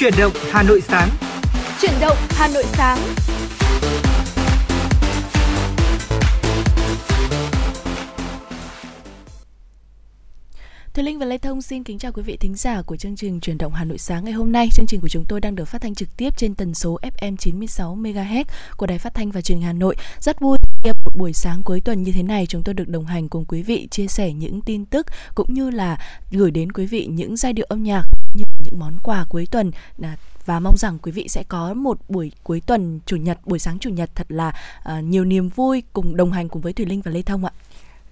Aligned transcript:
Chuyển 0.00 0.14
động 0.18 0.32
Hà 0.50 0.62
Nội 0.62 0.80
sáng. 0.80 1.08
Chuyển 1.80 1.92
động 2.00 2.16
Hà 2.30 2.48
Nội 2.48 2.64
sáng. 2.72 2.98
Thùy 10.94 11.04
Linh 11.04 11.18
và 11.18 11.26
Lê 11.26 11.38
Thông 11.38 11.62
xin 11.62 11.84
kính 11.84 11.98
chào 11.98 12.12
quý 12.12 12.22
vị 12.22 12.36
thính 12.36 12.54
giả 12.54 12.82
của 12.82 12.96
chương 12.96 13.16
trình 13.16 13.40
Truyền 13.40 13.58
động 13.58 13.72
Hà 13.72 13.84
Nội 13.84 13.98
sáng 13.98 14.24
ngày 14.24 14.32
hôm 14.32 14.52
nay. 14.52 14.68
Chương 14.72 14.86
trình 14.86 15.00
của 15.00 15.08
chúng 15.08 15.24
tôi 15.28 15.40
đang 15.40 15.54
được 15.54 15.64
phát 15.64 15.82
thanh 15.82 15.94
trực 15.94 16.16
tiếp 16.16 16.36
trên 16.36 16.54
tần 16.54 16.74
số 16.74 16.98
FM 17.18 17.36
96 17.36 17.96
MHz 17.96 18.44
của 18.76 18.86
Đài 18.86 18.98
Phát 18.98 19.14
thanh 19.14 19.30
và 19.30 19.40
Truyền 19.40 19.58
hình 19.58 19.66
Hà 19.66 19.72
Nội. 19.72 19.96
Rất 20.20 20.40
vui 20.40 20.58
khi 20.84 20.90
một 21.04 21.16
buổi 21.16 21.32
sáng 21.32 21.62
cuối 21.62 21.80
tuần 21.80 22.02
như 22.02 22.12
thế 22.12 22.22
này 22.22 22.46
chúng 22.46 22.62
tôi 22.62 22.74
được 22.74 22.88
đồng 22.88 23.06
hành 23.06 23.28
cùng 23.28 23.44
quý 23.44 23.62
vị 23.62 23.88
chia 23.90 24.06
sẻ 24.06 24.32
những 24.32 24.60
tin 24.60 24.84
tức 24.86 25.06
cũng 25.34 25.54
như 25.54 25.70
là 25.70 25.98
gửi 26.30 26.50
đến 26.50 26.72
quý 26.72 26.86
vị 26.86 27.06
những 27.06 27.36
giai 27.36 27.52
điệu 27.52 27.66
âm 27.68 27.82
nhạc 27.82 28.04
những 28.64 28.78
món 28.78 28.98
quà 29.02 29.24
cuối 29.28 29.46
tuần 29.50 29.70
à, 30.02 30.16
và 30.46 30.60
mong 30.60 30.76
rằng 30.76 30.98
quý 30.98 31.12
vị 31.12 31.28
sẽ 31.28 31.42
có 31.42 31.74
một 31.74 31.98
buổi 32.08 32.32
cuối 32.42 32.60
tuần 32.60 33.00
chủ 33.06 33.16
nhật 33.16 33.38
buổi 33.44 33.58
sáng 33.58 33.78
chủ 33.78 33.90
nhật 33.90 34.10
thật 34.14 34.26
là 34.28 34.52
uh, 34.98 35.04
nhiều 35.04 35.24
niềm 35.24 35.48
vui 35.48 35.82
cùng 35.92 36.16
đồng 36.16 36.32
hành 36.32 36.48
cùng 36.48 36.62
với 36.62 36.72
Thùy 36.72 36.86
Linh 36.86 37.02
và 37.02 37.10
Lê 37.10 37.22
Thông 37.22 37.44
ạ. 37.44 37.52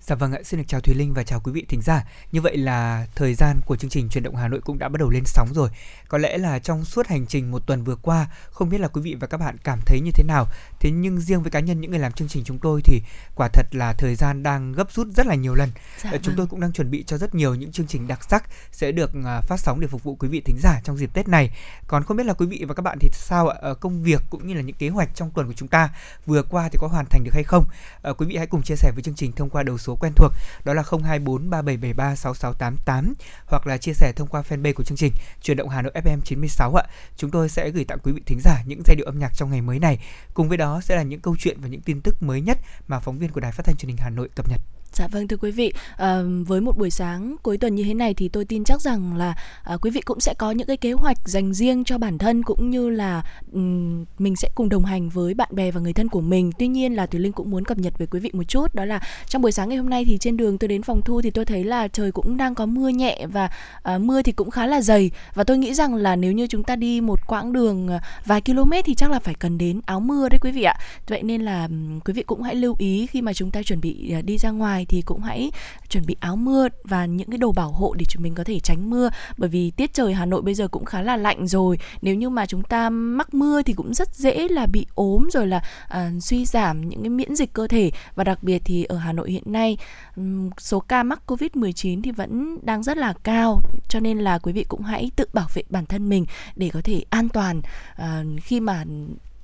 Dạ 0.01 0.15
vâng 0.15 0.33
ạ, 0.33 0.41
xin 0.45 0.61
được 0.61 0.65
chào 0.69 0.80
Thùy 0.80 0.95
Linh 0.95 1.15
và 1.15 1.23
chào 1.23 1.41
quý 1.41 1.52
vị 1.52 1.65
thính 1.69 1.80
giả. 1.83 2.05
Như 2.33 2.41
vậy 2.41 2.57
là 2.57 3.07
thời 3.15 3.34
gian 3.34 3.61
của 3.66 3.77
chương 3.77 3.91
trình 3.91 4.09
truyền 4.09 4.24
động 4.24 4.37
Hà 4.37 4.48
Nội 4.48 4.61
cũng 4.61 4.79
đã 4.79 4.88
bắt 4.88 4.98
đầu 4.98 5.11
lên 5.11 5.23
sóng 5.27 5.48
rồi. 5.55 5.69
Có 6.09 6.19
lẽ 6.19 6.38
là 6.38 6.59
trong 6.59 6.85
suốt 6.85 7.07
hành 7.07 7.27
trình 7.27 7.51
một 7.51 7.66
tuần 7.66 7.85
vừa 7.85 7.96
qua, 7.96 8.27
không 8.51 8.69
biết 8.69 8.80
là 8.80 8.88
quý 8.88 9.02
vị 9.02 9.16
và 9.21 9.27
các 9.27 9.41
bạn 9.41 9.57
cảm 9.65 9.80
thấy 9.87 10.01
như 10.01 10.10
thế 10.15 10.24
nào. 10.24 10.46
Thế 10.80 10.91
nhưng 10.91 11.20
riêng 11.20 11.42
với 11.42 11.50
cá 11.50 11.60
nhân 11.60 11.80
những 11.80 11.91
người 11.91 12.00
làm 12.00 12.12
chương 12.12 12.28
trình 12.28 12.45
chúng 12.45 12.59
tôi 12.59 12.80
thì 12.84 13.02
quả 13.34 13.48
thật 13.52 13.66
là 13.73 13.92
thời 13.92 14.14
gian 14.14 14.42
đang 14.42 14.73
gấp 14.73 14.92
rút 14.92 15.06
rất 15.16 15.27
là 15.27 15.34
nhiều 15.34 15.54
lần. 15.54 15.70
Dạ 16.02 16.10
vâng. 16.10 16.20
Chúng 16.23 16.34
tôi 16.37 16.46
cũng 16.46 16.60
đang 16.60 16.73
chuẩn 16.73 16.91
bị 16.91 17.04
cho 17.06 17.18
rất 17.18 17.34
nhiều 17.34 17.54
những 17.54 17.73
chương 17.73 17.87
trình 17.87 18.09
đặc 18.09 18.24
sắc 18.30 18.45
sẽ 18.73 18.93
được 18.93 19.10
à, 19.24 19.40
phát 19.40 19.60
sóng 19.60 19.80
để 19.80 19.87
phục 19.87 20.02
vụ 20.02 20.15
quý 20.15 20.29
vị 20.29 20.40
thính 20.40 20.59
giả 20.59 20.80
trong 20.85 20.96
dịp 20.96 21.10
Tết 21.15 21.29
này. 21.29 21.51
Còn 21.87 22.04
không 22.04 22.16
biết 22.16 22.26
là 22.26 22.32
quý 22.32 22.46
vị 22.46 22.65
và 22.68 22.74
các 22.74 22.82
bạn 22.82 22.98
thì 23.01 23.09
sao 23.12 23.48
ạ? 23.48 23.59
Ở 23.60 23.74
công 23.74 24.02
việc 24.02 24.23
cũng 24.30 24.46
như 24.46 24.54
là 24.54 24.60
những 24.60 24.76
kế 24.76 24.88
hoạch 24.88 25.09
trong 25.15 25.30
tuần 25.30 25.46
của 25.46 25.52
chúng 25.57 25.68
ta 25.68 25.90
vừa 26.26 26.43
qua 26.43 26.68
thì 26.68 26.79
có 26.80 26.88
hoàn 26.88 27.07
thành 27.10 27.24
được 27.24 27.35
hay 27.35 27.45
không? 27.45 27.65
À, 28.02 28.13
quý 28.13 28.26
vị 28.26 28.37
hãy 28.37 28.46
cùng 28.46 28.63
chia 28.63 28.76
sẻ 28.76 28.92
với 28.95 29.02
chương 29.02 29.15
trình 29.15 29.32
thông 29.32 29.51
qua 29.51 29.63
đầu 29.63 29.79
số 29.79 29.96
quen 30.01 30.13
thuộc 30.16 30.32
đó 30.65 30.74
là 30.74 30.82
024 30.82 31.51
3773 31.51 32.15
6688 32.15 33.15
hoặc 33.46 33.66
là 33.66 33.76
chia 33.76 33.92
sẻ 33.92 34.13
thông 34.16 34.29
qua 34.29 34.42
fanpage 34.48 34.73
của 34.73 34.85
chương 34.85 34.98
trình 34.98 35.13
Truyền 35.42 35.57
động 35.57 35.68
Hà 35.68 35.82
Nội 35.82 35.92
FM 35.95 36.20
96 36.24 36.74
ạ. 36.74 36.85
Chúng 37.16 37.30
tôi 37.30 37.48
sẽ 37.48 37.70
gửi 37.70 37.85
tặng 37.85 37.98
quý 38.02 38.13
vị 38.13 38.23
thính 38.26 38.40
giả 38.40 38.63
những 38.66 38.82
giai 38.87 38.96
điệu 38.96 39.07
âm 39.07 39.18
nhạc 39.18 39.30
trong 39.37 39.51
ngày 39.51 39.60
mới 39.60 39.79
này. 39.79 39.98
Cùng 40.35 40.48
với 40.48 40.57
đó 40.57 40.68
sẽ 40.80 40.97
là 40.97 41.02
những 41.02 41.21
câu 41.21 41.37
chuyện 41.38 41.57
và 41.61 41.69
những 41.69 41.80
tin 41.80 42.01
tức 42.01 42.23
mới 42.23 42.41
nhất 42.41 42.59
mà 42.88 43.01
phóng 43.01 43.19
viên 43.19 43.30
của 43.30 43.41
Đài 43.41 43.52
Phát 43.52 43.63
thanh 43.66 43.77
Truyền 43.77 43.88
hình 43.88 43.99
Hà 44.01 44.11
Nội 44.11 44.29
cập 44.37 44.49
nhật. 44.49 44.61
Dạ 44.93 45.09
vâng 45.09 45.29
thưa 45.29 45.37
quý 45.37 45.51
vị, 45.51 45.73
à, 45.97 46.23
với 46.47 46.61
một 46.61 46.79
buổi 46.79 46.91
sáng 46.91 47.37
cuối 47.43 47.59
tuần 47.59 47.75
như 47.75 47.85
thế 47.85 47.95
này 47.95 48.15
thì 48.15 48.29
tôi 48.29 48.45
tin 48.45 48.65
chắc 48.65 48.81
rằng 48.81 49.17
là 49.17 49.35
à, 49.65 49.77
quý 49.77 49.91
vị 49.91 50.01
cũng 50.01 50.21
sẽ 50.21 50.35
có 50.39 50.51
những 50.51 50.67
cái 50.67 50.77
kế 50.77 50.93
hoạch 50.93 51.29
dành 51.29 51.55
riêng 51.55 51.85
cho 51.85 51.99
bản 51.99 52.19
thân 52.19 52.43
cũng 52.43 52.71
như 52.71 52.91
là 52.91 53.23
um, 53.53 54.05
mình 54.19 54.37
sẽ 54.37 54.49
cùng 54.55 54.69
đồng 54.69 54.85
hành 54.85 55.09
với 55.09 55.35
bạn 55.35 55.49
bè 55.53 55.71
và 55.71 55.81
người 55.81 55.93
thân 55.93 56.09
của 56.09 56.21
mình. 56.21 56.53
Tuy 56.59 56.69
nhiên 56.69 56.97
là 56.97 57.07
Thùy 57.07 57.21
Linh 57.21 57.33
cũng 57.33 57.51
muốn 57.51 57.65
cập 57.65 57.79
nhật 57.79 57.99
với 57.99 58.07
quý 58.07 58.21
vị 58.21 58.31
một 58.33 58.43
chút 58.49 58.75
đó 58.75 58.85
là 58.85 59.01
trong 59.27 59.43
buổi 59.43 59.53
sáng 59.53 59.69
ngày 59.69 59.79
hôm 59.79 59.91
nay 59.91 60.05
thì 60.05 60.19
trên 60.19 60.37
đường 60.37 60.59
tôi 60.59 60.69
đến 60.69 60.83
phòng 60.83 61.03
thu 61.05 61.23
thì 61.23 61.31
tôi 61.31 61.45
thấy 61.45 61.65
là 61.65 61.89
trời 61.89 62.13
cũng 62.13 62.37
đang 62.37 62.55
có 62.55 62.66
mưa 62.66 62.89
nhẹ 62.89 63.27
và 63.33 63.51
à, 63.83 63.99
mưa 63.99 64.22
thì 64.22 64.33
cũng 64.33 64.50
khá 64.50 64.66
là 64.66 64.81
dày 64.81 65.11
và 65.34 65.44
tôi 65.44 65.59
nghĩ 65.59 65.75
rằng 65.75 65.94
là 65.94 66.16
nếu 66.16 66.33
như 66.33 66.47
chúng 66.47 66.65
ta 66.65 66.77
đi 66.77 67.00
một 67.00 67.27
quãng 67.27 67.53
đường 67.53 67.89
à, 67.89 68.00
vài 68.25 68.41
km 68.41 68.72
thì 68.84 68.94
chắc 68.94 69.11
là 69.11 69.19
phải 69.19 69.34
cần 69.34 69.59
đến 69.59 69.81
áo 69.87 70.00
mưa 70.00 70.28
đấy 70.28 70.39
quý 70.43 70.53
vị 70.53 70.62
ạ. 70.62 70.75
Vậy 71.09 71.22
nên 71.22 71.43
là 71.43 71.69
quý 72.05 72.12
vị 72.12 72.22
cũng 72.22 72.43
hãy 72.43 72.55
lưu 72.55 72.77
ý 72.78 73.06
khi 73.06 73.22
mà 73.22 73.33
chúng 73.33 73.50
ta 73.50 73.62
chuẩn 73.62 73.81
bị 73.81 74.12
à, 74.12 74.21
đi 74.21 74.39
ra 74.39 74.50
ngoài 74.50 74.78
thì 74.84 75.03
cũng 75.03 75.21
hãy 75.21 75.50
chuẩn 75.88 76.06
bị 76.06 76.16
áo 76.21 76.37
mưa 76.37 76.69
và 76.84 77.06
những 77.06 77.31
cái 77.31 77.38
đồ 77.38 77.53
bảo 77.53 77.72
hộ 77.72 77.94
để 77.94 78.04
chúng 78.04 78.22
mình 78.22 78.34
có 78.34 78.44
thể 78.44 78.60
tránh 78.60 78.91
mưa. 78.91 79.10
Bởi 79.37 79.48
vì 79.48 79.70
tiết 79.70 79.94
trời 79.94 80.15
Hà 80.15 80.26
Nội 80.26 80.43
bây 80.43 80.54
giờ 80.54 80.69
cũng 80.69 80.84
khá 80.84 81.03
là 81.03 81.16
lạnh 81.16 81.47
rồi. 81.47 81.78
Nếu 82.03 82.14
như 82.14 82.30
mà 82.30 82.47
chúng 82.47 82.62
ta 82.62 82.91
mắc 82.91 83.34
mưa 83.34 83.62
thì 83.62 83.72
cũng 83.72 83.94
rất 83.94 84.14
dễ 84.14 84.48
là 84.48 84.66
bị 84.66 84.86
ốm 84.94 85.28
rồi 85.32 85.47
là 85.47 85.62
uh, 85.84 86.22
suy 86.22 86.44
giảm 86.44 86.88
những 86.88 87.03
cái 87.03 87.10
miễn 87.10 87.36
dịch 87.36 87.53
cơ 87.53 87.66
thể. 87.66 87.91
Và 88.14 88.25
đặc 88.25 88.42
biệt 88.42 88.62
thì 88.64 88.84
ở 88.84 88.97
Hà 88.97 89.12
Nội 89.12 89.30
hiện 89.30 89.42
nay 89.47 89.76
um, 90.16 90.50
số 90.58 90.80
ca 90.80 91.03
mắc 91.03 91.22
Covid-19 91.26 92.03
thì 92.03 92.10
vẫn 92.10 92.58
đang 92.62 92.82
rất 92.82 92.97
là 92.97 93.14
cao. 93.22 93.60
Cho 93.88 94.00
nên 94.00 94.19
là 94.19 94.38
quý 94.38 94.53
vị 94.53 94.64
cũng 94.69 94.82
hãy 94.82 95.10
tự 95.16 95.24
bảo 95.32 95.47
vệ 95.54 95.62
bản 95.70 95.86
thân 95.86 96.08
mình 96.08 96.24
để 96.56 96.70
có 96.72 96.80
thể 96.84 97.03
an 97.10 97.28
toàn 97.28 97.60
uh, 98.03 98.42
khi 98.42 98.60
mà 98.60 98.84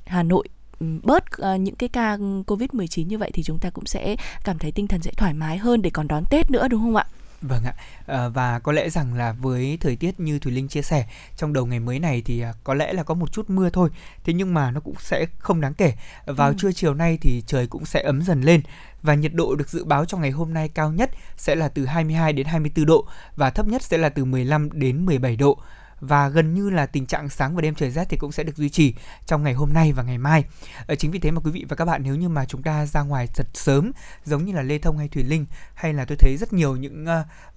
Hà 0.06 0.22
Nội 0.22 0.48
bớt 0.80 1.24
uh, 1.24 1.60
những 1.60 1.74
cái 1.74 1.88
ca 1.88 2.16
Covid-19 2.46 3.06
như 3.06 3.18
vậy 3.18 3.30
thì 3.34 3.42
chúng 3.42 3.58
ta 3.58 3.70
cũng 3.70 3.86
sẽ 3.86 4.16
cảm 4.44 4.58
thấy 4.58 4.72
tinh 4.72 4.86
thần 4.86 5.02
sẽ 5.02 5.10
thoải 5.16 5.34
mái 5.34 5.58
hơn 5.58 5.82
để 5.82 5.90
còn 5.90 6.08
đón 6.08 6.24
Tết 6.30 6.50
nữa 6.50 6.68
đúng 6.68 6.80
không 6.80 6.96
ạ? 6.96 7.06
Vâng 7.48 7.64
ạ, 7.64 7.74
à, 8.06 8.28
và 8.28 8.58
có 8.58 8.72
lẽ 8.72 8.90
rằng 8.90 9.14
là 9.14 9.32
với 9.32 9.78
thời 9.80 9.96
tiết 9.96 10.20
như 10.20 10.38
Thùy 10.38 10.52
Linh 10.52 10.68
chia 10.68 10.82
sẻ 10.82 11.06
trong 11.36 11.52
đầu 11.52 11.66
ngày 11.66 11.80
mới 11.80 11.98
này 11.98 12.22
thì 12.24 12.40
à, 12.40 12.52
có 12.64 12.74
lẽ 12.74 12.92
là 12.92 13.02
có 13.02 13.14
một 13.14 13.32
chút 13.32 13.50
mưa 13.50 13.70
thôi, 13.70 13.90
thế 14.24 14.32
nhưng 14.32 14.54
mà 14.54 14.70
nó 14.70 14.80
cũng 14.80 14.94
sẽ 14.98 15.26
không 15.38 15.60
đáng 15.60 15.74
kể. 15.74 15.92
Vào 16.26 16.48
ừ. 16.48 16.54
trưa 16.58 16.72
chiều 16.72 16.94
nay 16.94 17.18
thì 17.20 17.42
trời 17.46 17.66
cũng 17.66 17.84
sẽ 17.84 18.02
ấm 18.02 18.22
dần 18.22 18.42
lên 18.42 18.60
và 19.02 19.14
nhiệt 19.14 19.34
độ 19.34 19.54
được 19.54 19.68
dự 19.68 19.84
báo 19.84 20.04
trong 20.04 20.20
ngày 20.20 20.30
hôm 20.30 20.54
nay 20.54 20.68
cao 20.68 20.92
nhất 20.92 21.10
sẽ 21.36 21.54
là 21.54 21.68
từ 21.68 21.86
22 21.86 22.32
đến 22.32 22.46
24 22.46 22.86
độ 22.86 23.06
và 23.36 23.50
thấp 23.50 23.66
nhất 23.66 23.82
sẽ 23.82 23.98
là 23.98 24.08
từ 24.08 24.24
15 24.24 24.68
đến 24.72 25.06
17 25.06 25.36
độ 25.36 25.58
và 26.06 26.28
gần 26.28 26.54
như 26.54 26.70
là 26.70 26.86
tình 26.86 27.06
trạng 27.06 27.28
sáng 27.28 27.54
và 27.54 27.62
đêm 27.62 27.74
trời 27.74 27.90
rét 27.90 28.04
thì 28.08 28.16
cũng 28.16 28.32
sẽ 28.32 28.42
được 28.42 28.56
duy 28.56 28.68
trì 28.68 28.94
trong 29.26 29.42
ngày 29.42 29.54
hôm 29.54 29.72
nay 29.72 29.92
và 29.92 30.02
ngày 30.02 30.18
mai. 30.18 30.44
Ở 30.86 30.94
chính 30.94 31.10
vì 31.10 31.18
thế 31.18 31.30
mà 31.30 31.40
quý 31.44 31.50
vị 31.50 31.66
và 31.68 31.76
các 31.76 31.84
bạn 31.84 32.02
nếu 32.04 32.16
như 32.16 32.28
mà 32.28 32.44
chúng 32.44 32.62
ta 32.62 32.86
ra 32.86 33.02
ngoài 33.02 33.28
thật 33.34 33.46
sớm 33.54 33.92
giống 34.24 34.44
như 34.44 34.52
là 34.52 34.62
Lê 34.62 34.78
Thông 34.78 34.98
hay 34.98 35.08
Thủy 35.08 35.22
Linh 35.22 35.46
hay 35.74 35.92
là 35.92 36.04
tôi 36.04 36.16
thấy 36.16 36.36
rất 36.36 36.52
nhiều 36.52 36.76
những 36.76 37.06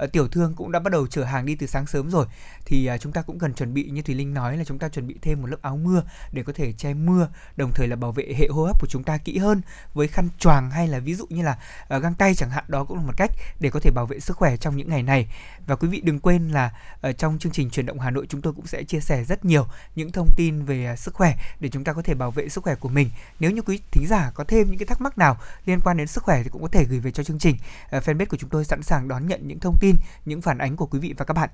uh, 0.03 0.11
tiểu 0.11 0.27
thương 0.27 0.53
cũng 0.55 0.71
đã 0.71 0.79
bắt 0.79 0.91
đầu 0.91 1.07
chở 1.07 1.23
hàng 1.23 1.45
đi 1.45 1.55
từ 1.55 1.67
sáng 1.67 1.87
sớm 1.87 2.09
rồi 2.09 2.25
thì 2.65 2.89
uh, 2.95 3.01
chúng 3.01 3.11
ta 3.11 3.21
cũng 3.21 3.39
cần 3.39 3.53
chuẩn 3.53 3.73
bị 3.73 3.89
như 3.89 4.01
Thủy 4.01 4.15
Linh 4.15 4.33
nói 4.33 4.57
là 4.57 4.63
chúng 4.63 4.79
ta 4.79 4.89
chuẩn 4.89 5.07
bị 5.07 5.15
thêm 5.21 5.41
một 5.41 5.47
lớp 5.47 5.57
áo 5.61 5.77
mưa 5.77 6.03
để 6.31 6.43
có 6.43 6.53
thể 6.53 6.71
che 6.71 6.93
mưa 6.93 7.27
đồng 7.55 7.71
thời 7.75 7.87
là 7.87 7.95
bảo 7.95 8.11
vệ 8.11 8.33
hệ 8.37 8.47
hô 8.47 8.65
hấp 8.65 8.79
của 8.81 8.87
chúng 8.87 9.03
ta 9.03 9.17
kỹ 9.17 9.37
hơn 9.37 9.61
với 9.93 10.07
khăn 10.07 10.29
choàng 10.39 10.71
hay 10.71 10.87
là 10.87 10.99
ví 10.99 11.13
dụ 11.15 11.25
như 11.29 11.43
là 11.43 11.57
uh, 11.95 12.03
găng 12.03 12.13
tay 12.13 12.35
chẳng 12.35 12.49
hạn 12.49 12.63
đó 12.67 12.83
cũng 12.83 12.97
là 12.97 13.03
một 13.03 13.13
cách 13.17 13.31
để 13.59 13.69
có 13.69 13.79
thể 13.79 13.91
bảo 13.91 14.05
vệ 14.05 14.19
sức 14.19 14.37
khỏe 14.37 14.57
trong 14.57 14.77
những 14.77 14.89
ngày 14.89 15.03
này 15.03 15.27
và 15.67 15.75
quý 15.75 15.87
vị 15.87 16.01
đừng 16.01 16.19
quên 16.19 16.49
là 16.49 16.71
ở 17.01 17.13
trong 17.13 17.39
chương 17.39 17.51
trình 17.51 17.69
truyền 17.69 17.85
động 17.85 17.99
Hà 17.99 18.09
Nội 18.09 18.25
chúng 18.29 18.36
chúng 18.37 18.41
tôi 18.41 18.53
cũng 18.53 18.67
sẽ 18.67 18.83
chia 18.83 18.99
sẻ 18.99 19.23
rất 19.23 19.45
nhiều 19.45 19.65
những 19.95 20.11
thông 20.11 20.27
tin 20.35 20.65
về 20.65 20.85
à, 20.85 20.95
sức 20.95 21.13
khỏe 21.13 21.35
để 21.59 21.69
chúng 21.69 21.83
ta 21.83 21.93
có 21.93 22.01
thể 22.01 22.13
bảo 22.13 22.31
vệ 22.31 22.49
sức 22.49 22.63
khỏe 22.63 22.75
của 22.75 22.89
mình. 22.89 23.09
Nếu 23.39 23.51
như 23.51 23.61
quý 23.61 23.79
thính 23.91 24.07
giả 24.07 24.31
có 24.33 24.43
thêm 24.43 24.67
những 24.69 24.77
cái 24.77 24.85
thắc 24.85 25.01
mắc 25.01 25.17
nào 25.17 25.37
liên 25.65 25.79
quan 25.81 25.97
đến 25.97 26.07
sức 26.07 26.23
khỏe 26.23 26.43
thì 26.43 26.49
cũng 26.49 26.61
có 26.61 26.67
thể 26.67 26.85
gửi 26.89 26.99
về 26.99 27.11
cho 27.11 27.23
chương 27.23 27.39
trình. 27.39 27.57
Ờ, 27.89 27.99
fanpage 27.99 28.25
của 28.25 28.37
chúng 28.37 28.49
tôi 28.49 28.65
sẵn 28.65 28.83
sàng 28.83 29.07
đón 29.07 29.27
nhận 29.27 29.47
những 29.47 29.59
thông 29.59 29.75
tin, 29.79 29.95
những 30.25 30.41
phản 30.41 30.57
ánh 30.57 30.75
của 30.75 30.85
quý 30.85 30.99
vị 30.99 31.13
và 31.17 31.25
các 31.25 31.33
bạn. 31.33 31.49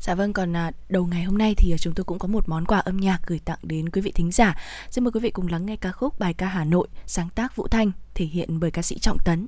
Dạ 0.00 0.14
vâng, 0.14 0.32
còn 0.32 0.56
à, 0.56 0.70
đầu 0.88 1.06
ngày 1.06 1.24
hôm 1.24 1.38
nay 1.38 1.54
thì 1.58 1.72
à, 1.72 1.78
chúng 1.78 1.94
tôi 1.94 2.04
cũng 2.04 2.18
có 2.18 2.28
một 2.28 2.48
món 2.48 2.64
quà 2.64 2.78
âm 2.78 2.96
nhạc 2.96 3.20
gửi 3.26 3.40
tặng 3.44 3.58
đến 3.62 3.88
quý 3.88 4.00
vị 4.00 4.12
thính 4.14 4.32
giả. 4.32 4.56
Xin 4.90 5.04
mời 5.04 5.12
quý 5.12 5.20
vị 5.20 5.30
cùng 5.30 5.48
lắng 5.48 5.66
nghe 5.66 5.76
ca 5.76 5.92
khúc 5.92 6.18
bài 6.18 6.34
ca 6.34 6.46
Hà 6.46 6.64
Nội, 6.64 6.88
sáng 7.06 7.28
tác 7.34 7.56
Vũ 7.56 7.68
Thanh, 7.68 7.92
thể 8.14 8.24
hiện 8.24 8.60
bởi 8.60 8.70
ca 8.70 8.82
sĩ 8.82 8.98
Trọng 8.98 9.18
Tấn. 9.24 9.46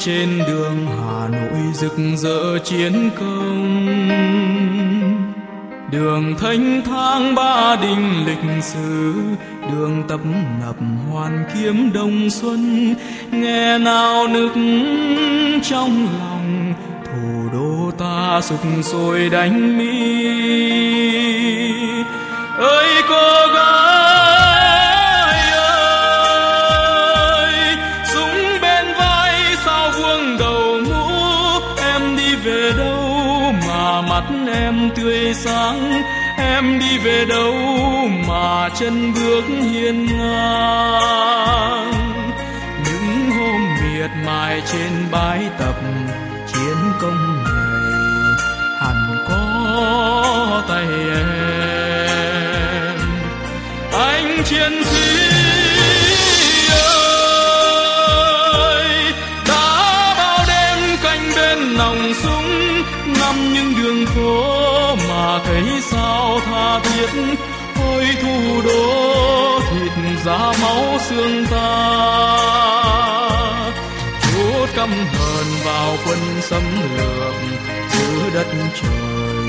Trên 0.00 0.38
đường 0.46 0.86
Hà 0.86 1.28
Nội 1.28 1.72
rực 1.74 1.96
rỡ 2.16 2.58
chiến 2.64 3.10
công. 3.20 4.08
Đường 5.92 6.34
thanh 6.38 6.82
thang 6.84 7.34
ba 7.34 7.76
đình 7.76 8.26
lịch 8.26 8.62
sử, 8.62 9.14
đường 9.72 10.02
tập 10.08 10.20
nập 10.60 10.76
hoàn 11.10 11.44
kiếm 11.54 11.92
đông 11.92 12.30
xuân. 12.30 12.94
Nghe 13.30 13.78
nào 13.78 14.28
nức 14.28 14.52
trong 15.62 16.08
lòng, 16.18 16.74
thủ 17.04 17.48
đô 17.52 17.90
ta 17.98 18.40
sục 18.42 18.60
sôi 18.82 19.28
đánh 19.28 19.78
mi. 19.78 20.30
Ơi 22.58 22.88
cô 23.08 23.39
em 36.62 36.78
đi 36.78 36.98
về 36.98 37.24
đâu 37.24 37.54
mà 38.28 38.68
chân 38.78 39.12
bước 39.14 39.44
hiên 39.48 40.06
ngang? 40.06 41.92
Những 42.84 43.30
hôm 43.30 43.60
miệt 43.82 44.10
mài 44.26 44.62
trên 44.72 44.92
bãi 45.10 45.48
tập 45.58 45.74
chiến 46.52 46.76
công 47.00 47.44
này, 47.44 48.34
hẳn 48.80 49.24
có 49.28 50.62
tay 50.68 50.86
em. 51.14 52.98
Anh 53.92 54.42
chiến 54.44 54.84
sĩ 54.84 55.19
tha 67.06 67.36
ôi 67.84 68.06
thủ 68.22 68.62
đô 68.64 69.60
thịt 69.70 69.92
da 70.24 70.52
máu 70.62 70.98
xương 71.08 71.46
ta. 71.50 71.70
Chút 74.22 74.66
căm 74.76 74.90
hờn 74.90 75.46
vào 75.64 75.96
quân 76.06 76.18
xâm 76.40 76.62
lược 76.96 77.34
giữa 77.92 78.30
đất 78.34 78.46
trời. 78.82 79.39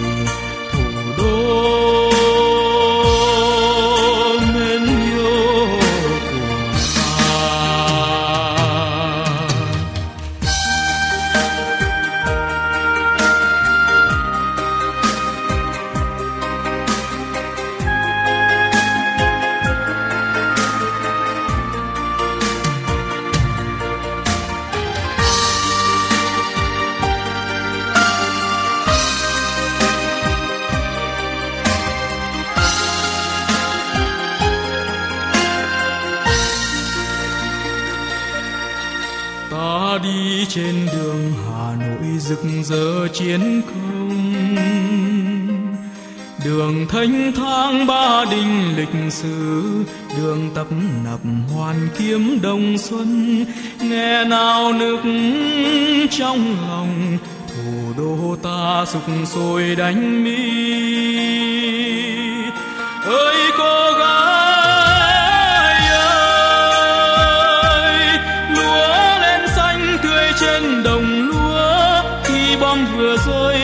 Sử 49.11 49.83
đường 50.17 50.49
tập 50.55 50.67
nập 51.05 51.19
hoàn 51.55 51.89
kiếm 51.97 52.39
đông 52.41 52.77
xuân. 52.77 53.45
Nghe 53.81 54.25
nào 54.25 54.73
nước 54.73 55.01
trong 56.11 56.55
lòng, 56.69 57.17
thủ 57.47 57.93
đô 57.97 58.35
ta 58.43 58.85
sục 58.87 59.03
sôi 59.25 59.75
đánh 59.75 60.23
mi. 60.23 60.71
Ơi, 63.05 63.35
cô 63.57 63.91
gái 63.99 65.87
ơi, 65.97 66.99
lúa 68.55 69.19
lên 69.21 69.41
xanh 69.55 69.97
tươi 70.03 70.31
trên 70.39 70.83
đồng 70.83 71.29
lúa. 71.29 72.01
Khi 72.23 72.55
bom 72.61 72.85
vừa 72.95 73.17
rơi 73.27 73.59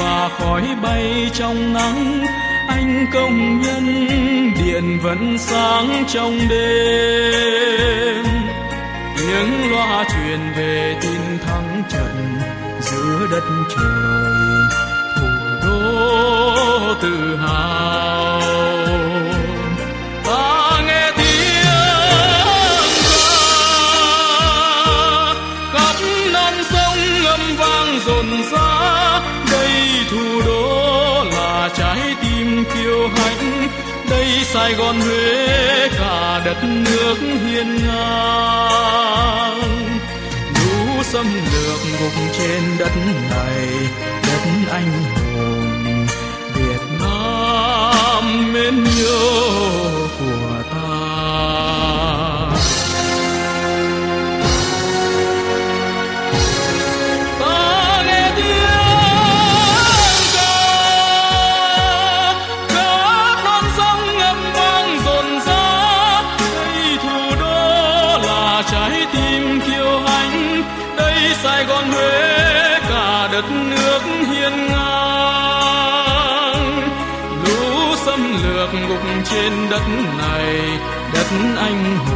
và 0.00 0.30
khói 0.38 0.62
bay 0.82 1.30
trong 1.34 1.72
nắng, 1.72 2.24
anh 2.68 3.06
công 3.12 3.60
nhân 3.60 4.05
vẫn 5.06 5.38
sáng 5.38 6.04
trong 6.08 6.38
đêm. 6.48 8.24
Tiếng 9.16 9.70
loa 9.70 10.04
truyền 10.04 10.40
về 10.56 10.96
tin 11.00 11.38
thắng 11.46 11.82
trận 11.88 12.38
giữa 12.80 13.26
đất 13.30 13.44
trời, 13.68 13.84
thủ 15.16 15.28
đô 15.62 16.94
tự 17.02 17.36
hào. 17.36 18.40
Ta 20.24 20.80
nghe 20.86 21.12
tiếng 21.16 21.64
ca, 23.32 23.54
khắp 25.72 25.96
non 26.32 26.54
sông 26.70 26.98
ngâm 27.22 27.40
vang 27.56 28.00
rộn 28.06 28.26
rã. 28.52 29.20
Đây 29.52 29.72
thủ 30.10 30.42
đô 30.46 31.24
là 31.24 31.68
trái 31.76 32.00
tim 32.22 32.64
kiêu 32.74 33.08
hãnh 33.08 33.45
sài 34.52 34.74
gòn 34.74 35.00
huế 35.00 35.88
cả 35.98 36.42
đất 36.44 36.56
nước 36.64 37.16
hiên 37.46 37.76
ngang. 37.76 39.60
Lũ 40.54 41.02
xâm 41.02 41.26
lược 41.34 41.80
gục 42.00 42.12
trên 42.38 42.62
đất 42.78 42.92
này, 43.30 43.68
đất 44.26 44.40
anh 44.70 45.15
anh 81.56 81.96
hùng 82.06 82.15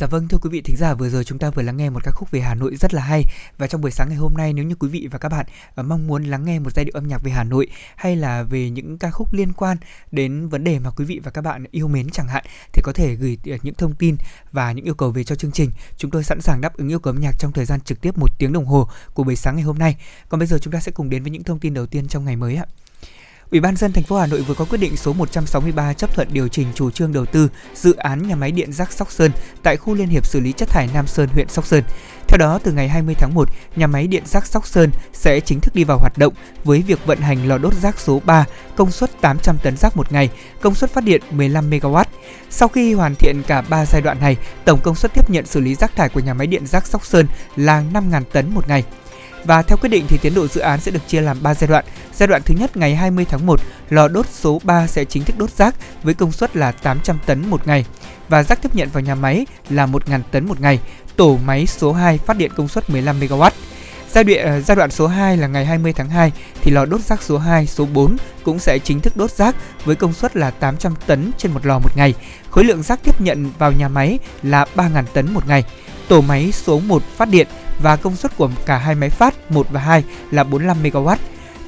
Dạ 0.00 0.06
vâng 0.06 0.28
thưa 0.28 0.38
quý 0.38 0.50
vị 0.50 0.60
thính 0.60 0.76
giả, 0.76 0.94
vừa 0.94 1.08
rồi 1.08 1.24
chúng 1.24 1.38
ta 1.38 1.50
vừa 1.50 1.62
lắng 1.62 1.76
nghe 1.76 1.90
một 1.90 2.04
ca 2.04 2.10
khúc 2.14 2.30
về 2.30 2.40
Hà 2.40 2.54
Nội 2.54 2.76
rất 2.76 2.94
là 2.94 3.02
hay 3.02 3.24
và 3.58 3.66
trong 3.66 3.80
buổi 3.80 3.90
sáng 3.90 4.08
ngày 4.08 4.16
hôm 4.16 4.34
nay, 4.34 4.52
nếu 4.52 4.64
như 4.64 4.74
quý 4.74 4.88
vị 4.88 5.08
và 5.10 5.18
các 5.18 5.28
bạn 5.28 5.46
à, 5.74 5.82
mong 5.82 6.06
muốn 6.06 6.24
lắng 6.24 6.44
nghe 6.44 6.58
một 6.58 6.70
giai 6.74 6.84
điệu 6.84 6.92
âm 6.94 7.08
nhạc 7.08 7.22
về 7.22 7.30
Hà 7.30 7.44
Nội 7.44 7.66
hay 7.96 8.16
là 8.16 8.42
về 8.42 8.70
những 8.70 8.98
ca 8.98 9.10
khúc 9.10 9.32
liên 9.32 9.52
quan 9.52 9.76
đến 10.12 10.48
vấn 10.48 10.64
đề 10.64 10.78
mà 10.78 10.90
quý 10.90 11.04
vị 11.04 11.20
và 11.24 11.30
các 11.30 11.42
bạn 11.42 11.64
yêu 11.70 11.88
mến 11.88 12.10
chẳng 12.10 12.28
hạn, 12.28 12.44
thì 12.72 12.82
có 12.84 12.92
thể 12.92 13.14
gửi 13.14 13.38
à, 13.44 13.56
những 13.62 13.74
thông 13.74 13.94
tin 13.94 14.16
và 14.52 14.72
những 14.72 14.84
yêu 14.84 14.94
cầu 14.94 15.10
về 15.10 15.24
cho 15.24 15.34
chương 15.34 15.52
trình. 15.52 15.70
Chúng 15.96 16.10
tôi 16.10 16.24
sẵn 16.24 16.40
sàng 16.40 16.60
đáp 16.60 16.76
ứng 16.76 16.88
yêu 16.88 16.98
cầu 16.98 17.12
âm 17.14 17.20
nhạc 17.20 17.34
trong 17.38 17.52
thời 17.52 17.64
gian 17.64 17.80
trực 17.80 18.00
tiếp 18.00 18.18
một 18.18 18.38
tiếng 18.38 18.52
đồng 18.52 18.66
hồ 18.66 18.88
của 19.14 19.24
buổi 19.24 19.36
sáng 19.36 19.56
ngày 19.56 19.64
hôm 19.64 19.78
nay. 19.78 19.96
Còn 20.28 20.40
bây 20.40 20.46
giờ 20.46 20.58
chúng 20.58 20.72
ta 20.72 20.80
sẽ 20.80 20.92
cùng 20.92 21.10
đến 21.10 21.22
với 21.22 21.30
những 21.30 21.44
thông 21.44 21.58
tin 21.58 21.74
đầu 21.74 21.86
tiên 21.86 22.08
trong 22.08 22.24
ngày 22.24 22.36
mới 22.36 22.56
ạ. 22.56 22.66
Ủy 23.50 23.60
ban 23.60 23.76
dân 23.76 23.92
thành 23.92 24.04
phố 24.04 24.18
Hà 24.18 24.26
Nội 24.26 24.42
vừa 24.42 24.54
có 24.54 24.64
quyết 24.64 24.78
định 24.78 24.96
số 24.96 25.12
163 25.12 25.92
chấp 25.92 26.14
thuận 26.14 26.28
điều 26.32 26.48
chỉnh 26.48 26.66
chủ 26.74 26.90
trương 26.90 27.12
đầu 27.12 27.26
tư 27.26 27.48
dự 27.74 27.96
án 27.96 28.28
nhà 28.28 28.36
máy 28.36 28.50
điện 28.52 28.72
rác 28.72 28.92
Sóc 28.92 29.12
Sơn 29.12 29.30
tại 29.62 29.76
khu 29.76 29.94
liên 29.94 30.08
hiệp 30.08 30.26
xử 30.26 30.40
lý 30.40 30.52
chất 30.52 30.68
thải 30.68 30.88
Nam 30.94 31.06
Sơn, 31.06 31.28
huyện 31.28 31.48
Sóc 31.48 31.66
Sơn. 31.66 31.84
Theo 32.28 32.38
đó, 32.38 32.58
từ 32.62 32.72
ngày 32.72 32.88
20 32.88 33.14
tháng 33.14 33.34
1, 33.34 33.48
nhà 33.76 33.86
máy 33.86 34.06
điện 34.06 34.22
rác 34.26 34.46
Sóc 34.46 34.66
Sơn 34.66 34.90
sẽ 35.12 35.40
chính 35.40 35.60
thức 35.60 35.74
đi 35.74 35.84
vào 35.84 35.98
hoạt 35.98 36.18
động 36.18 36.34
với 36.64 36.82
việc 36.82 37.06
vận 37.06 37.18
hành 37.18 37.48
lò 37.48 37.58
đốt 37.58 37.74
rác 37.74 38.00
số 38.00 38.22
3, 38.24 38.44
công 38.76 38.90
suất 38.90 39.20
800 39.20 39.58
tấn 39.62 39.76
rác 39.76 39.96
một 39.96 40.12
ngày, 40.12 40.30
công 40.60 40.74
suất 40.74 40.90
phát 40.90 41.04
điện 41.04 41.22
15 41.30 41.70
MW. 41.70 42.04
Sau 42.50 42.68
khi 42.68 42.94
hoàn 42.94 43.14
thiện 43.14 43.42
cả 43.46 43.60
3 43.60 43.86
giai 43.86 44.02
đoạn 44.02 44.20
này, 44.20 44.36
tổng 44.64 44.80
công 44.82 44.94
suất 44.94 45.14
tiếp 45.14 45.30
nhận 45.30 45.46
xử 45.46 45.60
lý 45.60 45.74
rác 45.74 45.96
thải 45.96 46.08
của 46.08 46.20
nhà 46.20 46.34
máy 46.34 46.46
điện 46.46 46.66
rác 46.66 46.86
Sóc 46.86 47.06
Sơn 47.06 47.26
là 47.56 47.84
5.000 47.92 48.22
tấn 48.32 48.54
một 48.54 48.68
ngày. 48.68 48.84
Và 49.44 49.62
theo 49.62 49.76
quyết 49.76 49.88
định 49.88 50.04
thì 50.08 50.18
tiến 50.18 50.34
độ 50.34 50.46
dự 50.46 50.60
án 50.60 50.80
sẽ 50.80 50.90
được 50.90 51.08
chia 51.08 51.20
làm 51.20 51.42
3 51.42 51.54
giai 51.54 51.68
đoạn. 51.68 51.84
Giai 52.14 52.26
đoạn 52.26 52.42
thứ 52.44 52.54
nhất 52.54 52.76
ngày 52.76 52.96
20 52.96 53.26
tháng 53.28 53.46
1, 53.46 53.60
lò 53.90 54.08
đốt 54.08 54.26
số 54.28 54.60
3 54.64 54.86
sẽ 54.86 55.04
chính 55.04 55.24
thức 55.24 55.38
đốt 55.38 55.50
rác 55.50 55.74
với 56.02 56.14
công 56.14 56.32
suất 56.32 56.56
là 56.56 56.72
800 56.72 57.18
tấn 57.26 57.50
một 57.50 57.66
ngày 57.66 57.84
và 58.28 58.42
rác 58.42 58.62
tiếp 58.62 58.74
nhận 58.74 58.88
vào 58.92 59.02
nhà 59.02 59.14
máy 59.14 59.46
là 59.70 59.86
1.000 59.86 60.20
tấn 60.30 60.46
một 60.46 60.60
ngày. 60.60 60.78
Tổ 61.16 61.38
máy 61.44 61.66
số 61.66 61.92
2 61.92 62.18
phát 62.18 62.36
điện 62.36 62.50
công 62.56 62.68
suất 62.68 62.90
15 62.90 63.20
MW. 63.20 63.50
Giai 64.12 64.24
đoạn, 64.24 64.46
ờ, 64.46 64.60
giai 64.60 64.76
đoạn 64.76 64.90
số 64.90 65.06
2 65.06 65.36
là 65.36 65.46
ngày 65.46 65.66
20 65.66 65.92
tháng 65.92 66.08
2 66.08 66.32
thì 66.62 66.70
lò 66.70 66.84
đốt 66.84 67.00
rác 67.00 67.22
số 67.22 67.38
2, 67.38 67.66
số 67.66 67.86
4 67.94 68.16
cũng 68.42 68.58
sẽ 68.58 68.78
chính 68.78 69.00
thức 69.00 69.16
đốt 69.16 69.30
rác 69.30 69.56
với 69.84 69.96
công 69.96 70.12
suất 70.12 70.36
là 70.36 70.50
800 70.50 70.94
tấn 71.06 71.30
trên 71.38 71.52
một 71.52 71.66
lò 71.66 71.78
một 71.78 71.96
ngày. 71.96 72.14
Khối 72.50 72.64
lượng 72.64 72.82
rác 72.82 73.00
tiếp 73.04 73.20
nhận 73.20 73.52
vào 73.58 73.72
nhà 73.72 73.88
máy 73.88 74.18
là 74.42 74.66
3.000 74.74 75.04
tấn 75.12 75.34
một 75.34 75.48
ngày. 75.48 75.64
Tổ 76.08 76.20
máy 76.20 76.52
số 76.52 76.80
1 76.80 77.02
phát 77.16 77.28
điện 77.28 77.46
và 77.82 77.96
công 77.96 78.16
suất 78.16 78.36
của 78.36 78.50
cả 78.66 78.78
hai 78.78 78.94
máy 78.94 79.10
phát 79.10 79.50
1 79.50 79.66
và 79.70 79.80
2 79.80 80.04
là 80.30 80.44
45 80.44 80.82
MW. 80.82 81.16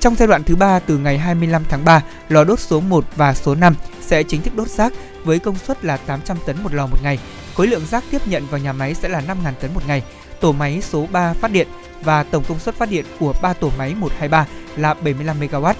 Trong 0.00 0.14
giai 0.14 0.28
đoạn 0.28 0.42
thứ 0.42 0.56
ba 0.56 0.78
từ 0.78 0.98
ngày 0.98 1.18
25 1.18 1.62
tháng 1.68 1.84
3, 1.84 2.02
lò 2.28 2.44
đốt 2.44 2.60
số 2.60 2.80
1 2.80 3.04
và 3.16 3.34
số 3.34 3.54
5 3.54 3.74
sẽ 4.00 4.22
chính 4.22 4.42
thức 4.42 4.56
đốt 4.56 4.68
rác 4.68 4.92
với 5.24 5.38
công 5.38 5.58
suất 5.58 5.84
là 5.84 5.96
800 5.96 6.36
tấn 6.46 6.62
một 6.62 6.74
lò 6.74 6.86
một 6.86 6.98
ngày. 7.02 7.18
Khối 7.54 7.66
lượng 7.66 7.86
rác 7.90 8.04
tiếp 8.10 8.20
nhận 8.26 8.46
vào 8.46 8.60
nhà 8.60 8.72
máy 8.72 8.94
sẽ 8.94 9.08
là 9.08 9.20
5.000 9.20 9.52
tấn 9.60 9.74
một 9.74 9.82
ngày. 9.86 10.02
Tổ 10.40 10.52
máy 10.52 10.82
số 10.82 11.06
3 11.12 11.32
phát 11.32 11.50
điện 11.50 11.68
và 12.02 12.22
tổng 12.22 12.44
công 12.48 12.58
suất 12.58 12.74
phát 12.74 12.90
điện 12.90 13.04
của 13.18 13.34
3 13.42 13.52
tổ 13.52 13.70
máy 13.78 13.94
123 13.94 14.46
là 14.76 14.94
75 14.94 15.40
MW. 15.40 15.74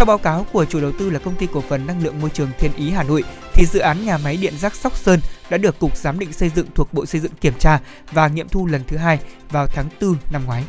Theo 0.00 0.06
báo 0.06 0.18
cáo 0.18 0.46
của 0.52 0.64
chủ 0.64 0.80
đầu 0.80 0.92
tư 0.98 1.10
là 1.10 1.18
công 1.18 1.36
ty 1.36 1.46
cổ 1.52 1.60
phần 1.60 1.86
năng 1.86 2.04
lượng 2.04 2.20
môi 2.20 2.30
trường 2.30 2.48
Thiên 2.58 2.70
Ý 2.76 2.90
Hà 2.90 3.02
Nội 3.02 3.24
thì 3.54 3.66
dự 3.66 3.80
án 3.80 4.04
nhà 4.04 4.18
máy 4.18 4.36
điện 4.36 4.54
rác 4.58 4.74
Sóc 4.74 4.96
Sơn 4.96 5.20
đã 5.50 5.56
được 5.56 5.78
Cục 5.78 5.96
Giám 5.96 6.18
định 6.18 6.32
xây 6.32 6.50
dựng 6.54 6.66
thuộc 6.74 6.94
Bộ 6.94 7.06
Xây 7.06 7.20
dựng 7.20 7.32
kiểm 7.40 7.52
tra 7.58 7.80
và 8.12 8.28
nghiệm 8.28 8.48
thu 8.48 8.66
lần 8.66 8.82
thứ 8.86 8.96
hai 8.96 9.18
vào 9.50 9.66
tháng 9.66 9.88
4 10.00 10.16
năm 10.32 10.42
ngoái. 10.46 10.64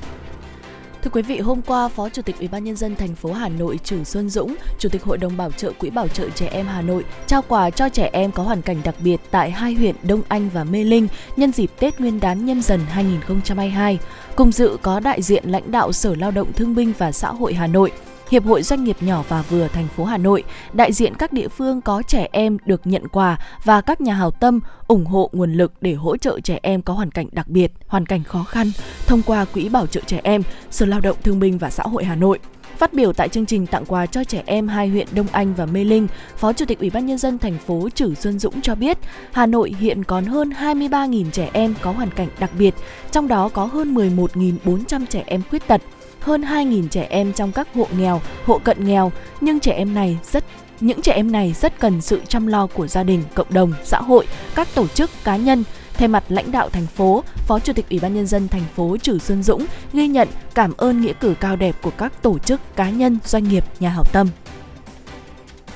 Thưa 1.02 1.12
quý 1.14 1.22
vị, 1.22 1.40
hôm 1.40 1.62
qua, 1.62 1.88
Phó 1.88 2.10
Chủ 2.10 2.22
tịch 2.22 2.40
Ủy 2.40 2.48
ban 2.48 2.64
nhân 2.64 2.76
dân 2.76 2.96
thành 2.96 3.16
phố 3.16 3.34
Hà 3.34 3.50
Nội 3.50 3.80
Trử 3.84 4.04
Xuân 4.04 4.30
Dũng, 4.30 4.56
Chủ 4.80 4.90
tịch 4.90 5.04
Hội 5.04 5.18
đồng 5.18 5.38
Bảo 5.38 5.52
trợ 5.52 5.72
Quỹ 5.72 5.90
Bảo 5.90 6.08
trợ 6.08 6.30
Trẻ 6.30 6.48
Em 6.48 6.68
Hà 6.68 6.82
Nội 6.82 7.06
trao 7.28 7.42
quà 7.48 7.70
cho 7.70 7.90
trẻ 7.90 8.10
em 8.14 8.32
có 8.32 8.44
hoàn 8.44 8.62
cảnh 8.62 8.82
đặc 8.84 8.96
biệt 9.00 9.18
tại 9.32 9.52
hai 9.52 9.74
huyện 9.74 9.96
Đông 10.04 10.22
Anh 10.28 10.50
và 10.54 10.64
Mê 10.64 10.84
Linh 10.84 11.08
nhân 11.38 11.52
dịp 11.52 11.72
Tết 11.80 12.00
Nguyên 12.00 12.20
đán 12.20 12.46
nhâm 12.46 12.62
dần 12.62 12.80
2022. 12.90 14.00
Cùng 14.36 14.52
dự 14.52 14.78
có 14.82 15.00
đại 15.00 15.22
diện 15.22 15.44
lãnh 15.50 15.72
đạo 15.72 15.92
Sở 15.92 16.16
Lao 16.16 16.32
động 16.32 16.54
Thương 16.54 16.76
binh 16.76 16.94
và 16.98 17.12
Xã 17.12 17.28
hội 17.28 17.54
Hà 17.54 17.68
Nội, 17.68 17.92
Hiệp 18.32 18.46
hội 18.46 18.64
Doanh 18.64 18.84
nghiệp 18.84 18.98
nhỏ 19.02 19.24
và 19.28 19.42
vừa 19.42 19.68
thành 19.68 19.88
phố 19.88 20.04
Hà 20.04 20.18
Nội, 20.18 20.44
đại 20.74 20.94
diện 20.94 21.16
các 21.16 21.34
địa 21.34 21.48
phương 21.48 21.82
có 21.82 22.04
trẻ 22.08 22.28
em 22.32 22.58
được 22.66 22.82
nhận 22.88 23.08
quà 23.08 23.40
và 23.64 23.82
các 23.82 24.02
nhà 24.02 24.14
hào 24.14 24.32
tâm 24.32 24.60
ủng 24.88 25.06
hộ 25.06 25.30
nguồn 25.34 25.54
lực 25.54 25.74
để 25.82 25.94
hỗ 25.94 26.18
trợ 26.18 26.40
trẻ 26.40 26.60
em 26.62 26.82
có 26.82 26.94
hoàn 26.94 27.12
cảnh 27.12 27.28
đặc 27.32 27.48
biệt, 27.48 27.72
hoàn 27.88 28.06
cảnh 28.06 28.24
khó 28.24 28.44
khăn 28.44 28.72
thông 29.08 29.22
qua 29.22 29.46
Quỹ 29.46 29.70
Bảo 29.70 29.88
trợ 29.88 30.02
Trẻ 30.06 30.20
Em, 30.24 30.44
Sở 30.72 30.86
Lao 30.86 31.00
động 31.00 31.18
Thương 31.24 31.40
binh 31.40 31.58
và 31.58 31.70
Xã 31.70 31.84
hội 31.84 32.04
Hà 32.04 32.16
Nội. 32.16 32.40
Phát 32.78 32.94
biểu 32.94 33.14
tại 33.14 33.30
chương 33.30 33.46
trình 33.46 33.68
tặng 33.68 33.86
quà 33.86 34.06
cho 34.06 34.24
trẻ 34.24 34.44
em 34.46 34.68
hai 34.68 34.88
huyện 34.88 35.08
Đông 35.12 35.28
Anh 35.32 35.54
và 35.54 35.66
Mê 35.66 35.84
Linh, 35.84 36.08
Phó 36.38 36.54
Chủ 36.54 36.66
tịch 36.66 36.80
Ủy 36.80 36.90
ban 36.90 37.06
nhân 37.06 37.18
dân 37.18 37.38
thành 37.38 37.58
phố 37.58 37.90
Trử 37.96 38.16
Xuân 38.16 38.40
Dũng 38.40 38.62
cho 38.62 38.76
biết, 38.76 38.98
Hà 39.32 39.46
Nội 39.46 39.76
hiện 39.80 40.04
còn 40.04 40.26
hơn 40.26 40.50
23.000 40.50 41.32
trẻ 41.32 41.50
em 41.54 41.74
có 41.82 41.92
hoàn 41.92 42.10
cảnh 42.12 42.28
đặc 42.40 42.52
biệt, 42.60 42.76
trong 43.12 43.28
đó 43.28 43.50
có 43.50 43.66
hơn 43.66 43.96
11.400 43.96 45.06
trẻ 45.10 45.24
em 45.26 45.42
khuyết 45.50 45.68
tật, 45.68 45.82
hơn 46.22 46.42
2.000 46.42 46.88
trẻ 46.88 47.08
em 47.10 47.34
trong 47.34 47.52
các 47.52 47.68
hộ 47.74 47.88
nghèo, 47.98 48.22
hộ 48.46 48.60
cận 48.60 48.86
nghèo, 48.86 49.12
nhưng 49.42 49.60
trẻ 49.60 49.72
em 49.72 49.94
này 49.94 50.18
rất 50.24 50.44
những 50.82 51.02
trẻ 51.02 51.14
em 51.14 51.32
này 51.32 51.54
rất 51.62 51.80
cần 51.80 52.02
sự 52.02 52.22
chăm 52.28 52.48
lo 52.48 52.68
của 52.68 52.88
gia 52.88 53.04
đình, 53.04 53.24
cộng 53.34 53.54
đồng, 53.54 53.74
xã 53.84 54.02
hội, 54.02 54.28
các 54.56 54.68
tổ 54.76 54.88
chức, 54.88 55.10
cá 55.24 55.36
nhân. 55.36 55.64
Thay 55.94 56.08
mặt 56.08 56.24
lãnh 56.30 56.52
đạo 56.52 56.70
thành 56.70 56.86
phố, 56.86 57.24
Phó 57.48 57.60
Chủ 57.60 57.74
tịch 57.74 57.90
Ủy 57.90 58.00
ban 58.00 58.14
nhân 58.14 58.28
dân 58.28 58.48
thành 58.48 58.66
phố 58.76 58.98
Trử 58.98 59.20
Xuân 59.20 59.44
Dũng 59.44 59.66
ghi 59.94 60.08
nhận, 60.08 60.28
cảm 60.54 60.74
ơn 60.78 61.02
nghĩa 61.02 61.14
cử 61.14 61.34
cao 61.40 61.56
đẹp 61.56 61.76
của 61.82 61.92
các 61.98 62.22
tổ 62.22 62.40
chức, 62.40 62.62
cá 62.76 62.90
nhân, 62.90 63.18
doanh 63.26 63.44
nghiệp, 63.44 63.64
nhà 63.80 63.90
hảo 63.90 64.04
tâm. 64.14 64.28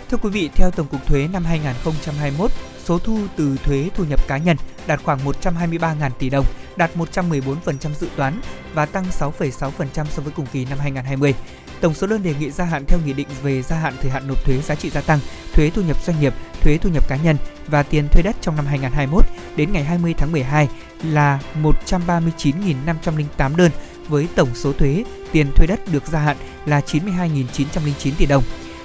Thưa 0.09 0.17
quý 0.17 0.29
vị, 0.29 0.49
theo 0.55 0.71
Tổng 0.71 0.87
cục 0.87 1.07
Thuế 1.07 1.27
năm 1.33 1.43
2021, 1.45 2.51
số 2.85 2.99
thu 2.99 3.17
từ 3.35 3.57
thuế 3.63 3.89
thu 3.95 4.03
nhập 4.09 4.27
cá 4.27 4.37
nhân 4.37 4.57
đạt 4.87 4.99
khoảng 5.03 5.19
123.000 5.25 6.09
tỷ 6.19 6.29
đồng, 6.29 6.45
đạt 6.75 6.91
114% 6.95 7.93
dự 7.99 8.07
toán 8.15 8.41
và 8.73 8.85
tăng 8.85 9.05
6,6% 9.19 10.05
so 10.05 10.21
với 10.21 10.33
cùng 10.35 10.45
kỳ 10.53 10.65
năm 10.65 10.79
2020. 10.79 11.33
Tổng 11.81 11.93
số 11.93 12.07
đơn 12.07 12.23
đề 12.23 12.33
nghị 12.39 12.51
gia 12.51 12.65
hạn 12.65 12.85
theo 12.87 12.99
nghị 13.05 13.13
định 13.13 13.27
về 13.43 13.61
gia 13.61 13.75
hạn 13.75 13.93
thời 14.01 14.11
hạn 14.11 14.27
nộp 14.27 14.45
thuế 14.45 14.57
giá 14.57 14.75
trị 14.75 14.89
gia 14.89 15.01
tăng, 15.01 15.19
thuế 15.53 15.69
thu 15.69 15.81
nhập 15.81 15.97
doanh 16.05 16.19
nghiệp, 16.19 16.33
thuế 16.61 16.77
thu 16.77 16.89
nhập 16.89 17.07
cá 17.07 17.15
nhân 17.15 17.37
và 17.67 17.83
tiền 17.83 18.07
thuê 18.11 18.21
đất 18.23 18.35
trong 18.41 18.55
năm 18.55 18.65
2021 18.65 19.25
đến 19.55 19.71
ngày 19.71 19.83
20 19.83 20.13
tháng 20.17 20.31
12 20.31 20.69
là 21.03 21.39
139.508 21.63 23.55
đơn 23.55 23.71
với 24.07 24.27
tổng 24.35 24.49
số 24.55 24.73
thuế 24.73 25.03
tiền 25.31 25.51
thuê 25.55 25.67
đất 25.67 25.79
được 25.91 26.07
gia 26.07 26.19
hạn 26.19 26.37
là 26.65 26.79
92.909 26.79 28.11
tỷ 28.17 28.25
đồng. 28.25 28.43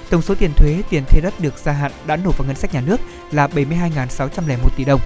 Tổng 0.09 0.21
số 0.21 0.35
tiền 0.35 0.51
thuế 0.55 0.81
tiền 0.89 1.03
thuê 1.05 1.21
đất 1.21 1.33
được 1.39 1.57
gia 1.57 1.71
hạn 1.71 1.91
đã 2.05 2.15
nộp 2.15 2.37
vào 2.37 2.47
ngân 2.47 2.55
sách 2.55 2.73
nhà 2.73 2.81
nước 2.81 3.01
là 3.31 3.47
72.601 3.47 4.69
tỷ 4.77 4.85
đồng. 4.85 5.01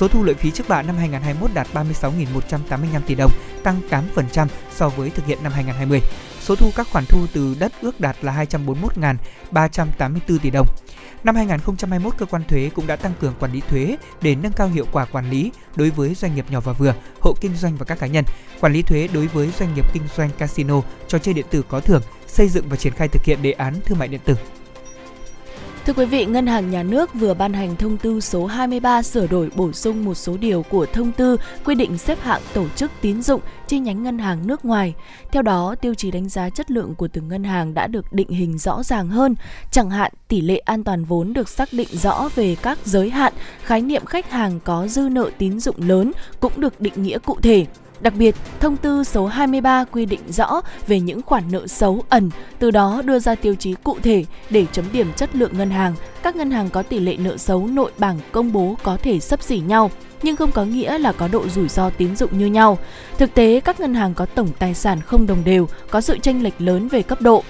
Số 0.00 0.08
thu 0.08 0.24
lợi 0.24 0.34
phí 0.34 0.50
trước 0.50 0.68
bạ 0.68 0.82
năm 0.82 0.96
2021 0.96 1.54
đạt 1.54 1.66
36.185 1.74 3.00
tỷ 3.06 3.14
đồng, 3.14 3.30
tăng 3.62 3.80
8% 4.14 4.46
so 4.70 4.88
với 4.88 5.10
thực 5.10 5.26
hiện 5.26 5.38
năm 5.42 5.52
2020. 5.52 6.00
Số 6.40 6.56
thu 6.56 6.70
các 6.76 6.86
khoản 6.90 7.04
thu 7.08 7.26
từ 7.32 7.56
đất 7.58 7.72
ước 7.80 8.00
đạt 8.00 8.16
là 8.22 8.46
241.384 9.52 10.38
tỷ 10.42 10.50
đồng. 10.50 10.66
Năm 11.24 11.36
2021, 11.36 12.14
cơ 12.18 12.26
quan 12.26 12.44
thuế 12.44 12.70
cũng 12.74 12.86
đã 12.86 12.96
tăng 12.96 13.12
cường 13.20 13.34
quản 13.40 13.52
lý 13.52 13.60
thuế 13.60 13.96
để 14.22 14.34
nâng 14.34 14.52
cao 14.52 14.68
hiệu 14.68 14.86
quả 14.92 15.04
quản 15.04 15.30
lý 15.30 15.52
đối 15.76 15.90
với 15.90 16.14
doanh 16.14 16.34
nghiệp 16.34 16.44
nhỏ 16.50 16.60
và 16.60 16.72
vừa, 16.72 16.94
hộ 17.20 17.34
kinh 17.40 17.56
doanh 17.56 17.76
và 17.76 17.84
các 17.84 17.98
cá 17.98 18.06
nhân, 18.06 18.24
quản 18.60 18.72
lý 18.72 18.82
thuế 18.82 19.08
đối 19.12 19.26
với 19.26 19.50
doanh 19.58 19.74
nghiệp 19.74 19.92
kinh 19.92 20.02
doanh 20.16 20.30
casino, 20.38 20.82
trò 21.08 21.18
chơi 21.18 21.34
điện 21.34 21.46
tử 21.50 21.62
có 21.68 21.80
thưởng, 21.80 22.02
xây 22.26 22.48
dựng 22.48 22.68
và 22.68 22.76
triển 22.76 22.92
khai 22.92 23.08
thực 23.08 23.24
hiện 23.24 23.42
đề 23.42 23.52
án 23.52 23.74
thương 23.84 23.98
mại 23.98 24.08
điện 24.08 24.20
tử. 24.24 24.36
Thưa 25.86 25.92
quý 25.92 26.04
vị, 26.04 26.26
Ngân 26.26 26.46
hàng 26.46 26.70
Nhà 26.70 26.82
nước 26.82 27.14
vừa 27.14 27.34
ban 27.34 27.52
hành 27.52 27.76
thông 27.76 27.96
tư 27.96 28.20
số 28.20 28.46
23 28.46 29.02
sửa 29.02 29.26
đổi 29.26 29.50
bổ 29.56 29.72
sung 29.72 30.04
một 30.04 30.14
số 30.14 30.36
điều 30.36 30.62
của 30.62 30.86
thông 30.86 31.12
tư 31.12 31.36
quy 31.64 31.74
định 31.74 31.98
xếp 31.98 32.18
hạng 32.22 32.40
tổ 32.54 32.68
chức 32.76 32.90
tín 33.00 33.22
dụng 33.22 33.40
chi 33.66 33.78
nhánh 33.78 34.02
ngân 34.02 34.18
hàng 34.18 34.46
nước 34.46 34.64
ngoài. 34.64 34.94
Theo 35.32 35.42
đó, 35.42 35.74
tiêu 35.80 35.94
chí 35.94 36.10
đánh 36.10 36.28
giá 36.28 36.50
chất 36.50 36.70
lượng 36.70 36.94
của 36.94 37.08
từng 37.08 37.28
ngân 37.28 37.44
hàng 37.44 37.74
đã 37.74 37.86
được 37.86 38.12
định 38.12 38.28
hình 38.28 38.58
rõ 38.58 38.82
ràng 38.82 39.08
hơn, 39.08 39.34
chẳng 39.70 39.90
hạn 39.90 40.12
tỷ 40.28 40.40
lệ 40.40 40.58
an 40.58 40.84
toàn 40.84 41.04
vốn 41.04 41.32
được 41.32 41.48
xác 41.48 41.68
định 41.72 41.88
rõ 41.92 42.28
về 42.34 42.56
các 42.62 42.78
giới 42.84 43.10
hạn, 43.10 43.32
khái 43.62 43.80
niệm 43.80 44.04
khách 44.04 44.30
hàng 44.30 44.60
có 44.64 44.88
dư 44.88 45.08
nợ 45.10 45.30
tín 45.38 45.60
dụng 45.60 45.76
lớn 45.78 46.12
cũng 46.40 46.52
được 46.56 46.80
định 46.80 47.02
nghĩa 47.02 47.18
cụ 47.18 47.36
thể. 47.42 47.66
Đặc 48.00 48.14
biệt, 48.16 48.34
thông 48.60 48.76
tư 48.76 49.04
số 49.04 49.26
23 49.26 49.84
quy 49.84 50.06
định 50.06 50.20
rõ 50.28 50.60
về 50.86 51.00
những 51.00 51.22
khoản 51.22 51.44
nợ 51.50 51.66
xấu 51.66 52.04
ẩn, 52.08 52.30
từ 52.58 52.70
đó 52.70 53.02
đưa 53.04 53.18
ra 53.18 53.34
tiêu 53.34 53.54
chí 53.54 53.74
cụ 53.84 53.96
thể 54.02 54.24
để 54.50 54.66
chấm 54.72 54.84
điểm 54.92 55.12
chất 55.16 55.36
lượng 55.36 55.58
ngân 55.58 55.70
hàng. 55.70 55.94
Các 56.22 56.36
ngân 56.36 56.50
hàng 56.50 56.70
có 56.70 56.82
tỷ 56.82 56.98
lệ 56.98 57.16
nợ 57.16 57.36
xấu 57.36 57.66
nội 57.66 57.90
bảng 57.98 58.18
công 58.32 58.52
bố 58.52 58.76
có 58.82 58.96
thể 58.96 59.20
sấp 59.20 59.42
xỉ 59.42 59.58
nhau, 59.58 59.90
nhưng 60.22 60.36
không 60.36 60.52
có 60.52 60.64
nghĩa 60.64 60.98
là 60.98 61.12
có 61.12 61.28
độ 61.28 61.48
rủi 61.48 61.68
ro 61.68 61.90
tín 61.90 62.16
dụng 62.16 62.38
như 62.38 62.46
nhau. 62.46 62.78
Thực 63.18 63.34
tế, 63.34 63.60
các 63.60 63.80
ngân 63.80 63.94
hàng 63.94 64.14
có 64.14 64.26
tổng 64.26 64.48
tài 64.58 64.74
sản 64.74 65.00
không 65.00 65.26
đồng 65.26 65.44
đều, 65.44 65.68
có 65.90 66.00
sự 66.00 66.18
tranh 66.18 66.42
lệch 66.42 66.60
lớn 66.60 66.88
về 66.88 67.02
cấp 67.02 67.20
độ. 67.20 67.44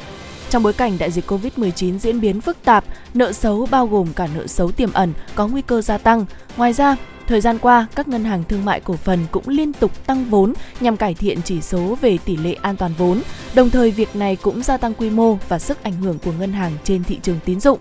Trong 0.51 0.63
bối 0.63 0.73
cảnh 0.73 0.99
đại 0.99 1.11
dịch 1.11 1.31
Covid-19 1.31 1.99
diễn 1.99 2.21
biến 2.21 2.41
phức 2.41 2.57
tạp, 2.65 2.85
nợ 3.15 3.33
xấu 3.33 3.69
bao 3.71 3.87
gồm 3.87 4.13
cả 4.17 4.29
nợ 4.35 4.47
xấu 4.47 4.73
tiềm 4.73 4.93
ẩn 4.93 5.13
có 5.35 5.49
nguy 5.49 5.63
cơ 5.63 5.81
gia 5.81 5.99
tăng. 5.99 6.27
Ngoài 6.57 6.73
ra, 6.73 6.97
Thời 7.31 7.41
gian 7.41 7.59
qua, 7.59 7.87
các 7.95 8.09
ngân 8.09 8.25
hàng 8.25 8.45
thương 8.45 8.65
mại 8.65 8.81
cổ 8.81 8.95
phần 8.95 9.19
cũng 9.31 9.49
liên 9.49 9.73
tục 9.73 10.07
tăng 10.07 10.25
vốn 10.25 10.53
nhằm 10.81 10.97
cải 10.97 11.15
thiện 11.15 11.43
chỉ 11.43 11.61
số 11.61 11.97
về 12.01 12.19
tỷ 12.25 12.37
lệ 12.37 12.57
an 12.63 12.77
toàn 12.77 12.93
vốn. 12.99 13.23
Đồng 13.55 13.71
thời, 13.71 13.91
việc 13.91 14.17
này 14.17 14.37
cũng 14.37 14.63
gia 14.63 14.77
tăng 14.77 14.95
quy 14.95 15.11
mô 15.11 15.39
và 15.49 15.59
sức 15.59 15.83
ảnh 15.83 15.93
hưởng 15.93 16.19
của 16.19 16.33
ngân 16.33 16.53
hàng 16.53 16.73
trên 16.85 17.05
thị 17.05 17.19
trường 17.23 17.39
tín 17.45 17.61
dụng. 17.61 17.79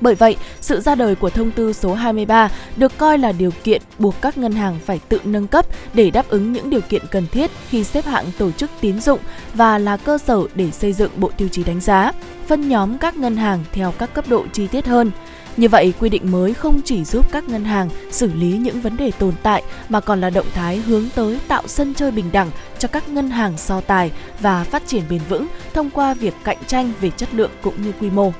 Bởi 0.00 0.14
vậy, 0.14 0.36
sự 0.60 0.80
ra 0.80 0.94
đời 0.94 1.14
của 1.14 1.30
thông 1.30 1.50
tư 1.50 1.72
số 1.72 1.94
23 1.94 2.50
được 2.76 2.98
coi 2.98 3.18
là 3.18 3.32
điều 3.32 3.50
kiện 3.64 3.82
buộc 3.98 4.14
các 4.20 4.38
ngân 4.38 4.52
hàng 4.52 4.78
phải 4.84 5.00
tự 5.08 5.20
nâng 5.24 5.46
cấp 5.46 5.66
để 5.94 6.10
đáp 6.10 6.28
ứng 6.28 6.52
những 6.52 6.70
điều 6.70 6.80
kiện 6.80 7.02
cần 7.10 7.26
thiết 7.26 7.50
khi 7.68 7.84
xếp 7.84 8.04
hạng 8.04 8.24
tổ 8.38 8.50
chức 8.50 8.70
tín 8.80 9.00
dụng 9.00 9.20
và 9.54 9.78
là 9.78 9.96
cơ 9.96 10.18
sở 10.18 10.42
để 10.54 10.70
xây 10.70 10.92
dựng 10.92 11.10
bộ 11.16 11.30
tiêu 11.36 11.48
chí 11.48 11.64
đánh 11.64 11.80
giá, 11.80 12.12
phân 12.46 12.68
nhóm 12.68 12.98
các 12.98 13.16
ngân 13.16 13.36
hàng 13.36 13.64
theo 13.72 13.92
các 13.98 14.14
cấp 14.14 14.24
độ 14.28 14.44
chi 14.52 14.66
tiết 14.66 14.86
hơn. 14.86 15.10
Như 15.56 15.68
vậy, 15.68 15.92
quy 16.00 16.08
định 16.08 16.30
mới 16.30 16.54
không 16.54 16.80
chỉ 16.84 17.04
giúp 17.04 17.32
các 17.32 17.48
ngân 17.48 17.64
hàng 17.64 17.88
xử 18.10 18.32
lý 18.32 18.52
những 18.52 18.80
vấn 18.80 18.96
đề 18.96 19.10
tồn 19.18 19.32
tại 19.42 19.62
mà 19.88 20.00
còn 20.00 20.20
là 20.20 20.30
động 20.30 20.46
thái 20.54 20.76
hướng 20.76 21.08
tới 21.14 21.38
tạo 21.48 21.62
sân 21.66 21.94
chơi 21.94 22.10
bình 22.10 22.32
đẳng 22.32 22.50
cho 22.78 22.88
các 22.88 23.08
ngân 23.08 23.30
hàng 23.30 23.56
so 23.56 23.80
tài 23.80 24.12
và 24.40 24.64
phát 24.64 24.86
triển 24.86 25.02
bền 25.10 25.20
vững 25.28 25.46
thông 25.74 25.90
qua 25.90 26.14
việc 26.14 26.34
cạnh 26.44 26.58
tranh 26.66 26.92
về 27.00 27.10
chất 27.10 27.34
lượng 27.34 27.50
cũng 27.62 27.82
như 27.82 27.92
quy 28.00 28.10
mô. 28.10 28.32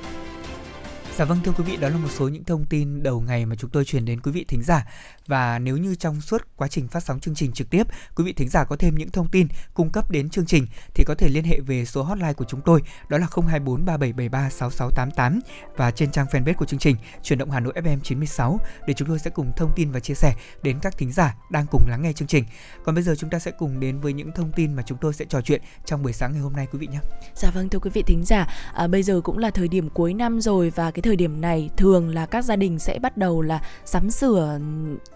Dạ 1.20 1.26
vâng 1.26 1.38
thưa 1.44 1.52
quý 1.52 1.64
vị, 1.64 1.76
đó 1.76 1.88
là 1.88 1.96
một 1.96 2.08
số 2.10 2.28
những 2.28 2.44
thông 2.44 2.64
tin 2.64 3.02
đầu 3.02 3.20
ngày 3.20 3.46
mà 3.46 3.56
chúng 3.56 3.70
tôi 3.70 3.84
truyền 3.84 4.04
đến 4.04 4.20
quý 4.20 4.32
vị 4.32 4.44
thính 4.48 4.62
giả. 4.62 4.86
Và 5.26 5.58
nếu 5.58 5.76
như 5.76 5.94
trong 5.94 6.20
suốt 6.20 6.42
quá 6.56 6.68
trình 6.68 6.88
phát 6.88 7.02
sóng 7.02 7.20
chương 7.20 7.34
trình 7.34 7.52
trực 7.52 7.70
tiếp, 7.70 7.86
quý 8.16 8.24
vị 8.24 8.32
thính 8.32 8.48
giả 8.48 8.64
có 8.64 8.76
thêm 8.76 8.94
những 8.94 9.10
thông 9.10 9.28
tin 9.28 9.48
cung 9.74 9.90
cấp 9.90 10.10
đến 10.10 10.30
chương 10.30 10.46
trình 10.46 10.66
thì 10.94 11.04
có 11.06 11.14
thể 11.14 11.28
liên 11.28 11.44
hệ 11.44 11.60
về 11.60 11.84
số 11.84 12.02
hotline 12.02 12.32
của 12.32 12.44
chúng 12.44 12.60
tôi, 12.60 12.82
đó 13.08 13.18
là 13.18 13.26
024 13.30 13.84
3773 13.84 14.50
6688 14.50 15.40
và 15.76 15.90
trên 15.90 16.10
trang 16.10 16.26
fanpage 16.26 16.54
của 16.54 16.64
chương 16.64 16.80
trình 16.80 16.96
Chuyển 17.22 17.38
động 17.38 17.50
Hà 17.50 17.60
Nội 17.60 17.72
FM 17.76 18.00
96 18.00 18.60
để 18.86 18.94
chúng 18.94 19.08
tôi 19.08 19.18
sẽ 19.18 19.30
cùng 19.30 19.52
thông 19.56 19.72
tin 19.76 19.92
và 19.92 20.00
chia 20.00 20.14
sẻ 20.14 20.34
đến 20.62 20.78
các 20.82 20.98
thính 20.98 21.12
giả 21.12 21.36
đang 21.50 21.66
cùng 21.70 21.82
lắng 21.88 22.02
nghe 22.02 22.12
chương 22.12 22.28
trình. 22.28 22.44
Còn 22.84 22.94
bây 22.94 23.04
giờ 23.04 23.14
chúng 23.18 23.30
ta 23.30 23.38
sẽ 23.38 23.50
cùng 23.50 23.80
đến 23.80 24.00
với 24.00 24.12
những 24.12 24.32
thông 24.32 24.52
tin 24.52 24.74
mà 24.74 24.82
chúng 24.86 24.98
tôi 25.00 25.14
sẽ 25.14 25.24
trò 25.24 25.40
chuyện 25.40 25.62
trong 25.84 26.02
buổi 26.02 26.12
sáng 26.12 26.32
ngày 26.32 26.40
hôm 26.40 26.52
nay 26.52 26.66
quý 26.72 26.78
vị 26.78 26.86
nhé. 26.86 27.00
Dạ 27.34 27.50
vâng 27.50 27.68
thưa 27.68 27.78
quý 27.78 27.90
vị 27.94 28.02
thính 28.06 28.24
giả, 28.24 28.48
à, 28.74 28.86
bây 28.86 29.02
giờ 29.02 29.20
cũng 29.24 29.38
là 29.38 29.50
thời 29.50 29.68
điểm 29.68 29.88
cuối 29.90 30.14
năm 30.14 30.40
rồi 30.40 30.70
và 30.70 30.90
cái 30.90 31.02
thời 31.09 31.09
điểm 31.16 31.40
này 31.40 31.70
thường 31.76 32.08
là 32.08 32.26
các 32.26 32.44
gia 32.44 32.56
đình 32.56 32.78
sẽ 32.78 32.98
bắt 32.98 33.16
đầu 33.16 33.42
là 33.42 33.60
sắm 33.84 34.10
sửa 34.10 34.58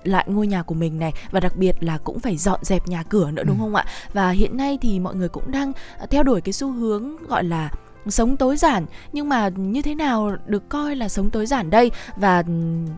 lại 0.04 0.24
ngôi 0.28 0.46
nhà 0.46 0.62
của 0.62 0.74
mình 0.74 0.98
này 0.98 1.12
và 1.30 1.40
đặc 1.40 1.56
biệt 1.56 1.76
là 1.80 1.98
cũng 1.98 2.20
phải 2.20 2.36
dọn 2.36 2.60
dẹp 2.62 2.88
nhà 2.88 3.02
cửa 3.02 3.30
nữa 3.30 3.42
đúng 3.46 3.58
ừ. 3.58 3.60
không 3.62 3.74
ạ? 3.74 3.84
Và 4.12 4.30
hiện 4.30 4.56
nay 4.56 4.78
thì 4.80 5.00
mọi 5.00 5.14
người 5.14 5.28
cũng 5.28 5.50
đang 5.50 5.72
à, 5.98 6.06
theo 6.10 6.22
đuổi 6.22 6.40
cái 6.40 6.52
xu 6.52 6.70
hướng 6.70 7.16
gọi 7.26 7.44
là 7.44 7.70
sống 8.06 8.36
tối 8.36 8.56
giản 8.56 8.86
nhưng 9.12 9.28
mà 9.28 9.48
như 9.48 9.82
thế 9.82 9.94
nào 9.94 10.36
được 10.46 10.68
coi 10.68 10.96
là 10.96 11.08
sống 11.08 11.30
tối 11.30 11.46
giản 11.46 11.70
đây 11.70 11.90
và 12.16 12.42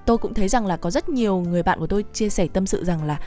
tôi 0.07 0.19
cũng 0.19 0.35
thấy 0.35 0.49
rằng 0.49 0.67
là 0.67 0.77
có 0.77 0.91
rất 0.91 1.09
nhiều 1.09 1.39
người 1.39 1.63
bạn 1.63 1.79
của 1.79 1.87
tôi 1.87 2.05
chia 2.13 2.29
sẻ 2.29 2.47
tâm 2.53 2.67
sự 2.67 2.85
rằng 2.85 3.05
là 3.05 3.19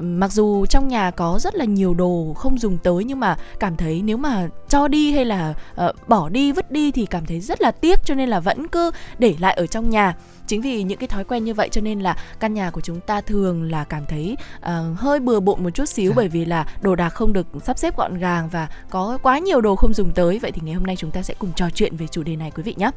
mặc 0.00 0.32
dù 0.32 0.66
trong 0.66 0.88
nhà 0.88 1.10
có 1.10 1.38
rất 1.38 1.54
là 1.54 1.64
nhiều 1.64 1.94
đồ 1.94 2.34
không 2.36 2.58
dùng 2.58 2.78
tới 2.78 3.04
nhưng 3.04 3.20
mà 3.20 3.36
cảm 3.60 3.76
thấy 3.76 4.02
nếu 4.04 4.16
mà 4.16 4.48
cho 4.68 4.88
đi 4.88 5.12
hay 5.12 5.24
là 5.24 5.54
uh, 5.86 6.08
bỏ 6.08 6.28
đi 6.28 6.52
vứt 6.52 6.70
đi 6.70 6.92
thì 6.92 7.06
cảm 7.06 7.26
thấy 7.26 7.40
rất 7.40 7.60
là 7.60 7.70
tiếc 7.70 8.04
cho 8.04 8.14
nên 8.14 8.28
là 8.28 8.40
vẫn 8.40 8.68
cứ 8.68 8.90
để 9.18 9.34
lại 9.38 9.54
ở 9.54 9.66
trong 9.66 9.90
nhà. 9.90 10.14
Chính 10.46 10.60
vì 10.60 10.82
những 10.82 10.98
cái 10.98 11.08
thói 11.08 11.24
quen 11.24 11.44
như 11.44 11.54
vậy 11.54 11.68
cho 11.68 11.80
nên 11.80 12.00
là 12.00 12.16
căn 12.40 12.54
nhà 12.54 12.70
của 12.70 12.80
chúng 12.80 13.00
ta 13.00 13.20
thường 13.20 13.70
là 13.70 13.84
cảm 13.84 14.02
thấy 14.08 14.36
uh, 14.56 14.98
hơi 14.98 15.20
bừa 15.20 15.40
bộn 15.40 15.64
một 15.64 15.70
chút 15.70 15.88
xíu 15.88 16.10
dạ. 16.10 16.14
bởi 16.16 16.28
vì 16.28 16.44
là 16.44 16.66
đồ 16.80 16.94
đạc 16.94 17.08
không 17.08 17.32
được 17.32 17.46
sắp 17.64 17.78
xếp 17.78 17.96
gọn 17.96 18.18
gàng 18.18 18.48
và 18.48 18.68
có 18.90 19.18
quá 19.22 19.38
nhiều 19.38 19.60
đồ 19.60 19.76
không 19.76 19.94
dùng 19.94 20.12
tới. 20.12 20.38
Vậy 20.38 20.52
thì 20.52 20.60
ngày 20.64 20.74
hôm 20.74 20.86
nay 20.86 20.96
chúng 20.96 21.10
ta 21.10 21.22
sẽ 21.22 21.34
cùng 21.38 21.52
trò 21.56 21.70
chuyện 21.70 21.96
về 21.96 22.06
chủ 22.06 22.22
đề 22.22 22.36
này 22.36 22.50
quý 22.50 22.62
vị 22.62 22.74
nhé. 22.78 22.90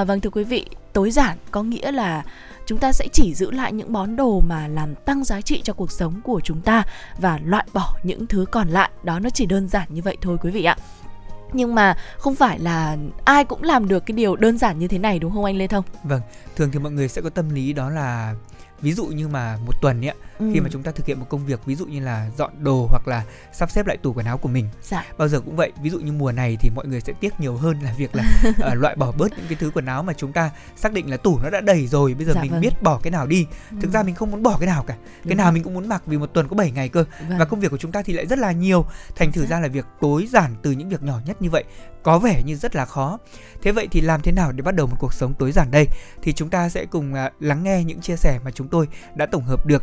Uh, 0.00 0.08
vâng 0.08 0.20
thưa 0.20 0.30
quý 0.30 0.44
vị 0.44 0.66
tối 0.92 1.10
giản 1.10 1.36
có 1.50 1.62
nghĩa 1.62 1.92
là 1.92 2.22
chúng 2.70 2.78
ta 2.78 2.92
sẽ 2.92 3.08
chỉ 3.12 3.34
giữ 3.34 3.50
lại 3.50 3.72
những 3.72 3.92
món 3.92 4.16
đồ 4.16 4.40
mà 4.40 4.68
làm 4.68 4.94
tăng 4.94 5.24
giá 5.24 5.40
trị 5.40 5.60
cho 5.64 5.72
cuộc 5.72 5.92
sống 5.92 6.20
của 6.24 6.40
chúng 6.44 6.60
ta 6.60 6.82
và 7.18 7.38
loại 7.44 7.66
bỏ 7.72 7.96
những 8.02 8.26
thứ 8.26 8.44
còn 8.52 8.68
lại 8.68 8.90
đó 9.02 9.18
nó 9.18 9.30
chỉ 9.30 9.46
đơn 9.46 9.68
giản 9.68 9.88
như 9.90 10.02
vậy 10.02 10.16
thôi 10.20 10.36
quý 10.42 10.50
vị 10.50 10.64
ạ 10.64 10.76
nhưng 11.52 11.74
mà 11.74 11.96
không 12.18 12.34
phải 12.34 12.58
là 12.58 12.96
ai 13.24 13.44
cũng 13.44 13.62
làm 13.62 13.88
được 13.88 14.06
cái 14.06 14.16
điều 14.16 14.36
đơn 14.36 14.58
giản 14.58 14.78
như 14.78 14.88
thế 14.88 14.98
này 14.98 15.18
đúng 15.18 15.32
không 15.32 15.44
anh 15.44 15.56
Lê 15.56 15.66
Thông? 15.66 15.84
Vâng, 16.04 16.20
thường 16.56 16.70
thì 16.72 16.78
mọi 16.78 16.92
người 16.92 17.08
sẽ 17.08 17.22
có 17.22 17.30
tâm 17.30 17.50
lý 17.50 17.72
đó 17.72 17.90
là 17.90 18.34
ví 18.80 18.92
dụ 18.92 19.04
như 19.04 19.28
mà 19.28 19.56
một 19.66 19.72
tuần 19.82 20.06
ấy 20.06 20.14
ừ. 20.40 20.50
khi 20.54 20.60
mà 20.60 20.68
chúng 20.72 20.82
ta 20.82 20.92
thực 20.92 21.06
hiện 21.06 21.20
một 21.20 21.26
công 21.28 21.46
việc 21.46 21.66
ví 21.66 21.74
dụ 21.74 21.86
như 21.86 22.00
là 22.00 22.30
dọn 22.38 22.50
đồ 22.58 22.86
hoặc 22.90 23.08
là 23.08 23.24
sắp 23.52 23.70
xếp 23.70 23.86
lại 23.86 23.96
tủ 23.96 24.12
quần 24.12 24.26
áo 24.26 24.38
của 24.38 24.48
mình 24.48 24.68
dạ. 24.82 25.04
bao 25.18 25.28
giờ 25.28 25.40
cũng 25.40 25.56
vậy 25.56 25.72
ví 25.82 25.90
dụ 25.90 25.98
như 25.98 26.12
mùa 26.12 26.32
này 26.32 26.56
thì 26.60 26.70
mọi 26.70 26.86
người 26.86 27.00
sẽ 27.00 27.12
tiếc 27.20 27.40
nhiều 27.40 27.56
hơn 27.56 27.80
là 27.80 27.94
việc 27.98 28.16
là 28.16 28.24
uh, 28.48 28.74
loại 28.74 28.96
bỏ 28.96 29.12
bớt 29.12 29.30
những 29.36 29.46
cái 29.48 29.58
thứ 29.60 29.70
quần 29.74 29.86
áo 29.86 30.02
mà 30.02 30.12
chúng 30.12 30.32
ta 30.32 30.50
xác 30.76 30.92
định 30.92 31.10
là 31.10 31.16
tủ 31.16 31.38
nó 31.42 31.50
đã 31.50 31.60
đầy 31.60 31.86
rồi 31.86 32.14
bây 32.14 32.26
giờ 32.26 32.32
dạ, 32.34 32.42
mình 32.42 32.50
vâng. 32.50 32.60
biết 32.60 32.82
bỏ 32.82 33.00
cái 33.02 33.10
nào 33.10 33.26
đi 33.26 33.46
thực 33.70 33.90
ừ. 33.90 33.90
ra 33.90 34.02
mình 34.02 34.14
không 34.14 34.30
muốn 34.30 34.42
bỏ 34.42 34.56
cái 34.60 34.66
nào 34.66 34.82
cả 34.82 34.94
cái 34.94 35.00
Đúng 35.24 35.36
nào 35.36 35.46
rồi. 35.46 35.52
mình 35.52 35.62
cũng 35.62 35.74
muốn 35.74 35.88
mặc 35.88 36.02
vì 36.06 36.18
một 36.18 36.30
tuần 36.34 36.48
có 36.48 36.56
7 36.56 36.70
ngày 36.70 36.88
cơ 36.88 37.04
vâng. 37.28 37.38
và 37.38 37.44
công 37.44 37.60
việc 37.60 37.70
của 37.70 37.78
chúng 37.78 37.92
ta 37.92 38.02
thì 38.02 38.12
lại 38.12 38.26
rất 38.26 38.38
là 38.38 38.52
nhiều 38.52 38.84
thành 39.16 39.32
thử 39.32 39.46
ra 39.46 39.60
là 39.60 39.68
việc 39.68 39.86
tối 40.00 40.26
giản 40.26 40.54
từ 40.62 40.70
những 40.70 40.88
việc 40.88 41.02
nhỏ 41.02 41.20
nhất 41.26 41.42
như 41.42 41.50
vậy 41.50 41.64
có 42.02 42.18
vẻ 42.18 42.42
như 42.46 42.56
rất 42.56 42.76
là 42.76 42.84
khó 42.84 43.18
thế 43.62 43.72
vậy 43.72 43.88
thì 43.90 44.00
làm 44.00 44.22
thế 44.22 44.32
nào 44.32 44.52
để 44.52 44.62
bắt 44.62 44.74
đầu 44.74 44.86
một 44.86 44.96
cuộc 45.00 45.14
sống 45.14 45.34
tối 45.38 45.52
giản 45.52 45.70
đây 45.70 45.86
thì 46.22 46.32
chúng 46.32 46.50
ta 46.50 46.68
sẽ 46.68 46.84
cùng 46.84 47.12
uh, 47.12 47.42
lắng 47.42 47.62
nghe 47.62 47.84
những 47.84 48.00
chia 48.00 48.16
sẻ 48.16 48.38
mà 48.44 48.50
chúng 48.50 48.68
tôi 48.68 48.88
đã 49.14 49.26
tổng 49.26 49.42
hợp 49.42 49.66
được 49.66 49.82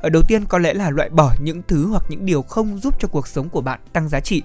Ờ, 0.00 0.08
đầu 0.08 0.22
tiên 0.28 0.44
có 0.44 0.58
lẽ 0.58 0.74
là 0.74 0.90
loại 0.90 1.08
bỏ 1.08 1.34
những 1.40 1.62
thứ 1.68 1.86
hoặc 1.86 2.02
những 2.08 2.26
điều 2.26 2.42
không 2.42 2.78
giúp 2.78 2.94
cho 3.00 3.08
cuộc 3.08 3.28
sống 3.28 3.48
của 3.48 3.60
bạn 3.60 3.80
tăng 3.92 4.08
giá 4.08 4.20
trị 4.20 4.42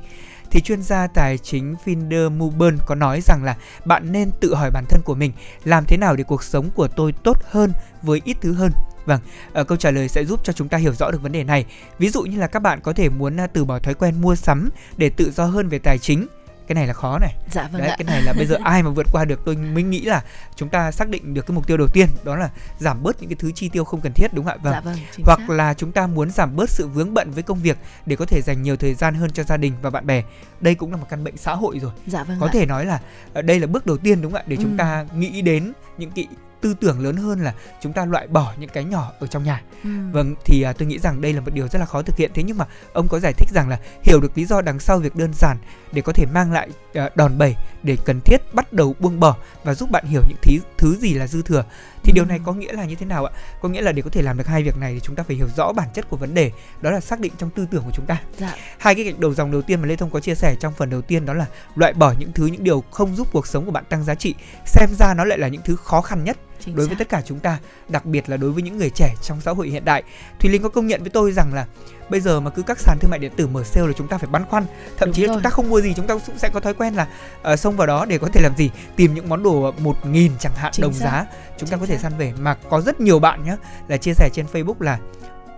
thì 0.51 0.61
chuyên 0.61 0.81
gia 0.81 1.07
tài 1.07 1.37
chính 1.37 1.75
Finder 1.85 2.31
Muburn 2.31 2.77
có 2.85 2.95
nói 2.95 3.21
rằng 3.21 3.43
là 3.43 3.55
bạn 3.85 4.11
nên 4.11 4.31
tự 4.41 4.55
hỏi 4.55 4.71
bản 4.71 4.85
thân 4.89 5.01
của 5.05 5.15
mình 5.15 5.31
làm 5.63 5.85
thế 5.85 5.97
nào 5.97 6.15
để 6.15 6.23
cuộc 6.23 6.43
sống 6.43 6.69
của 6.75 6.87
tôi 6.87 7.11
tốt 7.23 7.37
hơn 7.49 7.71
với 8.01 8.21
ít 8.25 8.37
thứ 8.41 8.53
hơn. 8.53 8.71
Vâng, 9.05 9.19
ờ, 9.53 9.63
câu 9.63 9.77
trả 9.77 9.91
lời 9.91 10.07
sẽ 10.07 10.25
giúp 10.25 10.39
cho 10.43 10.53
chúng 10.53 10.67
ta 10.67 10.77
hiểu 10.77 10.93
rõ 10.93 11.11
được 11.11 11.21
vấn 11.21 11.31
đề 11.31 11.43
này. 11.43 11.65
Ví 11.99 12.09
dụ 12.09 12.21
như 12.21 12.39
là 12.39 12.47
các 12.47 12.59
bạn 12.59 12.79
có 12.81 12.93
thể 12.93 13.09
muốn 13.09 13.39
à, 13.39 13.47
từ 13.47 13.65
bỏ 13.65 13.79
thói 13.79 13.93
quen 13.93 14.21
mua 14.21 14.35
sắm 14.35 14.69
để 14.97 15.09
tự 15.09 15.31
do 15.31 15.45
hơn 15.45 15.69
về 15.69 15.79
tài 15.79 15.97
chính 15.97 16.27
cái 16.73 16.81
này 16.81 16.87
là 16.87 16.93
khó 16.93 17.19
này 17.19 17.35
dạ 17.51 17.67
vâng 17.71 17.81
Đấy, 17.81 17.89
ạ. 17.89 17.95
cái 17.97 18.05
này 18.05 18.21
là 18.21 18.33
bây 18.33 18.45
giờ 18.45 18.57
ai 18.63 18.83
mà 18.83 18.89
vượt 18.89 19.07
qua 19.11 19.25
được 19.25 19.39
tôi 19.45 19.55
mới 19.55 19.83
nghĩ 19.83 20.01
là 20.01 20.23
chúng 20.55 20.69
ta 20.69 20.91
xác 20.91 21.09
định 21.09 21.33
được 21.33 21.45
cái 21.47 21.55
mục 21.55 21.67
tiêu 21.67 21.77
đầu 21.77 21.87
tiên 21.87 22.07
đó 22.23 22.35
là 22.35 22.49
giảm 22.79 23.03
bớt 23.03 23.21
những 23.21 23.29
cái 23.29 23.35
thứ 23.39 23.51
chi 23.51 23.69
tiêu 23.69 23.83
không 23.83 24.01
cần 24.01 24.13
thiết 24.13 24.27
đúng 24.33 24.45
không 24.45 24.53
ạ 24.53 24.57
vâng, 24.63 24.73
dạ 24.73 24.79
vâng 24.79 24.95
hoặc 25.25 25.39
xác. 25.39 25.49
là 25.49 25.73
chúng 25.73 25.91
ta 25.91 26.07
muốn 26.07 26.29
giảm 26.29 26.55
bớt 26.55 26.69
sự 26.69 26.87
vướng 26.87 27.13
bận 27.13 27.31
với 27.31 27.43
công 27.43 27.59
việc 27.59 27.77
để 28.05 28.15
có 28.15 28.25
thể 28.25 28.41
dành 28.41 28.61
nhiều 28.61 28.75
thời 28.75 28.93
gian 28.93 29.13
hơn 29.13 29.31
cho 29.31 29.43
gia 29.43 29.57
đình 29.57 29.73
và 29.81 29.89
bạn 29.89 30.05
bè 30.05 30.23
đây 30.59 30.75
cũng 30.75 30.91
là 30.91 30.97
một 30.97 31.05
căn 31.09 31.23
bệnh 31.23 31.37
xã 31.37 31.55
hội 31.55 31.79
rồi 31.79 31.91
dạ 32.07 32.23
vâng 32.23 32.37
có 32.39 32.47
ạ. 32.47 32.49
thể 32.53 32.65
nói 32.65 32.85
là 32.85 32.99
ờ, 33.33 33.41
đây 33.41 33.59
là 33.59 33.67
bước 33.67 33.85
đầu 33.85 33.97
tiên 33.97 34.21
đúng 34.21 34.31
không 34.31 34.41
ạ 34.41 34.45
để 34.47 34.55
ừ. 34.55 34.61
chúng 34.63 34.77
ta 34.77 35.05
nghĩ 35.15 35.41
đến 35.41 35.73
những 35.97 36.11
cái 36.11 36.27
tư 36.63 36.73
tưởng 36.79 36.99
lớn 36.99 37.15
hơn 37.15 37.39
là 37.39 37.53
chúng 37.81 37.93
ta 37.93 38.05
loại 38.05 38.27
bỏ 38.27 38.53
những 38.59 38.69
cái 38.69 38.83
nhỏ 38.83 39.11
ở 39.19 39.27
trong 39.27 39.43
nhà 39.43 39.61
ừ. 39.83 39.89
vâng 40.11 40.35
thì 40.45 40.61
à, 40.61 40.73
tôi 40.73 40.87
nghĩ 40.87 40.99
rằng 40.99 41.21
đây 41.21 41.33
là 41.33 41.41
một 41.41 41.51
điều 41.53 41.67
rất 41.67 41.79
là 41.79 41.85
khó 41.85 42.01
thực 42.01 42.17
hiện 42.17 42.31
thế 42.33 42.43
nhưng 42.43 42.57
mà 42.57 42.65
ông 42.93 43.07
có 43.07 43.19
giải 43.19 43.33
thích 43.33 43.49
rằng 43.53 43.69
là 43.69 43.79
hiểu 44.03 44.19
được 44.21 44.37
lý 44.37 44.45
do 44.45 44.61
đằng 44.61 44.79
sau 44.79 44.97
việc 44.97 45.15
đơn 45.15 45.31
giản 45.33 45.57
để 45.91 46.01
có 46.01 46.13
thể 46.13 46.25
mang 46.33 46.51
lại 46.51 46.69
à, 46.93 47.09
đòn 47.15 47.37
bẩy 47.37 47.55
để 47.83 47.97
cần 48.05 48.21
thiết 48.21 48.37
bắt 48.53 48.73
đầu 48.73 48.95
buông 48.99 49.19
bỏ 49.19 49.35
và 49.63 49.73
giúp 49.73 49.89
bạn 49.89 50.05
hiểu 50.05 50.21
những 50.27 50.37
thứ 50.41 50.59
thứ 50.77 50.95
gì 50.95 51.13
là 51.13 51.27
dư 51.27 51.41
thừa 51.41 51.63
thì 52.03 52.11
ừ. 52.11 52.15
điều 52.15 52.25
này 52.25 52.39
có 52.45 52.53
nghĩa 52.53 52.73
là 52.73 52.85
như 52.85 52.95
thế 52.95 53.05
nào 53.05 53.25
ạ 53.25 53.31
có 53.61 53.69
nghĩa 53.69 53.81
là 53.81 53.91
để 53.91 54.01
có 54.01 54.09
thể 54.09 54.21
làm 54.21 54.37
được 54.37 54.47
hai 54.47 54.63
việc 54.63 54.77
này 54.77 54.93
thì 54.93 54.99
chúng 54.99 55.15
ta 55.15 55.23
phải 55.23 55.35
hiểu 55.35 55.47
rõ 55.55 55.73
bản 55.73 55.87
chất 55.93 56.09
của 56.09 56.17
vấn 56.17 56.33
đề 56.33 56.51
đó 56.81 56.91
là 56.91 56.99
xác 56.99 57.19
định 57.19 57.33
trong 57.37 57.49
tư 57.49 57.67
tưởng 57.71 57.83
của 57.83 57.91
chúng 57.93 58.05
ta 58.05 58.21
dạ. 58.37 58.55
hai 58.77 58.95
cái 58.95 59.03
gạch 59.03 59.19
đầu 59.19 59.33
dòng 59.33 59.51
đầu 59.51 59.61
tiên 59.61 59.81
mà 59.81 59.87
lê 59.87 59.95
thông 59.95 60.09
có 60.09 60.19
chia 60.19 60.35
sẻ 60.35 60.55
trong 60.59 60.73
phần 60.73 60.89
đầu 60.89 61.01
tiên 61.01 61.25
đó 61.25 61.33
là 61.33 61.45
loại 61.75 61.93
bỏ 61.93 62.13
những 62.19 62.31
thứ 62.31 62.45
những 62.45 62.63
điều 62.63 62.83
không 62.91 63.15
giúp 63.15 63.27
cuộc 63.31 63.47
sống 63.47 63.65
của 63.65 63.71
bạn 63.71 63.83
tăng 63.89 64.03
giá 64.03 64.15
trị 64.15 64.35
xem 64.65 64.89
ra 64.99 65.13
nó 65.13 65.25
lại 65.25 65.37
là 65.37 65.47
những 65.47 65.61
thứ 65.65 65.75
khó 65.75 66.01
khăn 66.01 66.23
nhất 66.23 66.37
Chính 66.65 66.75
đối 66.75 66.85
xác. 66.85 66.89
với 66.89 66.97
tất 66.99 67.09
cả 67.09 67.21
chúng 67.25 67.39
ta 67.39 67.59
đặc 67.89 68.05
biệt 68.05 68.29
là 68.29 68.37
đối 68.37 68.51
với 68.51 68.63
những 68.63 68.77
người 68.77 68.89
trẻ 68.89 69.15
trong 69.21 69.41
xã 69.41 69.51
hội 69.51 69.69
hiện 69.69 69.85
đại 69.85 70.03
thùy 70.39 70.51
linh 70.51 70.61
có 70.61 70.69
công 70.69 70.87
nhận 70.87 71.01
với 71.01 71.09
tôi 71.09 71.31
rằng 71.31 71.53
là 71.53 71.65
bây 72.09 72.19
giờ 72.19 72.39
mà 72.39 72.51
cứ 72.51 72.61
các 72.61 72.79
sàn 72.79 72.97
thương 72.99 73.11
mại 73.11 73.19
điện 73.19 73.31
tử 73.35 73.47
mở 73.47 73.63
sale 73.63 73.87
là 73.87 73.93
chúng 73.93 74.07
ta 74.07 74.17
phải 74.17 74.29
băn 74.29 74.45
khoăn. 74.45 74.65
Thậm 74.97 75.09
Đúng 75.09 75.15
chí 75.15 75.21
là 75.25 75.33
chúng 75.33 75.43
ta 75.43 75.49
không 75.49 75.69
mua 75.69 75.81
gì 75.81 75.93
chúng 75.93 76.07
ta 76.07 76.13
cũng 76.13 76.37
sẽ 76.37 76.49
có 76.49 76.59
thói 76.59 76.73
quen 76.73 76.93
là 76.93 77.07
uh, 77.53 77.59
xông 77.59 77.75
vào 77.75 77.87
đó 77.87 78.05
để 78.05 78.17
có 78.17 78.27
thể 78.33 78.41
làm 78.41 78.57
gì? 78.57 78.71
Tìm 78.95 79.13
những 79.13 79.29
món 79.29 79.43
đồ 79.43 79.71
một 79.71 80.05
nghìn 80.05 80.31
chẳng 80.39 80.55
hạn 80.55 80.71
Chính 80.71 80.83
đồng 80.83 80.93
xác. 80.93 81.05
giá 81.05 81.25
chúng 81.57 81.69
Chính 81.69 81.69
ta 81.69 81.77
có 81.77 81.85
thể 81.85 81.97
săn 81.97 82.11
về. 82.17 82.33
Mà 82.39 82.53
có 82.69 82.81
rất 82.81 83.01
nhiều 83.01 83.19
bạn 83.19 83.43
nhé 83.45 83.55
là 83.87 83.97
chia 83.97 84.13
sẻ 84.13 84.29
trên 84.33 84.45
facebook 84.53 84.75
là 84.79 84.97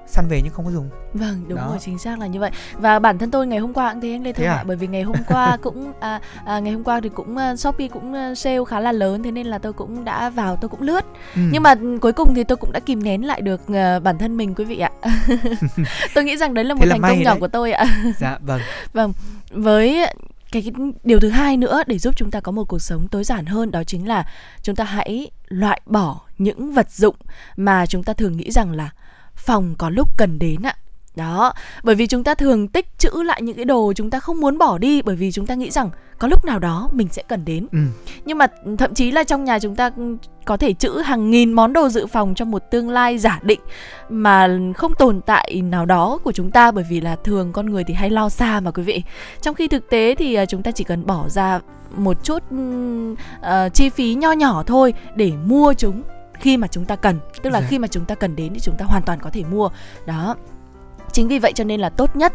săn 0.07 0.27
về 0.27 0.41
nhưng 0.41 0.53
không 0.53 0.65
có 0.65 0.71
dùng. 0.71 0.89
Vâng 1.13 1.43
đúng 1.47 1.57
Đó. 1.57 1.67
rồi 1.69 1.77
chính 1.81 1.99
xác 1.99 2.19
là 2.19 2.27
như 2.27 2.39
vậy. 2.39 2.51
Và 2.73 2.99
bản 2.99 3.17
thân 3.17 3.31
tôi 3.31 3.47
ngày 3.47 3.59
hôm 3.59 3.73
qua 3.73 3.93
cũng 3.93 4.01
thế 4.01 4.11
anh 4.11 4.23
lê 4.23 4.33
thông 4.33 4.45
à? 4.45 4.53
ạ 4.53 4.63
bởi 4.67 4.77
vì 4.77 4.87
ngày 4.87 5.03
hôm 5.03 5.15
qua 5.27 5.57
cũng 5.61 5.93
à, 5.99 6.21
à, 6.45 6.59
ngày 6.59 6.73
hôm 6.73 6.83
qua 6.83 6.99
thì 7.03 7.09
cũng 7.09 7.37
uh, 7.51 7.59
shopee 7.59 7.87
cũng 7.87 8.13
uh, 8.31 8.37
sale 8.37 8.65
khá 8.67 8.79
là 8.79 8.91
lớn 8.91 9.23
thế 9.23 9.31
nên 9.31 9.47
là 9.47 9.57
tôi 9.57 9.73
cũng 9.73 10.05
đã 10.05 10.29
vào 10.29 10.55
tôi 10.55 10.69
cũng 10.69 10.81
lướt. 10.81 11.05
Ừ. 11.35 11.41
nhưng 11.51 11.63
mà 11.63 11.75
cuối 12.01 12.13
cùng 12.13 12.35
thì 12.35 12.43
tôi 12.43 12.55
cũng 12.55 12.71
đã 12.71 12.79
kìm 12.79 13.03
nén 13.03 13.25
lại 13.25 13.41
được 13.41 13.61
uh, 13.61 14.03
bản 14.03 14.17
thân 14.17 14.37
mình 14.37 14.55
quý 14.55 14.65
vị 14.65 14.79
ạ. 14.79 14.91
Tôi 16.13 16.23
nghĩ 16.23 16.37
rằng 16.37 16.53
đấy 16.53 16.65
là 16.65 16.73
một 16.73 16.85
thành 16.89 17.01
công 17.01 17.23
nhỏ 17.23 17.35
của 17.39 17.47
tôi 17.47 17.71
ạ. 17.71 17.85
Dạ 18.19 18.37
vâng. 18.41 18.61
Vâng 18.93 19.13
với 19.51 20.07
cái, 20.51 20.61
cái 20.61 20.73
điều 21.03 21.19
thứ 21.19 21.29
hai 21.29 21.57
nữa 21.57 21.83
để 21.87 21.97
giúp 21.97 22.13
chúng 22.17 22.31
ta 22.31 22.39
có 22.39 22.51
một 22.51 22.63
cuộc 22.63 22.79
sống 22.79 23.07
tối 23.07 23.23
giản 23.23 23.45
hơn 23.45 23.71
đó 23.71 23.83
chính 23.83 24.07
là 24.07 24.25
chúng 24.61 24.75
ta 24.75 24.83
hãy 24.83 25.31
loại 25.47 25.81
bỏ 25.85 26.21
những 26.37 26.73
vật 26.73 26.91
dụng 26.91 27.15
mà 27.57 27.85
chúng 27.85 28.03
ta 28.03 28.13
thường 28.13 28.37
nghĩ 28.37 28.51
rằng 28.51 28.71
là 28.71 28.89
phòng 29.45 29.75
có 29.77 29.89
lúc 29.89 30.17
cần 30.17 30.39
đến 30.39 30.61
ạ. 30.61 30.75
Đó 31.15 31.53
bởi 31.83 31.95
vì 31.95 32.07
chúng 32.07 32.23
ta 32.23 32.35
thường 32.35 32.67
tích 32.67 32.87
trữ 32.97 33.09
lại 33.25 33.41
những 33.41 33.55
cái 33.55 33.65
đồ 33.65 33.93
chúng 33.95 34.09
ta 34.09 34.19
không 34.19 34.39
muốn 34.39 34.57
bỏ 34.57 34.77
đi 34.77 35.01
bởi 35.01 35.15
vì 35.15 35.31
chúng 35.31 35.45
ta 35.45 35.55
nghĩ 35.55 35.71
rằng 35.71 35.89
có 36.19 36.27
lúc 36.27 36.45
nào 36.45 36.59
đó 36.59 36.89
mình 36.91 37.07
sẽ 37.11 37.23
cần 37.27 37.45
đến. 37.45 37.67
Ừ. 37.71 37.77
nhưng 38.25 38.37
mà 38.37 38.47
thậm 38.77 38.93
chí 38.93 39.11
là 39.11 39.23
trong 39.23 39.43
nhà 39.43 39.59
chúng 39.59 39.75
ta 39.75 39.91
có 40.45 40.57
thể 40.57 40.73
trữ 40.73 40.89
hàng 40.89 41.31
nghìn 41.31 41.53
món 41.53 41.73
đồ 41.73 41.89
dự 41.89 42.07
phòng 42.07 42.35
trong 42.35 42.51
một 42.51 42.63
tương 42.71 42.89
lai 42.89 43.17
giả 43.17 43.39
định 43.43 43.59
mà 44.09 44.59
không 44.75 44.93
tồn 44.99 45.21
tại 45.21 45.61
nào 45.61 45.85
đó 45.85 46.19
của 46.23 46.31
chúng 46.31 46.51
ta 46.51 46.71
bởi 46.71 46.85
vì 46.89 47.01
là 47.01 47.15
thường 47.15 47.51
con 47.53 47.65
người 47.65 47.83
thì 47.83 47.93
hay 47.93 48.09
lo 48.09 48.29
xa 48.29 48.59
mà 48.59 48.71
quý 48.71 48.83
vị. 48.83 49.03
Trong 49.41 49.55
khi 49.55 49.67
thực 49.67 49.89
tế 49.89 50.15
thì 50.15 50.35
à, 50.35 50.45
chúng 50.45 50.63
ta 50.63 50.71
chỉ 50.71 50.83
cần 50.83 51.05
bỏ 51.05 51.29
ra 51.29 51.59
một 51.97 52.23
chút 52.23 52.43
uh, 52.53 53.73
chi 53.73 53.89
phí 53.89 54.13
nho 54.13 54.31
nhỏ 54.31 54.63
thôi 54.63 54.93
để 55.15 55.31
mua 55.45 55.73
chúng 55.73 56.03
khi 56.39 56.57
mà 56.57 56.67
chúng 56.67 56.85
ta 56.85 56.95
cần 56.95 57.19
tức 57.43 57.49
là 57.49 57.61
dạ. 57.61 57.67
khi 57.69 57.79
mà 57.79 57.87
chúng 57.87 58.05
ta 58.05 58.15
cần 58.15 58.35
đến 58.35 58.53
thì 58.53 58.59
chúng 58.59 58.75
ta 58.77 58.85
hoàn 58.85 59.03
toàn 59.03 59.19
có 59.19 59.29
thể 59.29 59.43
mua. 59.43 59.69
Đó. 60.05 60.35
Chính 61.11 61.27
vì 61.27 61.39
vậy 61.39 61.53
cho 61.55 61.63
nên 61.63 61.79
là 61.79 61.89
tốt 61.89 62.15
nhất 62.15 62.33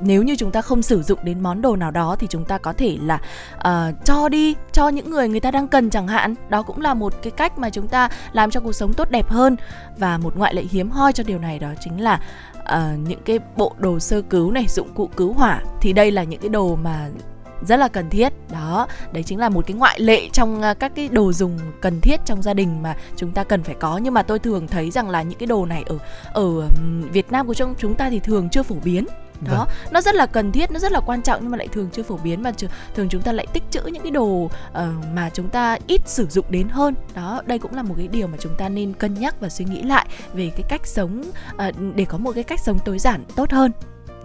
nếu 0.00 0.22
như 0.22 0.36
chúng 0.36 0.50
ta 0.50 0.62
không 0.62 0.82
sử 0.82 1.02
dụng 1.02 1.18
đến 1.22 1.40
món 1.40 1.62
đồ 1.62 1.76
nào 1.76 1.90
đó 1.90 2.16
thì 2.18 2.26
chúng 2.30 2.44
ta 2.44 2.58
có 2.58 2.72
thể 2.72 2.98
là 3.02 3.20
uh, 3.56 4.04
cho 4.04 4.28
đi 4.28 4.54
cho 4.72 4.88
những 4.88 5.10
người 5.10 5.28
người 5.28 5.40
ta 5.40 5.50
đang 5.50 5.68
cần 5.68 5.90
chẳng 5.90 6.08
hạn. 6.08 6.34
Đó 6.48 6.62
cũng 6.62 6.80
là 6.80 6.94
một 6.94 7.14
cái 7.22 7.30
cách 7.30 7.58
mà 7.58 7.70
chúng 7.70 7.88
ta 7.88 8.08
làm 8.32 8.50
cho 8.50 8.60
cuộc 8.60 8.72
sống 8.72 8.92
tốt 8.92 9.10
đẹp 9.10 9.28
hơn 9.28 9.56
và 9.96 10.18
một 10.18 10.36
ngoại 10.36 10.54
lệ 10.54 10.62
hiếm 10.70 10.90
hoi 10.90 11.12
cho 11.12 11.24
điều 11.26 11.38
này 11.38 11.58
đó 11.58 11.68
chính 11.80 12.00
là 12.00 12.20
uh, 12.58 13.08
những 13.08 13.20
cái 13.24 13.38
bộ 13.56 13.74
đồ 13.78 13.98
sơ 13.98 14.22
cứu 14.22 14.50
này 14.50 14.66
dụng 14.68 14.94
cụ 14.94 15.10
cứu 15.16 15.32
hỏa. 15.32 15.62
Thì 15.80 15.92
đây 15.92 16.10
là 16.10 16.24
những 16.24 16.40
cái 16.40 16.48
đồ 16.48 16.76
mà 16.76 17.08
rất 17.66 17.76
là 17.76 17.88
cần 17.88 18.10
thiết. 18.10 18.32
Đó 18.52 18.86
đấy 19.12 19.22
chính 19.22 19.38
là 19.38 19.48
một 19.48 19.66
cái 19.66 19.76
ngoại 19.76 20.00
lệ 20.00 20.28
trong 20.32 20.60
uh, 20.70 20.80
các 20.80 20.92
cái 20.94 21.08
đồ 21.08 21.32
dùng 21.32 21.58
cần 21.80 22.00
thiết 22.00 22.20
trong 22.24 22.42
gia 22.42 22.54
đình 22.54 22.82
mà 22.82 22.96
chúng 23.16 23.32
ta 23.32 23.44
cần 23.44 23.62
phải 23.62 23.74
có. 23.80 23.96
Nhưng 23.96 24.14
mà 24.14 24.22
tôi 24.22 24.38
thường 24.38 24.66
thấy 24.66 24.90
rằng 24.90 25.10
là 25.10 25.22
những 25.22 25.38
cái 25.38 25.46
đồ 25.46 25.66
này 25.66 25.84
ở 25.86 25.98
ở 26.32 26.68
Việt 27.12 27.32
Nam 27.32 27.46
của 27.46 27.54
chúng 27.54 27.74
chúng 27.78 27.94
ta 27.94 28.10
thì 28.10 28.20
thường 28.20 28.48
chưa 28.48 28.62
phổ 28.62 28.76
biến. 28.84 29.06
Đó 29.40 29.64
vâng. 29.66 29.68
nó 29.90 30.00
rất 30.00 30.14
là 30.14 30.26
cần 30.26 30.52
thiết 30.52 30.70
nó 30.70 30.78
rất 30.78 30.92
là 30.92 31.00
quan 31.00 31.22
trọng 31.22 31.40
nhưng 31.42 31.50
mà 31.50 31.58
lại 31.58 31.68
thường 31.68 31.88
chưa 31.92 32.02
phổ 32.02 32.16
biến 32.16 32.42
và 32.42 32.52
thường 32.94 33.08
chúng 33.08 33.22
ta 33.22 33.32
lại 33.32 33.46
tích 33.52 33.62
trữ 33.70 33.80
những 33.82 34.02
cái 34.02 34.10
đồ 34.10 34.24
uh, 34.24 34.50
mà 35.14 35.30
chúng 35.30 35.48
ta 35.48 35.78
ít 35.86 36.00
sử 36.06 36.26
dụng 36.26 36.46
đến 36.50 36.68
hơn. 36.68 36.94
Đó 37.14 37.42
đây 37.46 37.58
cũng 37.58 37.74
là 37.74 37.82
một 37.82 37.94
cái 37.98 38.08
điều 38.08 38.26
mà 38.26 38.36
chúng 38.40 38.54
ta 38.58 38.68
nên 38.68 38.92
cân 38.92 39.14
nhắc 39.14 39.40
và 39.40 39.48
suy 39.48 39.64
nghĩ 39.64 39.82
lại 39.82 40.06
về 40.32 40.50
cái 40.56 40.62
cách 40.68 40.86
sống 40.86 41.24
uh, 41.54 41.74
để 41.94 42.04
có 42.04 42.18
một 42.18 42.32
cái 42.34 42.44
cách 42.44 42.60
sống 42.60 42.78
tối 42.84 42.98
giản 42.98 43.24
tốt 43.36 43.50
hơn. 43.50 43.72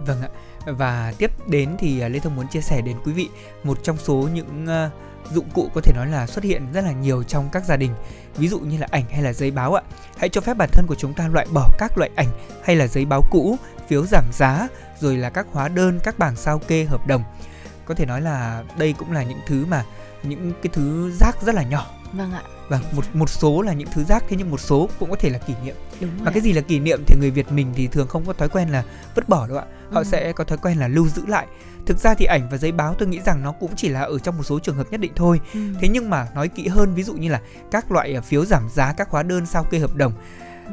Vâng 0.06 0.22
ạ 0.22 0.28
và 0.66 1.12
tiếp 1.18 1.30
đến 1.48 1.76
thì 1.78 2.00
à, 2.00 2.08
Lê 2.08 2.18
Thông 2.18 2.36
muốn 2.36 2.48
chia 2.48 2.60
sẻ 2.60 2.80
đến 2.80 2.96
quý 3.04 3.12
vị 3.12 3.28
một 3.64 3.78
trong 3.82 3.96
số 3.98 4.28
những 4.34 4.66
uh, 4.86 5.32
dụng 5.32 5.50
cụ 5.54 5.70
có 5.74 5.80
thể 5.80 5.92
nói 5.96 6.06
là 6.06 6.26
xuất 6.26 6.44
hiện 6.44 6.72
rất 6.72 6.84
là 6.84 6.92
nhiều 6.92 7.22
trong 7.22 7.48
các 7.52 7.64
gia 7.64 7.76
đình 7.76 7.94
ví 8.36 8.48
dụ 8.48 8.58
như 8.58 8.78
là 8.78 8.86
ảnh 8.90 9.04
hay 9.10 9.22
là 9.22 9.32
giấy 9.32 9.50
báo 9.50 9.74
ạ. 9.74 9.82
Hãy 10.16 10.28
cho 10.28 10.40
phép 10.40 10.56
bản 10.56 10.68
thân 10.72 10.86
của 10.86 10.94
chúng 10.94 11.14
ta 11.14 11.28
loại 11.28 11.46
bỏ 11.52 11.68
các 11.78 11.98
loại 11.98 12.10
ảnh 12.16 12.28
hay 12.64 12.76
là 12.76 12.86
giấy 12.86 13.04
báo 13.04 13.22
cũ 13.30 13.56
phiếu 13.88 14.06
giảm 14.06 14.24
giá 14.32 14.68
rồi 15.00 15.16
là 15.16 15.30
các 15.30 15.46
hóa 15.52 15.68
đơn 15.68 16.00
các 16.04 16.18
bảng 16.18 16.36
sao 16.36 16.58
kê 16.58 16.84
hợp 16.84 17.06
đồng. 17.06 17.22
Có 17.84 17.94
thể 17.94 18.06
nói 18.06 18.20
là 18.20 18.64
đây 18.78 18.92
cũng 18.98 19.12
là 19.12 19.22
những 19.22 19.40
thứ 19.46 19.66
mà 19.66 19.84
những 20.22 20.52
cái 20.62 20.70
thứ 20.72 21.12
rác 21.20 21.42
rất 21.42 21.54
là 21.54 21.62
nhỏ. 21.62 21.86
Vâng 22.12 22.32
ạ. 22.32 22.42
Vâng, 22.68 22.82
một 22.92 23.04
một 23.12 23.30
số 23.30 23.62
là 23.62 23.72
những 23.72 23.88
thứ 23.94 24.04
rác 24.04 24.24
thế 24.28 24.36
nhưng 24.36 24.50
một 24.50 24.60
số 24.60 24.88
cũng 24.98 25.10
có 25.10 25.16
thể 25.16 25.30
là 25.30 25.38
kỷ 25.38 25.54
niệm. 25.64 25.74
Đúng 26.00 26.10
và 26.24 26.30
cái 26.30 26.40
gì 26.40 26.52
là 26.52 26.60
kỷ 26.60 26.78
niệm 26.78 27.04
thì 27.06 27.16
người 27.20 27.30
Việt 27.30 27.52
mình 27.52 27.72
thì 27.74 27.86
thường 27.86 28.08
không 28.08 28.24
có 28.26 28.32
thói 28.32 28.48
quen 28.48 28.68
là 28.68 28.84
vứt 29.14 29.28
bỏ 29.28 29.46
đâu 29.46 29.58
ạ. 29.58 29.64
Họ 29.94 30.00
ừ. 30.00 30.04
sẽ 30.04 30.32
có 30.32 30.44
thói 30.44 30.58
quen 30.58 30.78
là 30.78 30.88
lưu 30.88 31.08
giữ 31.08 31.22
lại. 31.26 31.46
Thực 31.86 31.98
ra 31.98 32.14
thì 32.14 32.24
ảnh 32.24 32.48
và 32.50 32.56
giấy 32.56 32.72
báo 32.72 32.94
tôi 32.98 33.08
nghĩ 33.08 33.20
rằng 33.20 33.42
nó 33.42 33.52
cũng 33.52 33.70
chỉ 33.76 33.88
là 33.88 34.00
ở 34.00 34.18
trong 34.18 34.36
một 34.36 34.42
số 34.42 34.58
trường 34.58 34.76
hợp 34.76 34.86
nhất 34.90 35.00
định 35.00 35.12
thôi. 35.16 35.40
Ừ. 35.54 35.60
Thế 35.80 35.88
nhưng 35.88 36.10
mà 36.10 36.28
nói 36.34 36.48
kỹ 36.48 36.68
hơn 36.68 36.94
ví 36.94 37.02
dụ 37.02 37.14
như 37.14 37.28
là 37.30 37.40
các 37.70 37.92
loại 37.92 38.20
phiếu 38.20 38.44
giảm 38.44 38.68
giá, 38.68 38.92
các 38.92 39.10
hóa 39.10 39.22
đơn 39.22 39.46
sao 39.46 39.64
kê 39.64 39.78
hợp 39.78 39.94
đồng 39.94 40.12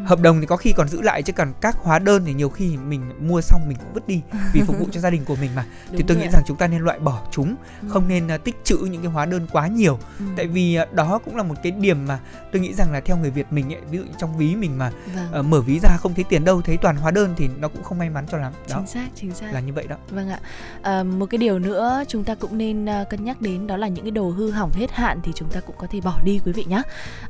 hợp 0.05 0.21
đồng 0.21 0.39
thì 0.39 0.45
có 0.45 0.57
khi 0.57 0.73
còn 0.77 0.87
giữ 0.87 1.01
lại 1.01 1.23
chứ 1.23 1.33
còn 1.33 1.53
các 1.61 1.75
hóa 1.77 1.99
đơn 1.99 2.23
thì 2.25 2.33
nhiều 2.33 2.49
khi 2.49 2.77
mình 2.77 3.27
mua 3.27 3.41
xong 3.41 3.61
mình 3.67 3.77
cũng 3.77 3.93
vứt 3.93 4.07
đi 4.07 4.21
vì 4.53 4.61
phục 4.61 4.79
vụ 4.79 4.85
cho 4.91 4.99
gia 4.99 5.09
đình 5.09 5.25
của 5.25 5.35
mình 5.35 5.51
mà. 5.55 5.65
Đúng 5.87 5.97
thì 5.97 6.03
tôi 6.07 6.17
nghĩ 6.17 6.27
rằng 6.31 6.43
chúng 6.47 6.57
ta 6.57 6.67
nên 6.67 6.81
loại 6.81 6.99
bỏ 6.99 7.21
chúng 7.31 7.55
ừ. 7.81 7.87
không 7.91 8.07
nên 8.07 8.35
uh, 8.35 8.43
tích 8.43 8.55
trữ 8.63 8.77
những 8.77 9.01
cái 9.01 9.11
hóa 9.11 9.25
đơn 9.25 9.47
quá 9.51 9.67
nhiều. 9.67 9.99
Ừ. 10.19 10.25
tại 10.37 10.47
vì 10.47 10.77
uh, 10.81 10.93
đó 10.93 11.19
cũng 11.25 11.35
là 11.35 11.43
một 11.43 11.55
cái 11.63 11.71
điểm 11.71 12.07
mà 12.07 12.19
tôi 12.51 12.61
nghĩ 12.61 12.73
rằng 12.73 12.91
là 12.91 12.99
theo 12.99 13.17
người 13.17 13.31
Việt 13.31 13.47
mình 13.51 13.73
ấy, 13.73 13.81
ví 13.91 13.97
dụ 13.97 14.03
trong 14.17 14.37
ví 14.37 14.55
mình 14.55 14.77
mà 14.77 14.91
vâng. 15.15 15.39
uh, 15.39 15.45
mở 15.45 15.61
ví 15.61 15.79
ra 15.79 15.97
không 15.97 16.13
thấy 16.13 16.23
tiền 16.29 16.45
đâu 16.45 16.61
thấy 16.61 16.77
toàn 16.77 16.95
hóa 16.95 17.11
đơn 17.11 17.33
thì 17.37 17.49
nó 17.59 17.67
cũng 17.67 17.83
không 17.83 17.97
may 17.97 18.09
mắn 18.09 18.25
cho 18.31 18.37
lắm. 18.37 18.53
Đó. 18.69 18.75
Chính 18.77 18.87
xác 18.87 19.07
chính 19.15 19.31
xác. 19.31 19.53
Là 19.53 19.59
như 19.59 19.73
vậy 19.73 19.87
đó. 19.87 19.95
Vâng 20.09 20.29
ạ. 20.29 20.39
À, 20.81 21.03
một 21.03 21.25
cái 21.25 21.37
điều 21.37 21.59
nữa 21.59 22.03
chúng 22.07 22.23
ta 22.23 22.35
cũng 22.35 22.57
nên 22.57 22.85
uh, 22.85 23.09
cân 23.09 23.23
nhắc 23.23 23.41
đến 23.41 23.67
đó 23.67 23.77
là 23.77 23.87
những 23.87 24.05
cái 24.05 24.11
đồ 24.11 24.29
hư 24.29 24.51
hỏng 24.51 24.71
hết 24.73 24.91
hạn 24.91 25.19
thì 25.23 25.31
chúng 25.35 25.49
ta 25.49 25.59
cũng 25.59 25.75
có 25.77 25.87
thể 25.91 26.01
bỏ 26.01 26.19
đi 26.23 26.39
quý 26.45 26.51
vị 26.51 26.65
nhé 26.69 26.81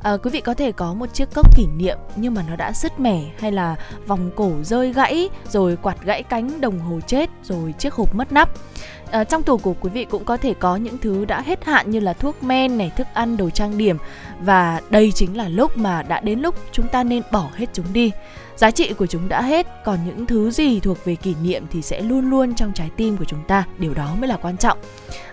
à, 0.02 0.16
quý 0.22 0.30
vị 0.30 0.40
có 0.40 0.54
thể 0.54 0.72
có 0.72 0.94
một 0.94 1.14
chiếc 1.14 1.28
cốc 1.34 1.56
kỷ 1.56 1.66
niệm 1.66 1.98
nhưng 2.16 2.34
mà 2.34 2.44
nó 2.48 2.51
đã 2.56 2.72
sứt 2.72 3.00
mẻ 3.00 3.22
hay 3.38 3.52
là 3.52 3.76
vòng 4.06 4.30
cổ 4.36 4.52
rơi 4.62 4.92
gãy 4.92 5.28
rồi 5.50 5.76
quạt 5.82 5.96
gãy 6.04 6.22
cánh 6.22 6.60
đồng 6.60 6.78
hồ 6.78 7.00
chết 7.06 7.30
rồi 7.42 7.74
chiếc 7.78 7.94
hộp 7.94 8.14
mất 8.14 8.32
nắp. 8.32 8.50
À, 9.10 9.24
trong 9.24 9.42
tủ 9.42 9.58
của 9.58 9.74
quý 9.80 9.90
vị 9.90 10.04
cũng 10.04 10.24
có 10.24 10.36
thể 10.36 10.54
có 10.54 10.76
những 10.76 10.98
thứ 10.98 11.24
đã 11.24 11.40
hết 11.40 11.64
hạn 11.64 11.90
như 11.90 12.00
là 12.00 12.12
thuốc 12.12 12.42
men 12.42 12.78
này 12.78 12.92
thức 12.96 13.06
ăn 13.14 13.36
đồ 13.36 13.50
trang 13.50 13.78
điểm. 13.78 13.96
Và 14.40 14.80
đây 14.90 15.12
chính 15.14 15.36
là 15.36 15.48
lúc 15.48 15.76
mà 15.76 16.02
đã 16.02 16.20
đến 16.20 16.40
lúc 16.40 16.54
chúng 16.72 16.88
ta 16.88 17.04
nên 17.04 17.22
bỏ 17.32 17.48
hết 17.54 17.66
chúng 17.72 17.92
đi. 17.92 18.10
Giá 18.56 18.70
trị 18.70 18.92
của 18.92 19.06
chúng 19.06 19.28
đã 19.28 19.42
hết 19.42 19.66
còn 19.84 19.98
những 20.06 20.26
thứ 20.26 20.50
gì 20.50 20.80
thuộc 20.80 21.04
về 21.04 21.14
kỷ 21.14 21.34
niệm 21.42 21.64
thì 21.70 21.82
sẽ 21.82 22.00
luôn 22.00 22.30
luôn 22.30 22.54
trong 22.54 22.72
trái 22.72 22.90
tim 22.96 23.16
của 23.16 23.24
chúng 23.24 23.44
ta. 23.48 23.64
Điều 23.78 23.94
đó 23.94 24.14
mới 24.18 24.28
là 24.28 24.36
quan 24.42 24.56
trọng. 24.56 24.78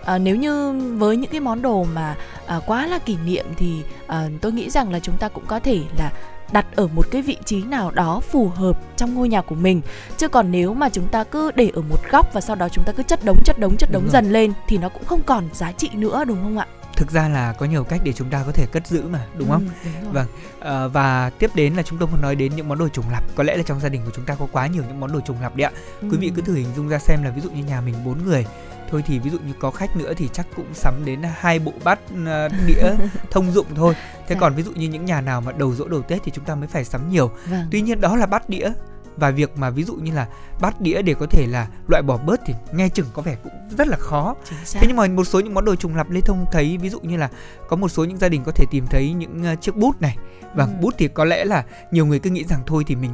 À, 0.04 0.18
nếu 0.18 0.36
như 0.36 0.72
với 0.98 1.16
những 1.16 1.30
cái 1.30 1.40
món 1.40 1.62
đồ 1.62 1.86
mà 1.94 2.16
à, 2.46 2.60
quá 2.66 2.86
là 2.86 2.98
kỷ 2.98 3.16
niệm 3.24 3.46
thì 3.56 3.82
à, 4.06 4.28
tôi 4.40 4.52
nghĩ 4.52 4.70
rằng 4.70 4.92
là 4.92 5.00
chúng 5.00 5.16
ta 5.16 5.28
cũng 5.28 5.46
có 5.46 5.60
thể 5.60 5.80
là 5.98 6.12
đặt 6.52 6.66
ở 6.76 6.86
một 6.86 7.06
cái 7.10 7.22
vị 7.22 7.36
trí 7.44 7.62
nào 7.62 7.90
đó 7.90 8.20
phù 8.20 8.48
hợp 8.48 8.78
trong 8.96 9.14
ngôi 9.14 9.28
nhà 9.28 9.42
của 9.42 9.54
mình. 9.54 9.80
Chứ 10.16 10.28
còn 10.28 10.52
nếu 10.52 10.74
mà 10.74 10.88
chúng 10.88 11.08
ta 11.08 11.24
cứ 11.24 11.50
để 11.54 11.70
ở 11.74 11.82
một 11.82 11.98
góc 12.10 12.32
và 12.32 12.40
sau 12.40 12.56
đó 12.56 12.68
chúng 12.68 12.84
ta 12.84 12.92
cứ 12.92 13.02
chất 13.02 13.24
đống 13.24 13.42
chất 13.44 13.58
đống 13.58 13.76
chất 13.76 13.90
đống 13.92 14.08
dần 14.10 14.32
lên 14.32 14.52
thì 14.68 14.78
nó 14.78 14.88
cũng 14.88 15.04
không 15.04 15.22
còn 15.22 15.48
giá 15.52 15.72
trị 15.72 15.90
nữa 15.94 16.24
đúng 16.24 16.42
không 16.42 16.58
ạ? 16.58 16.66
Thực 16.96 17.10
ra 17.10 17.28
là 17.28 17.52
có 17.52 17.66
nhiều 17.66 17.84
cách 17.84 18.00
để 18.04 18.12
chúng 18.12 18.30
ta 18.30 18.42
có 18.46 18.52
thể 18.52 18.66
cất 18.66 18.86
giữ 18.86 19.02
mà 19.02 19.26
đúng 19.38 19.50
không? 19.50 19.68
Ừ, 19.84 19.90
đúng 20.02 20.12
vâng 20.12 20.26
à, 20.60 20.86
và 20.86 21.30
tiếp 21.38 21.50
đến 21.54 21.74
là 21.74 21.82
chúng 21.82 21.98
tôi 21.98 22.08
muốn 22.08 22.20
nói 22.20 22.34
đến 22.34 22.56
những 22.56 22.68
món 22.68 22.78
đồ 22.78 22.88
trùng 22.88 23.04
lặp. 23.12 23.24
Có 23.34 23.42
lẽ 23.42 23.56
là 23.56 23.62
trong 23.62 23.80
gia 23.80 23.88
đình 23.88 24.02
của 24.04 24.10
chúng 24.14 24.24
ta 24.24 24.34
có 24.34 24.46
quá 24.52 24.66
nhiều 24.66 24.82
những 24.88 25.00
món 25.00 25.12
đồ 25.12 25.20
trùng 25.20 25.36
lặp 25.42 25.56
đấy 25.56 25.64
ạ. 25.64 25.72
Ừ. 26.00 26.08
quý 26.10 26.18
vị 26.20 26.32
cứ 26.36 26.42
thử 26.42 26.54
hình 26.54 26.68
dung 26.76 26.88
ra 26.88 26.98
xem 26.98 27.22
là 27.22 27.30
ví 27.30 27.40
dụ 27.40 27.50
như 27.50 27.64
nhà 27.64 27.80
mình 27.80 27.94
bốn 28.04 28.24
người 28.24 28.46
thôi 28.90 29.02
thì 29.06 29.18
ví 29.18 29.30
dụ 29.30 29.38
như 29.38 29.52
có 29.58 29.70
khách 29.70 29.96
nữa 29.96 30.12
thì 30.16 30.28
chắc 30.32 30.46
cũng 30.56 30.74
sắm 30.74 31.04
đến 31.04 31.22
hai 31.34 31.58
bộ 31.58 31.72
bát 31.84 31.98
uh, 32.12 32.52
đĩa 32.66 32.92
thông 33.30 33.52
dụng 33.52 33.66
thôi 33.74 33.94
thế 34.28 34.34
dạ. 34.34 34.36
còn 34.40 34.54
ví 34.54 34.62
dụ 34.62 34.72
như 34.74 34.88
những 34.88 35.04
nhà 35.04 35.20
nào 35.20 35.40
mà 35.40 35.52
đầu 35.52 35.74
dỗ 35.74 35.88
đầu 35.88 36.02
tết 36.02 36.20
thì 36.24 36.32
chúng 36.34 36.44
ta 36.44 36.54
mới 36.54 36.68
phải 36.68 36.84
sắm 36.84 37.08
nhiều 37.10 37.30
vâng. 37.50 37.66
tuy 37.70 37.80
nhiên 37.80 38.00
đó 38.00 38.16
là 38.16 38.26
bát 38.26 38.48
đĩa 38.48 38.70
và 39.16 39.30
việc 39.30 39.58
mà 39.58 39.70
ví 39.70 39.84
dụ 39.84 39.94
như 39.94 40.12
là 40.14 40.26
bát 40.60 40.80
đĩa 40.80 41.02
để 41.02 41.14
có 41.14 41.26
thể 41.30 41.46
là 41.46 41.68
loại 41.88 42.02
bỏ 42.02 42.16
bớt 42.16 42.40
thì 42.46 42.54
nghe 42.72 42.88
chừng 42.88 43.06
có 43.12 43.22
vẻ 43.22 43.36
cũng 43.42 43.52
rất 43.78 43.88
là 43.88 43.96
khó 43.96 44.34
thế 44.74 44.86
nhưng 44.88 44.96
mà 44.96 45.06
một 45.06 45.24
số 45.24 45.40
những 45.40 45.54
món 45.54 45.64
đồ 45.64 45.76
trùng 45.76 45.96
lặp 45.96 46.10
lê 46.10 46.20
thông 46.20 46.46
thấy 46.52 46.78
ví 46.78 46.90
dụ 46.90 47.00
như 47.00 47.16
là 47.16 47.28
có 47.68 47.76
một 47.76 47.88
số 47.88 48.04
những 48.04 48.18
gia 48.18 48.28
đình 48.28 48.42
có 48.44 48.52
thể 48.52 48.64
tìm 48.70 48.86
thấy 48.86 49.12
những 49.12 49.42
uh, 49.52 49.60
chiếc 49.60 49.76
bút 49.76 50.00
này 50.00 50.16
và 50.54 50.64
ừ. 50.64 50.70
bút 50.80 50.94
thì 50.98 51.08
có 51.08 51.24
lẽ 51.24 51.44
là 51.44 51.64
nhiều 51.90 52.06
người 52.06 52.18
cứ 52.18 52.30
nghĩ 52.30 52.44
rằng 52.44 52.62
thôi 52.66 52.84
thì 52.86 52.96
mình 52.96 53.10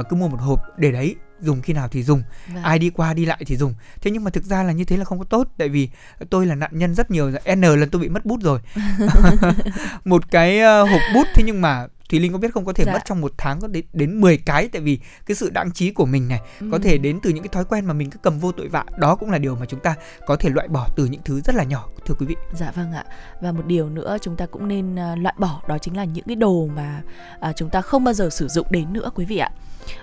uh, 0.00 0.06
cứ 0.08 0.16
mua 0.16 0.28
một 0.28 0.40
hộp 0.40 0.60
để 0.76 0.92
đấy 0.92 1.16
dùng 1.44 1.62
khi 1.62 1.72
nào 1.72 1.88
thì 1.88 2.02
dùng 2.02 2.22
vâng. 2.54 2.62
ai 2.62 2.78
đi 2.78 2.90
qua 2.90 3.14
đi 3.14 3.24
lại 3.24 3.42
thì 3.46 3.56
dùng 3.56 3.74
thế 4.00 4.10
nhưng 4.10 4.24
mà 4.24 4.30
thực 4.30 4.44
ra 4.44 4.62
là 4.62 4.72
như 4.72 4.84
thế 4.84 4.96
là 4.96 5.04
không 5.04 5.18
có 5.18 5.24
tốt 5.24 5.48
tại 5.58 5.68
vì 5.68 5.88
tôi 6.30 6.46
là 6.46 6.54
nạn 6.54 6.70
nhân 6.72 6.94
rất 6.94 7.10
nhiều 7.10 7.30
n 7.54 7.60
lần 7.60 7.90
tôi 7.90 8.02
bị 8.02 8.08
mất 8.08 8.24
bút 8.24 8.40
rồi 8.42 8.60
một 10.04 10.30
cái 10.30 10.60
uh, 10.60 10.90
hộp 10.90 11.00
bút 11.14 11.26
thế 11.34 11.42
nhưng 11.46 11.60
mà 11.60 11.86
Thùy 12.08 12.20
Linh 12.20 12.32
có 12.32 12.38
biết 12.38 12.54
không 12.54 12.64
có 12.64 12.72
thể 12.72 12.84
dạ. 12.84 12.92
mất 12.92 13.02
trong 13.04 13.20
một 13.20 13.32
tháng 13.38 13.60
có 13.60 13.68
đến 13.68 13.84
đến 13.92 14.20
10 14.20 14.36
cái 14.36 14.68
tại 14.68 14.82
vì 14.82 14.98
cái 15.26 15.34
sự 15.34 15.50
đáng 15.50 15.72
trí 15.72 15.90
của 15.90 16.06
mình 16.06 16.28
này 16.28 16.40
ừ. 16.60 16.68
có 16.72 16.78
thể 16.82 16.98
đến 16.98 17.20
từ 17.22 17.30
những 17.30 17.42
cái 17.42 17.48
thói 17.52 17.64
quen 17.64 17.86
mà 17.86 17.92
mình 17.92 18.10
cứ 18.10 18.18
cầm 18.22 18.38
vô 18.38 18.52
tội 18.52 18.68
vạ 18.68 18.84
đó 18.98 19.16
cũng 19.16 19.30
là 19.30 19.38
điều 19.38 19.56
mà 19.56 19.66
chúng 19.66 19.80
ta 19.80 19.94
có 20.26 20.36
thể 20.36 20.50
loại 20.50 20.68
bỏ 20.68 20.88
từ 20.96 21.06
những 21.06 21.22
thứ 21.24 21.40
rất 21.40 21.54
là 21.54 21.64
nhỏ 21.64 21.88
thưa 22.06 22.14
quý 22.18 22.26
vị. 22.26 22.36
Dạ 22.52 22.72
vâng 22.74 22.92
ạ. 22.92 23.04
Và 23.40 23.52
một 23.52 23.66
điều 23.66 23.88
nữa 23.88 24.16
chúng 24.22 24.36
ta 24.36 24.46
cũng 24.46 24.68
nên 24.68 24.94
uh, 24.94 25.18
loại 25.18 25.34
bỏ 25.38 25.62
đó 25.68 25.78
chính 25.78 25.96
là 25.96 26.04
những 26.04 26.24
cái 26.24 26.36
đồ 26.36 26.68
mà 26.76 27.02
uh, 27.48 27.56
chúng 27.56 27.70
ta 27.70 27.80
không 27.80 28.04
bao 28.04 28.14
giờ 28.14 28.30
sử 28.30 28.48
dụng 28.48 28.66
đến 28.70 28.92
nữa 28.92 29.10
quý 29.14 29.24
vị 29.24 29.38
ạ. 29.38 29.50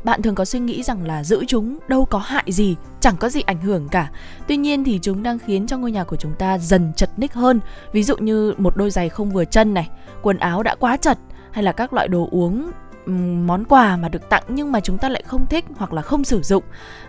Bạn 0.04 0.22
thường 0.22 0.36
có 0.36 0.46
suy 0.46 0.60
nghĩ 0.60 0.84
rằng 0.84 1.06
là 1.06 1.24
giữ 1.24 1.46
chúng 1.48 1.80
đâu 1.88 2.06
có 2.06 2.18
hại 2.18 2.44
gì, 2.48 2.76
chẳng 3.00 3.18
có 3.18 3.30
gì 3.30 3.42
ảnh 3.42 3.62
hưởng 3.62 3.90
cả. 3.90 4.12
Tuy 4.48 4.58
nhiên 4.58 4.84
thì 4.84 5.00
chúng 5.02 5.24
đang 5.24 5.40
khiến 5.40 5.68
cho 5.68 5.78
ngôi 5.78 5.92
nhà 5.92 6.04
của 6.04 6.16
chúng 6.16 6.34
ta 6.40 6.58
dần 6.58 6.94
chật 6.96 7.10
ních 7.20 7.34
hơn. 7.34 7.60
Ví 7.92 8.04
dụ 8.04 8.18
như 8.18 8.54
một 8.58 8.78
đôi 8.78 8.92
giày 8.92 9.10
không 9.10 9.32
vừa 9.32 9.46
chân 9.46 9.74
này, 9.74 9.90
quần 10.22 10.38
áo 10.38 10.64
đã 10.64 10.76
quá 10.76 10.98
chật 10.98 11.18
hay 11.52 11.64
là 11.64 11.72
các 11.72 11.94
loại 11.94 12.08
đồ 12.08 12.28
uống 12.32 12.72
món 13.46 13.64
quà 13.66 13.98
mà 13.98 14.10
được 14.10 14.30
tặng 14.30 14.44
nhưng 14.48 14.72
mà 14.72 14.80
chúng 14.80 14.98
ta 14.98 15.10
lại 15.10 15.24
không 15.28 15.46
thích 15.50 15.66
hoặc 15.76 15.94
là 15.94 16.02
không 16.02 16.24
sử 16.24 16.42
dụng 16.42 16.64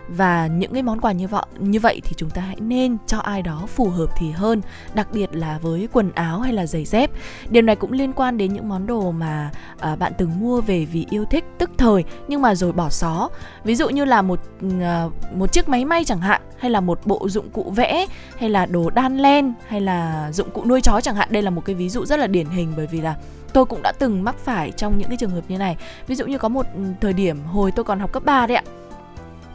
và 0.07 0.47
những 0.47 0.73
cái 0.73 0.83
món 0.83 1.01
quà 1.01 1.11
như 1.11 1.27
vậy 1.27 1.43
như 1.59 1.79
vậy 1.79 2.01
thì 2.03 2.13
chúng 2.17 2.29
ta 2.29 2.41
hãy 2.41 2.57
nên 2.59 2.97
cho 3.07 3.17
ai 3.17 3.41
đó 3.41 3.63
phù 3.67 3.89
hợp 3.89 4.09
thì 4.17 4.31
hơn 4.31 4.61
đặc 4.93 5.07
biệt 5.13 5.35
là 5.35 5.59
với 5.61 5.87
quần 5.93 6.11
áo 6.11 6.39
hay 6.39 6.53
là 6.53 6.65
giày 6.65 6.85
dép. 6.85 7.11
Điều 7.49 7.61
này 7.61 7.75
cũng 7.75 7.91
liên 7.91 8.13
quan 8.13 8.37
đến 8.37 8.53
những 8.53 8.69
món 8.69 8.87
đồ 8.87 9.11
mà 9.11 9.51
à, 9.79 9.95
bạn 9.95 10.13
từng 10.17 10.39
mua 10.39 10.61
về 10.61 10.85
vì 10.85 11.05
yêu 11.09 11.25
thích 11.25 11.45
tức 11.57 11.71
thời 11.77 12.03
nhưng 12.27 12.41
mà 12.41 12.55
rồi 12.55 12.71
bỏ 12.71 12.89
xó. 12.89 13.29
Ví 13.63 13.75
dụ 13.75 13.89
như 13.89 14.05
là 14.05 14.21
một 14.21 14.39
à, 14.81 15.05
một 15.35 15.51
chiếc 15.51 15.69
máy 15.69 15.85
may 15.85 16.05
chẳng 16.05 16.21
hạn 16.21 16.41
hay 16.57 16.71
là 16.71 16.79
một 16.79 16.99
bộ 17.05 17.29
dụng 17.29 17.49
cụ 17.49 17.71
vẽ 17.75 18.05
hay 18.37 18.49
là 18.49 18.65
đồ 18.65 18.89
đan 18.89 19.17
len 19.17 19.53
hay 19.67 19.81
là 19.81 20.31
dụng 20.31 20.51
cụ 20.51 20.65
nuôi 20.65 20.81
chó 20.81 21.01
chẳng 21.01 21.15
hạn. 21.15 21.27
Đây 21.31 21.41
là 21.41 21.49
một 21.49 21.65
cái 21.65 21.75
ví 21.75 21.89
dụ 21.89 22.05
rất 22.05 22.19
là 22.19 22.27
điển 22.27 22.47
hình 22.47 22.73
bởi 22.77 22.87
vì 22.87 23.01
là 23.01 23.15
tôi 23.53 23.65
cũng 23.65 23.81
đã 23.81 23.91
từng 23.99 24.23
mắc 24.23 24.35
phải 24.43 24.71
trong 24.71 24.97
những 24.97 25.07
cái 25.07 25.17
trường 25.17 25.29
hợp 25.29 25.41
như 25.47 25.57
này. 25.57 25.77
Ví 26.07 26.15
dụ 26.15 26.25
như 26.25 26.37
có 26.37 26.49
một 26.49 26.65
ừ, 26.75 26.81
thời 27.01 27.13
điểm 27.13 27.37
hồi 27.43 27.71
tôi 27.71 27.83
còn 27.83 27.99
học 27.99 28.11
cấp 28.11 28.25
3 28.25 28.47
đấy 28.47 28.57
ạ 28.57 28.63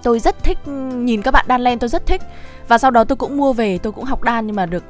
tôi 0.09 0.19
rất 0.19 0.45
thích 0.45 0.59
nhìn 0.95 1.23
các 1.23 1.31
bạn 1.31 1.45
đan 1.49 1.61
len 1.61 1.79
tôi 1.79 1.89
rất 1.89 2.07
thích. 2.07 2.23
Và 2.69 2.79
sau 2.79 2.91
đó 2.91 3.05
tôi 3.05 3.17
cũng 3.17 3.37
mua 3.37 3.53
về 3.53 3.79
tôi 3.79 3.93
cũng 3.93 4.05
học 4.05 4.23
đan 4.23 4.47
nhưng 4.47 4.57
mà 4.57 4.67
được 4.67 4.85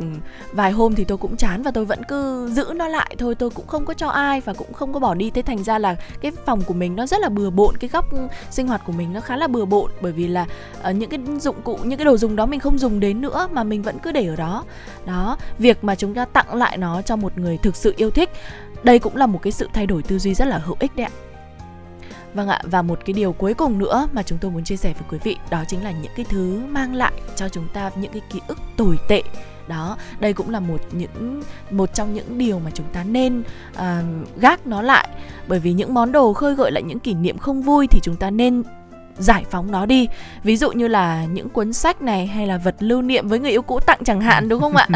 vài 0.53 0.73
hôm 0.73 0.95
thì 0.95 1.05
tôi 1.05 1.19
cũng 1.19 1.37
chán 1.37 1.63
và 1.63 1.71
tôi 1.71 1.85
vẫn 1.85 2.03
cứ 2.09 2.49
giữ 2.53 2.73
nó 2.77 2.89
lại 2.89 3.17
thôi. 3.19 3.35
Tôi 3.35 3.51
cũng 3.51 3.67
không 3.67 3.85
có 3.85 3.95
cho 3.95 4.09
ai 4.09 4.41
và 4.41 4.53
cũng 4.53 4.73
không 4.73 4.93
có 4.93 5.01
bỏ 5.01 5.15
đi. 5.15 5.31
Thế 5.31 5.43
thành 5.43 5.65
ra 5.65 5.79
là 5.79 5.97
cái 6.21 6.33
phòng 6.47 6.63
của 6.63 6.75
mình 6.75 6.97
nó 6.97 7.07
rất 7.07 7.21
là 7.21 7.29
bừa 7.29 7.51
bộn 7.51 7.77
cái 7.77 7.91
góc 7.93 8.05
sinh 8.51 8.69
hoạt 8.69 8.83
của 8.87 8.93
mình 8.93 9.13
nó 9.13 9.21
khá 9.21 9.37
là 9.37 9.47
bừa 9.47 9.65
bộn. 9.65 9.91
Bởi 10.01 10.13
vì 10.13 10.29
là 10.29 10.47
uh, 10.91 10.97
những 10.97 11.11
cái 11.11 11.21
dụng 11.41 11.63
cụ 11.65 11.79
những 11.83 11.99
cái 11.99 12.05
đồ 12.05 12.17
dùng 12.17 12.37
đó 12.37 12.47
mình 12.47 12.61
không 12.61 12.79
dùng 12.79 13.01
đến 13.01 13.21
nữa 13.21 13.49
mà 13.53 13.65
mình 13.65 13.83
vẫn 13.83 13.99
cứ 13.99 14.13
để 14.13 14.27
ở 14.27 14.37
đó. 14.37 14.65
Đó 15.07 15.37
việc 15.59 15.85
mà 15.85 15.95
chúng 15.95 16.15
ta 16.15 16.25
tặng 16.25 16.55
lại 16.55 16.77
nó 16.77 17.03
cho 17.03 17.17
một 17.17 17.39
người 17.39 17.59
thực 17.63 17.77
sự 17.77 17.95
yêu 17.97 18.11
thích 18.11 18.31
đây 18.83 18.99
cũng 18.99 19.17
là 19.17 19.27
một 19.27 19.41
cái 19.43 19.53
sự 19.53 19.69
thay 19.73 19.87
đổi 19.87 20.03
tư 20.03 20.19
duy 20.19 20.35
rất 20.35 20.45
là 20.45 20.59
hữu 20.59 20.77
ích 20.81 20.97
đấy 20.97 21.07
ạ. 21.07 21.28
Vâng 22.35 22.49
ạ, 22.49 22.61
và 22.65 22.83
một 22.83 22.99
cái 23.05 23.13
điều 23.13 23.33
cuối 23.33 23.55
cùng 23.55 23.79
nữa 23.79 24.09
mà 24.13 24.23
chúng 24.23 24.39
tôi 24.39 24.51
muốn 24.51 24.65
chia 24.65 24.77
sẻ 24.77 24.93
với 24.93 25.03
quý 25.11 25.19
vị 25.25 25.37
đó 25.51 25.65
chính 25.69 25.85
là 25.85 25.91
những 25.91 26.13
cái 26.17 26.27
thứ 26.29 26.61
mang 26.69 26.95
lại 26.95 27.13
cho 27.37 27.49
chúng 27.49 27.69
ta 27.75 27.91
những 27.97 28.13
cái 28.13 28.23
ký 28.31 28.41
ức 28.49 28.59
tồi 28.77 28.99
tệ. 29.09 29.23
Đó, 29.69 29.97
đây 30.21 30.33
cũng 30.33 30.51
là 30.51 30.61
một 30.61 30.81
những 30.93 31.43
một 31.71 31.95
trong 31.95 32.15
những 32.15 32.39
điều 32.39 32.59
mà 32.59 32.71
chúng 32.75 32.87
ta 32.93 33.05
nên 33.05 33.43
uh, 33.73 33.83
gác 34.41 34.67
nó 34.67 34.83
lại 34.83 35.09
bởi 35.49 35.59
vì 35.59 35.73
những 35.73 35.95
món 35.95 36.13
đồ 36.13 36.33
khơi 36.33 36.55
gợi 36.55 36.73
lại 36.73 36.83
những 36.83 36.99
kỷ 36.99 37.15
niệm 37.15 37.39
không 37.39 37.63
vui 37.63 37.87
thì 37.87 38.01
chúng 38.03 38.17
ta 38.17 38.31
nên 38.31 38.63
giải 39.19 39.45
phóng 39.51 39.71
nó 39.71 39.87
đi 39.87 40.09
ví 40.43 40.57
dụ 40.57 40.73
như 40.73 40.89
là 40.89 41.25
những 41.25 41.49
cuốn 41.49 41.73
sách 41.73 42.03
này 42.03 42.27
hay 42.27 42.47
là 42.47 42.59
vật 42.59 42.77
lưu 42.79 43.03
niệm 43.03 43.29
với 43.29 43.39
người 43.39 43.51
yêu 43.51 43.63
cũ 43.63 43.81
tặng 43.81 44.01
chẳng 44.05 44.21
hạn 44.21 44.49
đúng 44.49 44.61
không 44.61 44.77
ạ 44.77 44.87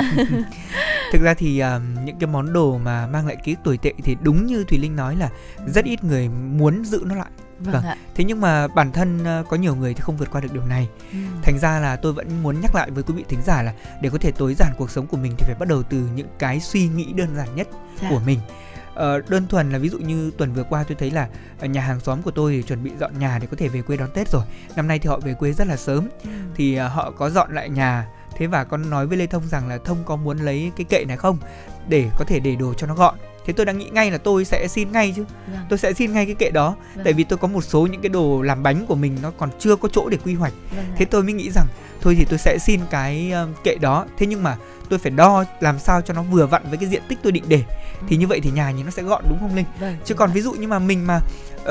thực 1.13 1.23
ra 1.23 1.35
thì 1.35 1.63
uh, 1.63 1.83
những 2.05 2.17
cái 2.21 2.27
món 2.27 2.53
đồ 2.53 2.79
mà 2.79 3.07
mang 3.07 3.27
lại 3.27 3.37
ký 3.45 3.53
ức 3.53 3.59
tồi 3.65 3.79
tệ 3.79 3.93
thì 4.05 4.17
đúng 4.23 4.47
như 4.47 4.65
thùy 4.69 4.79
linh 4.79 4.97
nói 4.97 5.17
là 5.17 5.29
rất 5.67 5.85
ít 5.85 6.05
người 6.05 6.29
muốn 6.29 6.85
giữ 6.85 7.03
nó 7.05 7.15
lại 7.15 7.31
Vâng, 7.65 7.75
vâng. 7.75 7.85
Ạ. 7.85 7.97
Thế 8.15 8.25
nhưng 8.25 8.41
mà 8.41 8.69
bản 8.69 8.93
thân 8.93 9.25
có 9.49 9.57
nhiều 9.57 9.75
người 9.75 9.95
thì 9.95 10.01
không 10.01 10.17
vượt 10.17 10.31
qua 10.31 10.41
được 10.41 10.53
điều 10.53 10.65
này. 10.65 10.89
Ừ. 11.13 11.19
Thành 11.43 11.59
ra 11.59 11.81
là 11.81 11.97
tôi 11.97 12.13
vẫn 12.13 12.43
muốn 12.43 12.61
nhắc 12.61 12.75
lại 12.75 12.91
với 12.91 13.03
quý 13.03 13.15
vị 13.15 13.25
thính 13.29 13.41
giả 13.47 13.63
là 13.63 13.73
để 14.01 14.11
có 14.11 14.19
thể 14.19 14.31
tối 14.31 14.55
giản 14.55 14.73
cuộc 14.79 14.91
sống 14.91 15.07
của 15.07 15.17
mình 15.17 15.35
thì 15.39 15.45
phải 15.47 15.55
bắt 15.59 15.69
đầu 15.69 15.83
từ 15.83 15.99
những 16.15 16.29
cái 16.39 16.61
suy 16.61 16.89
nghĩ 16.89 17.13
đơn 17.13 17.37
giản 17.37 17.49
nhất 17.55 17.69
dạ. 18.03 18.09
của 18.11 18.21
mình. 18.27 18.39
Uh, 18.93 19.31
đơn 19.31 19.47
thuần 19.47 19.71
là 19.71 19.79
ví 19.79 19.89
dụ 19.89 19.99
như 19.99 20.31
tuần 20.39 20.53
vừa 20.53 20.63
qua 20.63 20.85
tôi 20.89 20.97
thấy 21.01 21.11
là 21.11 21.29
nhà 21.61 21.81
hàng 21.81 22.01
xóm 22.01 22.23
của 22.23 22.31
tôi 22.31 22.53
thì 22.53 22.63
chuẩn 22.63 22.85
bị 22.85 22.91
dọn 23.01 23.19
nhà 23.19 23.39
để 23.39 23.47
có 23.51 23.57
thể 23.57 23.69
về 23.69 23.83
quê 23.83 23.97
đón 23.97 24.11
Tết 24.15 24.29
rồi. 24.29 24.43
Năm 24.77 24.89
nay 24.89 24.99
thì 24.99 25.09
họ 25.09 25.19
về 25.19 25.35
quê 25.35 25.53
rất 25.53 25.67
là 25.67 25.77
sớm. 25.77 26.09
Ừ. 26.25 26.31
Thì 26.55 26.81
uh, 26.81 26.93
họ 26.93 27.11
có 27.11 27.31
dọn 27.31 27.55
lại 27.55 27.69
nhà 27.69 28.07
thế 28.37 28.47
và 28.47 28.65
con 28.65 28.91
nói 28.91 29.07
với 29.07 29.17
lê 29.17 29.27
thông 29.27 29.49
rằng 29.49 29.69
là 29.69 29.79
thông 29.79 30.05
có 30.05 30.17
muốn 30.17 30.39
lấy 30.39 30.73
cái 30.77 30.85
kệ 30.89 31.05
này 31.09 31.17
không 31.17 31.39
để 31.89 32.11
có 32.19 32.25
thể 32.25 32.41
để 32.41 32.57
đồ 32.57 32.75
cho 32.75 32.87
nó 32.87 32.95
gọn 32.95 33.15
thế 33.47 33.53
tôi 33.53 33.67
đang 33.67 33.79
nghĩ 33.79 33.91
ngay 33.93 34.11
là 34.11 34.19
tôi 34.19 34.45
sẽ 34.45 34.69
xin 34.69 34.93
ngay 34.93 35.13
chứ. 35.17 35.25
Vâng. 35.53 35.61
tôi 35.69 35.79
sẽ 35.79 35.93
xin 35.93 36.13
ngay 36.13 36.27
cái 36.27 36.35
kệ 36.35 36.51
đó. 36.51 36.77
Vâng. 36.95 37.05
tại 37.05 37.13
vì 37.13 37.25
tôi 37.25 37.39
có 37.39 37.49
một 37.49 37.65
số 37.65 37.87
những 37.87 38.01
cái 38.01 38.09
đồ 38.09 38.43
làm 38.43 38.63
bánh 38.63 38.87
của 38.87 38.95
mình 38.95 39.19
nó 39.23 39.31
còn 39.31 39.51
chưa 39.59 39.77
có 39.77 39.89
chỗ 39.93 40.09
để 40.09 40.19
quy 40.25 40.35
hoạch. 40.35 40.53
Vâng. 40.77 40.85
thế 40.97 41.05
tôi 41.05 41.23
mới 41.23 41.33
nghĩ 41.33 41.51
rằng 41.51 41.67
thôi 42.01 42.15
thì 42.19 42.25
tôi 42.25 42.39
sẽ 42.39 42.59
xin 42.59 42.81
cái 42.91 43.33
uh, 43.43 43.65
kệ 43.65 43.77
đó. 43.81 44.07
Thế 44.19 44.27
nhưng 44.27 44.43
mà 44.43 44.57
tôi 44.89 44.99
phải 44.99 45.11
đo 45.11 45.45
làm 45.61 45.79
sao 45.79 46.01
cho 46.01 46.15
nó 46.15 46.23
vừa 46.23 46.47
vặn 46.47 46.63
với 46.69 46.79
cái 46.79 46.89
diện 46.89 47.03
tích 47.09 47.19
tôi 47.23 47.33
định 47.33 47.45
để. 47.49 47.63
Ừ. 48.01 48.07
thì 48.09 48.17
như 48.17 48.27
vậy 48.27 48.41
thì 48.41 48.51
nhà 48.51 48.71
nhìn 48.71 48.85
nó 48.85 48.91
sẽ 48.91 49.03
gọn 49.03 49.25
đúng 49.29 49.39
không 49.41 49.57
linh? 49.57 49.67
Vâng, 49.81 49.97
chứ 50.05 50.15
còn 50.15 50.33
ví 50.33 50.41
dụ 50.41 50.53
như 50.53 50.69
mà 50.69 50.79
mình 50.79 51.07
mà 51.07 51.21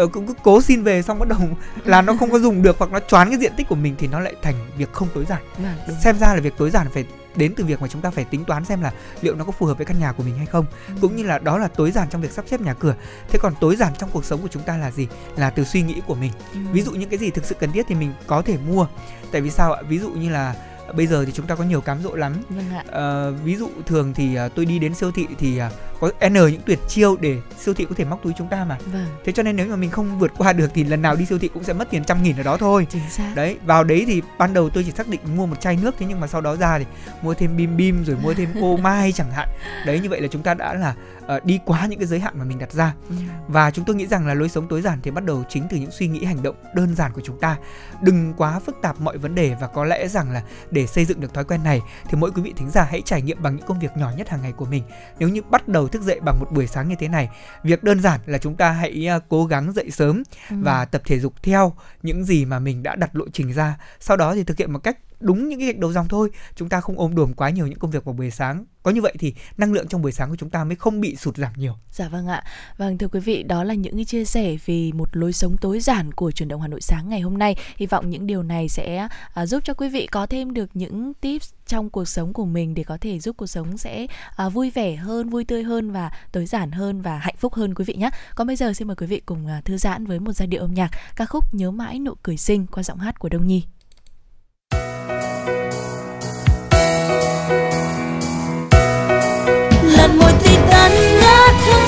uh, 0.04 0.12
cũng 0.12 0.28
cứ 0.28 0.34
cố 0.44 0.62
xin 0.62 0.84
về 0.84 1.02
xong 1.02 1.20
bắt 1.20 1.28
đầu 1.28 1.40
là 1.86 2.02
nó 2.02 2.16
không 2.20 2.32
có 2.32 2.40
dùng 2.40 2.62
được 2.62 2.76
hoặc 2.80 2.92
nó 2.92 3.00
choán 3.00 3.30
cái 3.30 3.40
diện 3.40 3.54
tích 3.58 3.68
của 3.70 3.76
mình 3.76 3.96
thì 3.98 4.08
nó 4.08 4.20
lại 4.20 4.36
thành 4.42 4.56
việc 4.78 4.94
không 4.94 5.08
tối 5.14 5.26
giản. 5.30 5.42
Vâng, 5.58 5.98
xem 6.04 6.20
ra 6.20 6.34
là 6.36 6.42
việc 6.42 6.54
tối 6.58 6.70
giản 6.70 6.88
phải 6.94 7.06
đến 7.36 7.54
từ 7.56 7.66
việc 7.66 7.82
mà 7.82 7.88
chúng 7.88 8.02
ta 8.02 8.12
phải 8.12 8.26
tính 8.26 8.46
toán 8.46 8.66
xem 8.66 8.82
là 8.82 8.94
liệu 9.22 9.36
nó 9.36 9.46
có 9.46 9.52
phù 9.52 9.66
hợp 9.66 9.78
với 9.78 9.86
căn 9.86 10.00
nhà 10.00 10.12
của 10.12 10.24
mình 10.24 10.38
hay 10.38 10.46
không. 10.46 10.66
Ừ. 10.88 10.94
cũng 11.02 11.16
như 11.16 11.24
là 11.24 11.40
đó 11.40 11.58
là 11.58 11.68
tối 11.68 11.92
giản 11.92 12.10
trong 12.10 12.22
việc 12.22 12.32
sắp 12.32 12.46
xếp 12.48 12.62
nhà 12.62 12.74
cửa. 12.74 12.96
Thế 13.30 13.40
còn 13.42 13.54
tối 13.62 13.76
giản 13.76 13.94
trong 13.98 14.10
cuộc 14.14 14.26
sống 14.26 14.42
của 14.42 14.48
chúng 14.48 14.64
ta 14.64 14.78
là 14.78 14.92
gì? 14.92 15.08
Là 15.36 15.50
từ 15.50 15.64
suy 15.64 15.82
nghĩ 15.82 16.02
của 16.08 16.16
mình. 16.16 16.32
Ừ. 16.54 16.60
ví 16.72 16.82
dụ 16.82 16.92
những 16.92 17.10
cái 17.10 17.20
gì 17.20 17.30
thực 17.30 17.46
sự 17.46 17.56
cần 17.60 17.72
thiết 17.72 17.86
thì 17.88 17.96
mình 17.96 18.14
có 18.28 18.42
thể 18.42 18.58
mua. 18.58 18.88
Tại 19.32 19.42
vì 19.42 19.50
sao 19.50 19.74
ạ? 19.74 19.82
Ví 19.88 20.00
dụ 20.00 20.10
như 20.10 20.30
là 20.30 20.56
bây 20.96 21.08
giờ 21.08 21.26
thì 21.26 21.32
chúng 21.32 21.48
ta 21.48 21.56
có 21.56 21.64
nhiều 21.64 21.82
cám 21.82 22.02
dỗ 22.04 22.16
lắm 22.16 22.34
vâng 22.50 22.70
ạ. 22.74 22.84
À, 22.92 23.30
ví 23.44 23.56
dụ 23.56 23.70
thường 23.86 24.14
thì 24.14 24.38
uh, 24.46 24.56
tôi 24.56 24.66
đi 24.66 24.80
đến 24.80 24.94
siêu 24.94 25.12
thị 25.12 25.28
thì 25.40 25.62
uh, 25.68 25.72
có 26.02 26.30
n 26.30 26.34
những 26.34 26.62
tuyệt 26.66 26.80
chiêu 26.88 27.18
để 27.22 27.38
siêu 27.60 27.74
thị 27.74 27.86
có 27.90 27.96
thể 27.98 28.06
móc 28.06 28.24
túi 28.24 28.34
chúng 28.38 28.48
ta 28.48 28.66
mà 28.66 28.78
vâng. 28.94 29.06
thế 29.26 29.32
cho 29.32 29.44
nên 29.44 29.56
nếu 29.56 29.68
mà 29.68 29.76
mình 29.76 29.90
không 29.90 30.20
vượt 30.20 30.32
qua 30.38 30.54
được 30.54 30.72
thì 30.74 30.84
lần 30.84 31.02
nào 31.02 31.16
đi 31.16 31.26
siêu 31.26 31.40
thị 31.40 31.50
cũng 31.54 31.64
sẽ 31.64 31.74
mất 31.74 31.90
tiền 31.90 32.04
trăm 32.04 32.24
nghìn 32.24 32.38
ở 32.38 32.44
đó 32.44 32.58
thôi 32.58 32.88
Chính 32.90 33.10
xác. 33.10 33.32
đấy 33.36 33.58
vào 33.66 33.84
đấy 33.84 34.04
thì 34.08 34.22
ban 34.38 34.54
đầu 34.54 34.70
tôi 34.70 34.84
chỉ 34.84 34.92
xác 34.92 35.08
định 35.08 35.22
mua 35.36 35.46
một 35.46 35.62
chai 35.62 35.78
nước 35.82 35.96
thế 36.00 36.06
nhưng 36.10 36.20
mà 36.20 36.28
sau 36.28 36.42
đó 36.42 36.56
ra 36.56 36.80
thì 36.80 36.86
mua 37.22 37.34
thêm 37.34 37.58
bim 37.58 37.78
bim 37.78 38.04
rồi 38.06 38.18
mua 38.24 38.34
thêm 38.34 38.50
ô 38.62 38.78
mai 38.78 39.12
chẳng 39.16 39.32
hạn 39.32 39.50
đấy 39.86 40.00
như 40.00 40.10
vậy 40.10 40.22
là 40.22 40.28
chúng 40.28 40.44
ta 40.44 40.54
đã 40.54 40.74
là 40.74 40.96
uh, 41.36 41.46
đi 41.46 41.60
quá 41.66 41.86
những 41.86 42.00
cái 42.00 42.08
giới 42.08 42.20
hạn 42.20 42.40
mà 42.40 42.46
mình 42.46 42.60
đặt 42.60 42.72
ra 42.72 42.94
ừ. 43.10 43.16
và 43.48 43.72
chúng 43.72 43.86
tôi 43.86 43.96
nghĩ 43.96 44.08
rằng 44.08 44.28
là 44.28 44.34
lối 44.34 44.50
sống 44.50 44.68
tối 44.68 44.82
giản 44.82 45.00
thì 45.04 45.12
bắt 45.12 45.26
đầu 45.26 45.44
chính 45.50 45.68
từ 45.70 45.78
những 45.78 45.92
suy 45.92 46.08
nghĩ 46.08 46.26
hành 46.26 46.44
động 46.44 46.56
đơn 46.76 46.96
giản 46.96 47.14
của 47.14 47.22
chúng 47.22 47.40
ta 47.40 47.58
đừng 48.02 48.34
quá 48.38 48.60
phức 48.60 48.76
tạp 48.82 49.02
mọi 49.02 49.18
vấn 49.18 49.36
đề 49.36 49.56
và 49.62 49.68
có 49.68 49.86
lẽ 49.86 50.08
rằng 50.08 50.32
là 50.32 50.44
để 50.72 50.88
xây 50.88 51.06
dựng 51.06 51.20
được 51.20 51.34
thói 51.34 51.44
quen 51.44 51.64
này 51.64 51.82
thì 52.10 52.18
mỗi 52.18 52.32
quý 52.32 52.42
vị 52.42 52.54
thính 52.58 52.70
giả 52.70 52.88
hãy 52.90 53.02
trải 53.06 53.22
nghiệm 53.22 53.44
bằng 53.44 53.56
những 53.56 53.66
công 53.66 53.80
việc 53.80 53.98
nhỏ 53.98 54.12
nhất 54.18 54.30
hàng 54.30 54.42
ngày 54.42 54.52
của 54.52 54.66
mình 54.66 54.84
nếu 55.20 55.30
như 55.30 55.42
bắt 55.42 55.68
đầu 55.68 55.88
thức 55.88 56.02
dậy 56.02 56.20
bằng 56.26 56.40
một 56.40 56.48
buổi 56.52 56.68
sáng 56.68 56.90
như 56.90 56.96
thế 57.00 57.08
này 57.08 57.30
việc 57.64 57.84
đơn 57.84 58.02
giản 58.02 58.20
là 58.26 58.38
chúng 58.38 58.56
ta 58.56 58.72
hãy 58.72 59.08
uh, 59.18 59.24
cố 59.30 59.46
gắng 59.46 59.74
dậy 59.74 59.92
sớm 59.92 60.24
ừ. 60.50 60.56
và 60.62 60.86
tập 60.86 61.02
thể 61.06 61.20
dục 61.20 61.34
theo 61.44 61.74
những 62.04 62.24
gì 62.24 62.46
mà 62.46 62.60
mình 62.60 62.84
đã 62.84 62.96
đặt 62.96 63.16
lộ 63.16 63.26
trình 63.34 63.54
ra 63.54 63.78
sau 64.00 64.18
đó 64.18 64.36
thì 64.36 64.44
thực 64.44 64.58
hiện 64.58 64.74
một 64.74 64.80
cách 64.80 64.98
đúng 65.22 65.50
những 65.50 65.60
cái 65.60 65.68
gạch 65.68 65.78
đầu 65.78 65.94
dòng 65.94 66.08
thôi 66.08 66.30
chúng 66.56 66.70
ta 66.70 66.82
không 66.82 67.00
ôm 67.00 67.16
đồm 67.16 67.34
quá 67.34 67.50
nhiều 67.50 67.68
những 67.68 67.80
công 67.80 67.92
việc 67.92 68.06
vào 68.06 68.14
buổi 68.14 68.32
sáng 68.32 68.66
có 68.84 68.92
như 68.92 69.02
vậy 69.02 69.14
thì 69.20 69.34
năng 69.58 69.74
lượng 69.74 69.88
trong 69.88 70.02
buổi 70.02 70.12
sáng 70.12 70.30
của 70.30 70.36
chúng 70.36 70.50
ta 70.50 70.64
mới 70.64 70.76
không 70.76 71.02
bị 71.02 71.16
sụt 71.16 71.38
giảm 71.38 71.54
nhiều. 71.56 71.74
Dạ 71.92 72.10
vâng 72.10 72.28
ạ. 72.28 72.44
Vâng 72.78 72.98
thưa 72.98 73.08
quý 73.08 73.20
vị, 73.20 73.44
đó 73.44 73.64
là 73.64 73.74
những 73.74 73.96
cái 73.96 74.06
chia 74.06 74.26
sẻ 74.26 74.56
về 74.66 74.92
một 74.94 75.10
lối 75.18 75.34
sống 75.34 75.58
tối 75.62 75.80
giản 75.80 76.12
của 76.12 76.32
truyền 76.32 76.50
động 76.50 76.62
Hà 76.62 76.68
Nội 76.68 76.82
sáng 76.82 77.10
ngày 77.10 77.22
hôm 77.22 77.38
nay. 77.38 77.56
Hy 77.76 77.86
vọng 77.86 78.10
những 78.10 78.28
điều 78.28 78.44
này 78.44 78.70
sẽ 78.70 79.08
à, 79.34 79.46
giúp 79.46 79.64
cho 79.66 79.74
quý 79.74 79.90
vị 79.90 80.08
có 80.08 80.26
thêm 80.26 80.54
được 80.54 80.70
những 80.74 81.14
tips 81.14 81.54
trong 81.68 81.90
cuộc 81.90 82.06
sống 82.06 82.34
của 82.34 82.46
mình 82.46 82.74
để 82.74 82.84
có 82.84 82.98
thể 83.02 83.20
giúp 83.20 83.38
cuộc 83.38 83.48
sống 83.48 83.78
sẽ 83.78 84.08
à, 84.36 84.50
vui 84.50 84.70
vẻ 84.70 84.96
hơn, 84.96 85.30
vui 85.30 85.46
tươi 85.46 85.64
hơn 85.64 85.92
và 85.92 86.12
tối 86.32 86.46
giản 86.46 86.72
hơn 86.72 87.02
và 87.02 87.18
hạnh 87.18 87.36
phúc 87.38 87.54
hơn 87.54 87.76
quý 87.76 87.86
vị 87.86 87.94
nhé. 87.94 88.10
Còn 88.36 88.48
bây 88.48 88.56
giờ 88.56 88.74
xin 88.74 88.88
mời 88.88 88.96
quý 88.96 89.08
vị 89.08 89.22
cùng 89.26 89.48
à, 89.48 89.62
thư 89.66 89.78
giãn 89.78 90.06
với 90.06 90.20
một 90.20 90.34
giai 90.34 90.48
điệu 90.48 90.62
âm 90.62 90.74
nhạc 90.74 90.92
ca 91.16 91.26
khúc 91.26 91.54
Nhớ 91.54 91.72
mãi 91.72 92.00
nụ 92.00 92.14
cười 92.24 92.38
xinh 92.38 92.68
qua 92.68 92.84
giọng 92.84 92.98
hát 92.98 93.20
của 93.20 93.30
Đông 93.30 93.48
Nhi. 93.48 93.64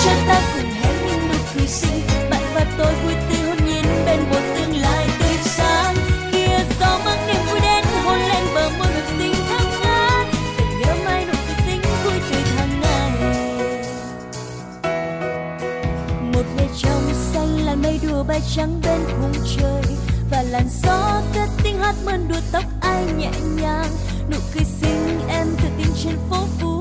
Cho 0.05 0.11
ta 0.27 0.41
cùng 0.53 0.71
hé 0.71 0.89
những 1.07 1.27
nụ 1.29 1.35
cười 1.55 1.67
xinh. 1.67 2.01
Bạn 2.29 2.43
và 2.55 2.65
tôi 2.77 2.93
vui 3.03 3.13
tươi 3.29 3.39
hôn 3.47 3.57
nhiên 3.67 3.85
bên 4.05 4.19
một 4.29 4.41
tương 4.55 4.75
lai 4.81 5.07
tươi 5.19 5.37
sáng. 5.43 5.95
Kia 6.31 6.57
gió 6.79 6.99
mang 7.05 7.27
niềm 7.27 7.41
vui 7.49 7.59
đến, 7.59 7.83
hôn 8.05 8.19
lên 8.19 8.43
bờ 8.55 8.69
môi 8.79 8.87
được 8.93 9.07
xinh 9.19 9.33
thắm 9.49 9.65
ngát 9.81 10.27
để 10.57 10.65
nhớ 10.79 10.95
mãi 11.05 11.25
nụ 11.25 11.33
cười 11.47 11.55
xinh 11.65 11.81
vui 12.03 12.13
tươi 12.31 12.41
tháng 12.57 12.81
ngày 12.81 13.11
một 16.33 16.45
ngày 16.57 16.69
trong 16.77 17.13
xanh, 17.13 17.65
làn 17.65 17.81
mây 17.81 17.99
đùa 18.03 18.23
bay 18.23 18.41
trắng 18.55 18.81
bên 18.83 18.99
khung 19.07 19.33
trời. 19.57 19.95
Và 20.31 20.43
làn 20.43 20.67
gió 20.83 21.21
cất 21.33 21.49
tiếng 21.63 21.79
hát 21.79 21.95
mơn 22.05 22.27
đùa 22.27 22.41
tóc 22.51 22.63
ai 22.81 23.05
nhẹ 23.17 23.31
nhàng. 23.61 23.89
Nụ 24.31 24.37
cười 24.53 24.63
xinh 24.63 25.19
em 25.27 25.47
tự 25.61 25.69
tin 25.77 25.87
trên 26.03 26.15
phố 26.29 26.37
vui. 26.59 26.72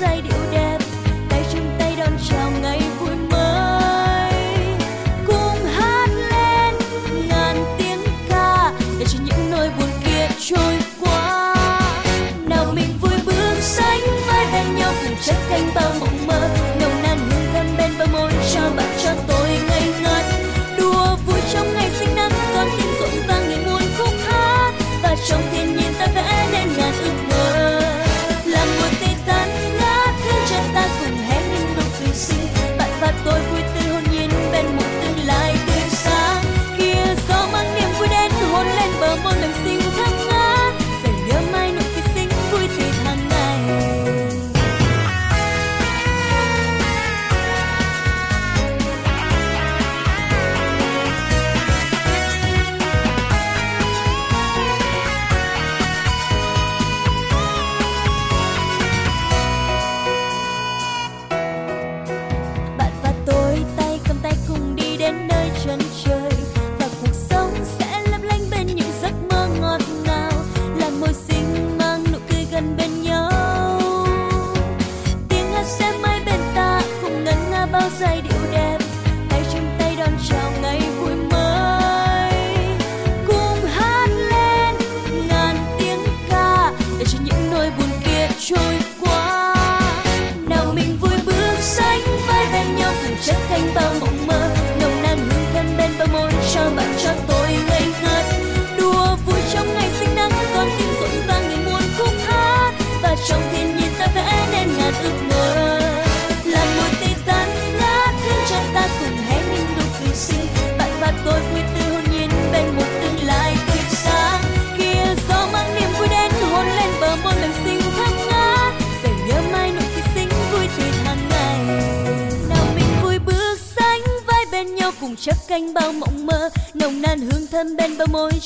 Ngân 0.00 0.29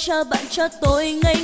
cho 0.07 0.25
bạn 0.25 0.45
cho 0.51 0.69
tôi 0.69 1.13
ngây 1.13 1.44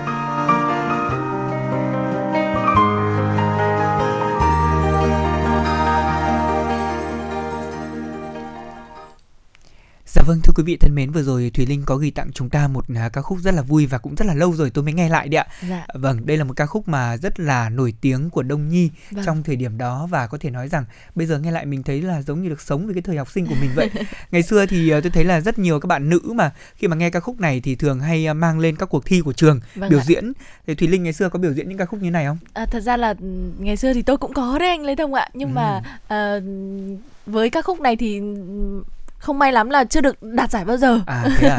vâng 10.31 10.41
thưa 10.43 10.53
quý 10.55 10.63
vị 10.63 10.77
thân 10.77 10.95
mến 10.95 11.11
vừa 11.11 11.21
rồi 11.23 11.51
Thùy 11.53 11.65
Linh 11.65 11.83
có 11.85 11.95
ghi 11.95 12.11
tặng 12.11 12.31
chúng 12.33 12.49
ta 12.49 12.67
một 12.67 12.85
à, 12.95 13.09
ca 13.09 13.21
khúc 13.21 13.39
rất 13.39 13.53
là 13.53 13.61
vui 13.61 13.85
và 13.85 13.97
cũng 13.97 14.15
rất 14.15 14.25
là 14.27 14.33
lâu 14.33 14.53
rồi 14.53 14.69
tôi 14.69 14.83
mới 14.83 14.93
nghe 14.93 15.09
lại 15.09 15.27
đấy 15.29 15.37
ạ. 15.37 15.47
Dạ. 15.69 15.85
Vâng, 15.93 16.25
đây 16.25 16.37
là 16.37 16.43
một 16.43 16.53
ca 16.55 16.65
khúc 16.65 16.87
mà 16.87 17.17
rất 17.17 17.39
là 17.39 17.69
nổi 17.69 17.93
tiếng 18.01 18.29
của 18.29 18.43
Đông 18.43 18.69
Nhi 18.69 18.89
Vâng. 19.11 19.25
trong 19.25 19.43
thời 19.43 19.55
điểm 19.55 19.77
đó 19.77 20.07
và 20.11 20.27
có 20.27 20.37
thể 20.37 20.49
nói 20.49 20.67
rằng 20.67 20.85
bây 21.15 21.27
giờ 21.27 21.39
nghe 21.39 21.51
lại 21.51 21.65
mình 21.65 21.83
thấy 21.83 22.01
là 22.01 22.21
giống 22.21 22.41
như 22.41 22.49
được 22.49 22.61
sống 22.61 22.85
với 22.85 22.93
cái 22.93 23.01
thời 23.01 23.17
học 23.17 23.31
sinh 23.31 23.45
của 23.47 23.55
mình 23.61 23.69
vậy. 23.75 23.89
Ngày 24.31 24.43
xưa 24.43 24.65
thì 24.65 24.89
ờ, 24.89 25.01
tôi 25.01 25.11
thấy 25.11 25.23
là 25.23 25.41
rất 25.41 25.59
nhiều 25.59 25.79
các 25.79 25.87
bạn 25.87 26.09
nữ 26.09 26.19
mà 26.35 26.51
khi 26.75 26.87
mà 26.87 26.95
nghe 26.95 27.09
ca 27.09 27.19
khúc 27.19 27.39
này 27.39 27.61
thì 27.61 27.75
thường 27.75 27.99
hay 27.99 28.25
ờ, 28.25 28.33
mang 28.33 28.59
lên 28.59 28.75
các 28.75 28.85
cuộc 28.85 29.05
thi 29.05 29.21
của 29.21 29.33
trường 29.33 29.59
Vâng 29.75 29.89
biểu 29.89 29.99
ạ. 29.99 30.03
diễn. 30.07 30.31
Thì 30.67 30.75
Thùy 30.75 30.87
Linh 30.87 31.03
ngày 31.03 31.13
xưa 31.13 31.29
có 31.29 31.39
biểu 31.39 31.53
diễn 31.53 31.69
những 31.69 31.77
ca 31.77 31.85
khúc 31.85 32.01
như 32.01 32.11
này 32.11 32.25
không? 32.25 32.37
À, 32.53 32.65
thật 32.65 32.79
ra 32.79 32.97
là 32.97 33.13
ừ, 33.19 33.51
ngày 33.59 33.77
xưa 33.77 33.93
thì 33.93 34.01
tôi 34.01 34.17
cũng 34.17 34.33
có 34.33 34.57
đấy 34.59 34.69
anh 34.69 34.85
Lê 34.85 34.95
Thông 34.95 35.13
ạ 35.13 35.29
nhưng 35.33 35.53
mà 35.53 35.81
ờ, 36.07 36.41
với 37.25 37.49
các 37.49 37.65
khúc 37.65 37.81
này 37.81 37.95
thì 37.95 38.19
ừ, 38.19 38.83
không 39.21 39.39
may 39.39 39.51
lắm 39.51 39.69
là 39.69 39.83
chưa 39.83 40.01
được 40.01 40.23
đạt 40.23 40.51
giải 40.51 40.65
bao 40.65 40.77
giờ 40.77 40.99
À 41.05 41.25
thế 41.37 41.47
à. 41.47 41.57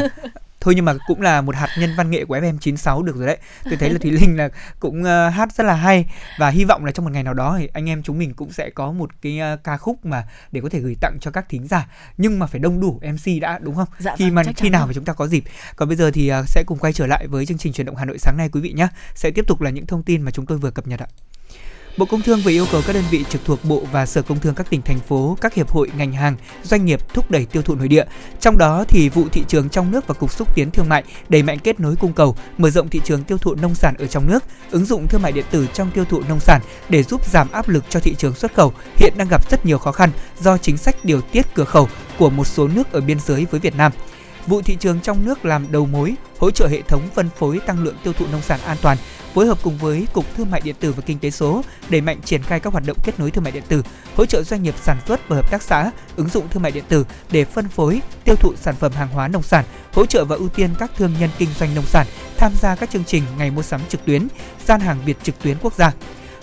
Thôi 0.62 0.74
nhưng 0.76 0.84
mà 0.84 0.94
cũng 1.06 1.20
là 1.20 1.40
một 1.40 1.56
hạt 1.56 1.68
nhân 1.78 1.94
văn 1.96 2.10
nghệ 2.10 2.24
của 2.24 2.36
FM96 2.36 3.02
được 3.02 3.16
rồi 3.16 3.26
đấy. 3.26 3.38
Tôi 3.64 3.76
thấy 3.76 3.90
là 3.90 3.98
Thùy 3.98 4.10
Linh 4.10 4.36
là 4.36 4.48
cũng 4.80 5.04
ờ, 5.04 5.28
hát 5.28 5.52
rất 5.52 5.64
là 5.64 5.74
hay 5.74 6.06
và 6.38 6.48
hy 6.48 6.64
vọng 6.64 6.84
là 6.84 6.92
trong 6.92 7.04
một 7.04 7.10
ngày 7.12 7.22
nào 7.22 7.34
đó 7.34 7.56
thì 7.58 7.68
anh 7.72 7.88
em 7.88 8.02
chúng 8.02 8.18
mình 8.18 8.34
cũng 8.34 8.52
sẽ 8.52 8.70
có 8.70 8.92
một 8.92 9.10
cái 9.22 9.38
ờ, 9.38 9.56
ca 9.64 9.76
khúc 9.76 10.06
mà 10.06 10.24
để 10.52 10.60
có 10.60 10.68
thể 10.68 10.80
gửi 10.80 10.96
tặng 11.00 11.18
cho 11.20 11.30
các 11.30 11.48
thính 11.48 11.66
giả 11.66 11.86
nhưng 12.16 12.38
mà 12.38 12.46
phải 12.46 12.60
đông 12.60 12.80
đủ 12.80 13.00
MC 13.02 13.40
đã 13.40 13.58
đúng 13.58 13.74
không? 13.74 13.88
Dạ 13.98 14.16
khi 14.16 14.24
vâng, 14.24 14.34
mà 14.34 14.52
khi 14.56 14.68
nào 14.68 14.86
mà 14.86 14.92
chúng 14.92 15.04
ta 15.04 15.12
có 15.12 15.26
dịp. 15.26 15.44
Còn 15.76 15.88
bây 15.88 15.96
giờ 15.96 16.10
thì 16.10 16.28
ờ, 16.28 16.44
sẽ 16.46 16.64
cùng 16.66 16.78
quay 16.78 16.92
trở 16.92 17.06
lại 17.06 17.26
với 17.26 17.46
chương 17.46 17.58
trình 17.58 17.72
truyền 17.72 17.86
động 17.86 17.96
Hà 17.96 18.04
Nội 18.04 18.18
sáng 18.18 18.36
nay 18.36 18.48
quý 18.52 18.60
vị 18.60 18.72
nhé. 18.72 18.88
Sẽ 19.14 19.30
tiếp 19.30 19.44
tục 19.46 19.60
là 19.60 19.70
những 19.70 19.86
thông 19.86 20.02
tin 20.02 20.22
mà 20.22 20.30
chúng 20.30 20.46
tôi 20.46 20.58
vừa 20.58 20.70
cập 20.70 20.86
nhật 20.86 21.00
ạ. 21.00 21.06
Bộ 21.96 22.06
Công 22.06 22.22
Thương 22.22 22.40
vừa 22.40 22.50
yêu 22.50 22.66
cầu 22.72 22.82
các 22.86 22.92
đơn 22.92 23.04
vị 23.10 23.24
trực 23.28 23.44
thuộc 23.44 23.64
Bộ 23.64 23.82
và 23.92 24.06
Sở 24.06 24.22
Công 24.22 24.40
Thương 24.40 24.54
các 24.54 24.70
tỉnh 24.70 24.82
thành 24.82 25.00
phố, 25.00 25.36
các 25.40 25.54
hiệp 25.54 25.70
hội 25.70 25.90
ngành 25.96 26.12
hàng, 26.12 26.36
doanh 26.62 26.84
nghiệp 26.84 27.14
thúc 27.14 27.30
đẩy 27.30 27.46
tiêu 27.46 27.62
thụ 27.62 27.74
nội 27.74 27.88
địa. 27.88 28.04
Trong 28.40 28.58
đó 28.58 28.84
thì 28.88 29.08
vụ 29.08 29.28
thị 29.28 29.44
trường 29.48 29.68
trong 29.68 29.90
nước 29.90 30.06
và 30.06 30.14
cục 30.14 30.32
xúc 30.32 30.54
tiến 30.54 30.70
thương 30.70 30.88
mại 30.88 31.04
đẩy 31.28 31.42
mạnh 31.42 31.58
kết 31.58 31.80
nối 31.80 31.96
cung 31.96 32.12
cầu, 32.12 32.36
mở 32.58 32.70
rộng 32.70 32.88
thị 32.88 33.00
trường 33.04 33.24
tiêu 33.24 33.38
thụ 33.38 33.54
nông 33.54 33.74
sản 33.74 33.94
ở 33.98 34.06
trong 34.06 34.26
nước, 34.26 34.44
ứng 34.70 34.84
dụng 34.84 35.08
thương 35.08 35.22
mại 35.22 35.32
điện 35.32 35.44
tử 35.50 35.66
trong 35.72 35.90
tiêu 35.90 36.04
thụ 36.04 36.22
nông 36.28 36.40
sản 36.40 36.60
để 36.88 37.02
giúp 37.02 37.30
giảm 37.30 37.52
áp 37.52 37.68
lực 37.68 37.84
cho 37.88 38.00
thị 38.00 38.14
trường 38.18 38.34
xuất 38.34 38.54
khẩu 38.54 38.72
hiện 38.96 39.12
đang 39.16 39.28
gặp 39.28 39.50
rất 39.50 39.66
nhiều 39.66 39.78
khó 39.78 39.92
khăn 39.92 40.10
do 40.40 40.58
chính 40.58 40.76
sách 40.76 41.04
điều 41.04 41.20
tiết 41.20 41.46
cửa 41.54 41.64
khẩu 41.64 41.88
của 42.18 42.30
một 42.30 42.46
số 42.46 42.68
nước 42.68 42.92
ở 42.92 43.00
biên 43.00 43.18
giới 43.26 43.46
với 43.50 43.60
Việt 43.60 43.76
Nam. 43.76 43.92
Vụ 44.46 44.62
thị 44.62 44.76
trường 44.80 45.00
trong 45.00 45.24
nước 45.24 45.44
làm 45.44 45.72
đầu 45.72 45.86
mối, 45.86 46.14
hỗ 46.38 46.50
trợ 46.50 46.66
hệ 46.66 46.82
thống 46.82 47.02
phân 47.14 47.28
phối 47.38 47.58
tăng 47.66 47.84
lượng 47.84 47.96
tiêu 48.04 48.12
thụ 48.12 48.26
nông 48.32 48.42
sản 48.42 48.60
an 48.64 48.76
toàn, 48.82 48.98
phối 49.34 49.46
hợp 49.46 49.58
cùng 49.62 49.78
với 49.78 50.06
Cục 50.12 50.34
Thương 50.36 50.50
mại 50.50 50.60
điện 50.60 50.74
tử 50.80 50.92
và 50.92 51.02
Kinh 51.06 51.18
tế 51.18 51.30
số 51.30 51.62
đẩy 51.88 52.00
mạnh 52.00 52.20
triển 52.24 52.42
khai 52.42 52.60
các 52.60 52.72
hoạt 52.72 52.84
động 52.86 52.96
kết 53.04 53.18
nối 53.18 53.30
thương 53.30 53.44
mại 53.44 53.52
điện 53.52 53.62
tử, 53.68 53.82
hỗ 54.16 54.26
trợ 54.26 54.42
doanh 54.42 54.62
nghiệp 54.62 54.74
sản 54.82 54.96
xuất 55.06 55.28
và 55.28 55.36
hợp 55.36 55.50
tác 55.50 55.62
xã 55.62 55.90
ứng 56.16 56.28
dụng 56.28 56.48
thương 56.48 56.62
mại 56.62 56.72
điện 56.72 56.84
tử 56.88 57.06
để 57.30 57.44
phân 57.44 57.68
phối, 57.68 58.00
tiêu 58.24 58.34
thụ 58.36 58.52
sản 58.56 58.74
phẩm 58.74 58.92
hàng 58.92 59.08
hóa 59.08 59.28
nông 59.28 59.42
sản, 59.42 59.64
hỗ 59.92 60.06
trợ 60.06 60.24
và 60.24 60.36
ưu 60.36 60.48
tiên 60.48 60.70
các 60.78 60.90
thương 60.96 61.14
nhân 61.20 61.30
kinh 61.38 61.48
doanh 61.58 61.74
nông 61.74 61.86
sản 61.86 62.06
tham 62.38 62.52
gia 62.60 62.74
các 62.74 62.90
chương 62.90 63.04
trình 63.04 63.22
ngày 63.38 63.50
mua 63.50 63.62
sắm 63.62 63.80
trực 63.88 64.04
tuyến, 64.04 64.28
gian 64.66 64.80
hàng 64.80 64.98
Việt 65.04 65.16
trực 65.22 65.42
tuyến 65.42 65.56
quốc 65.62 65.74
gia. 65.74 65.92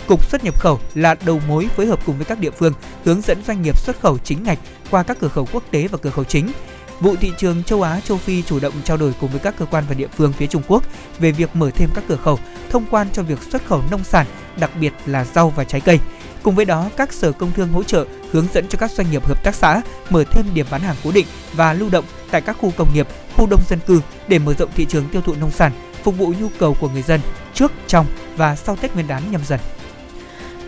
Cục 0.07 0.29
xuất 0.29 0.43
nhập 0.43 0.59
khẩu 0.59 0.79
là 0.95 1.15
đầu 1.25 1.41
mối 1.47 1.67
phối 1.75 1.85
hợp 1.85 2.05
cùng 2.05 2.17
với 2.17 2.25
các 2.25 2.39
địa 2.39 2.51
phương 2.51 2.73
hướng 3.05 3.21
dẫn 3.21 3.43
doanh 3.47 3.61
nghiệp 3.61 3.77
xuất 3.77 4.01
khẩu 4.01 4.17
chính 4.17 4.43
ngạch 4.43 4.59
qua 4.91 5.03
các 5.03 5.17
cửa 5.19 5.27
khẩu 5.27 5.47
quốc 5.51 5.63
tế 5.71 5.87
và 5.87 5.97
cửa 5.97 6.09
khẩu 6.09 6.25
chính. 6.25 6.51
Vụ 6.99 7.15
thị 7.15 7.31
trường 7.37 7.63
châu 7.63 7.81
Á 7.81 7.99
châu 7.99 8.17
Phi 8.17 8.41
chủ 8.41 8.59
động 8.59 8.73
trao 8.83 8.97
đổi 8.97 9.13
cùng 9.21 9.29
với 9.29 9.39
các 9.39 9.55
cơ 9.59 9.65
quan 9.65 9.83
và 9.89 9.95
địa 9.95 10.07
phương 10.07 10.33
phía 10.33 10.47
Trung 10.47 10.61
Quốc 10.67 10.83
về 11.19 11.31
việc 11.31 11.55
mở 11.55 11.71
thêm 11.75 11.89
các 11.95 12.03
cửa 12.07 12.15
khẩu 12.15 12.39
thông 12.69 12.85
quan 12.91 13.07
cho 13.13 13.23
việc 13.23 13.39
xuất 13.51 13.65
khẩu 13.65 13.81
nông 13.91 14.03
sản, 14.03 14.25
đặc 14.59 14.71
biệt 14.79 14.93
là 15.05 15.25
rau 15.25 15.49
và 15.49 15.63
trái 15.63 15.81
cây. 15.81 15.99
Cùng 16.43 16.55
với 16.55 16.65
đó, 16.65 16.89
các 16.97 17.13
sở 17.13 17.31
công 17.31 17.51
thương 17.51 17.71
hỗ 17.71 17.83
trợ 17.83 18.05
hướng 18.31 18.47
dẫn 18.53 18.67
cho 18.69 18.77
các 18.77 18.91
doanh 18.91 19.11
nghiệp 19.11 19.25
hợp 19.25 19.43
tác 19.43 19.55
xã 19.55 19.81
mở 20.09 20.23
thêm 20.31 20.45
điểm 20.53 20.65
bán 20.71 20.81
hàng 20.81 20.95
cố 21.03 21.11
định 21.11 21.25
và 21.53 21.73
lưu 21.73 21.89
động 21.89 22.05
tại 22.31 22.41
các 22.41 22.57
khu 22.61 22.71
công 22.77 22.93
nghiệp, 22.93 23.07
khu 23.35 23.47
đông 23.49 23.61
dân 23.69 23.79
cư 23.87 24.01
để 24.27 24.39
mở 24.39 24.53
rộng 24.53 24.69
thị 24.75 24.85
trường 24.85 25.09
tiêu 25.09 25.21
thụ 25.21 25.33
nông 25.35 25.51
sản, 25.51 25.71
phục 26.03 26.17
vụ 26.17 26.33
nhu 26.39 26.47
cầu 26.59 26.77
của 26.79 26.89
người 26.89 27.01
dân 27.01 27.21
trước, 27.53 27.71
trong 27.87 28.05
và 28.37 28.55
sau 28.55 28.75
Tết 28.75 28.93
Nguyên 28.93 29.07
đán 29.07 29.31
nhâm 29.31 29.41
dần. 29.45 29.59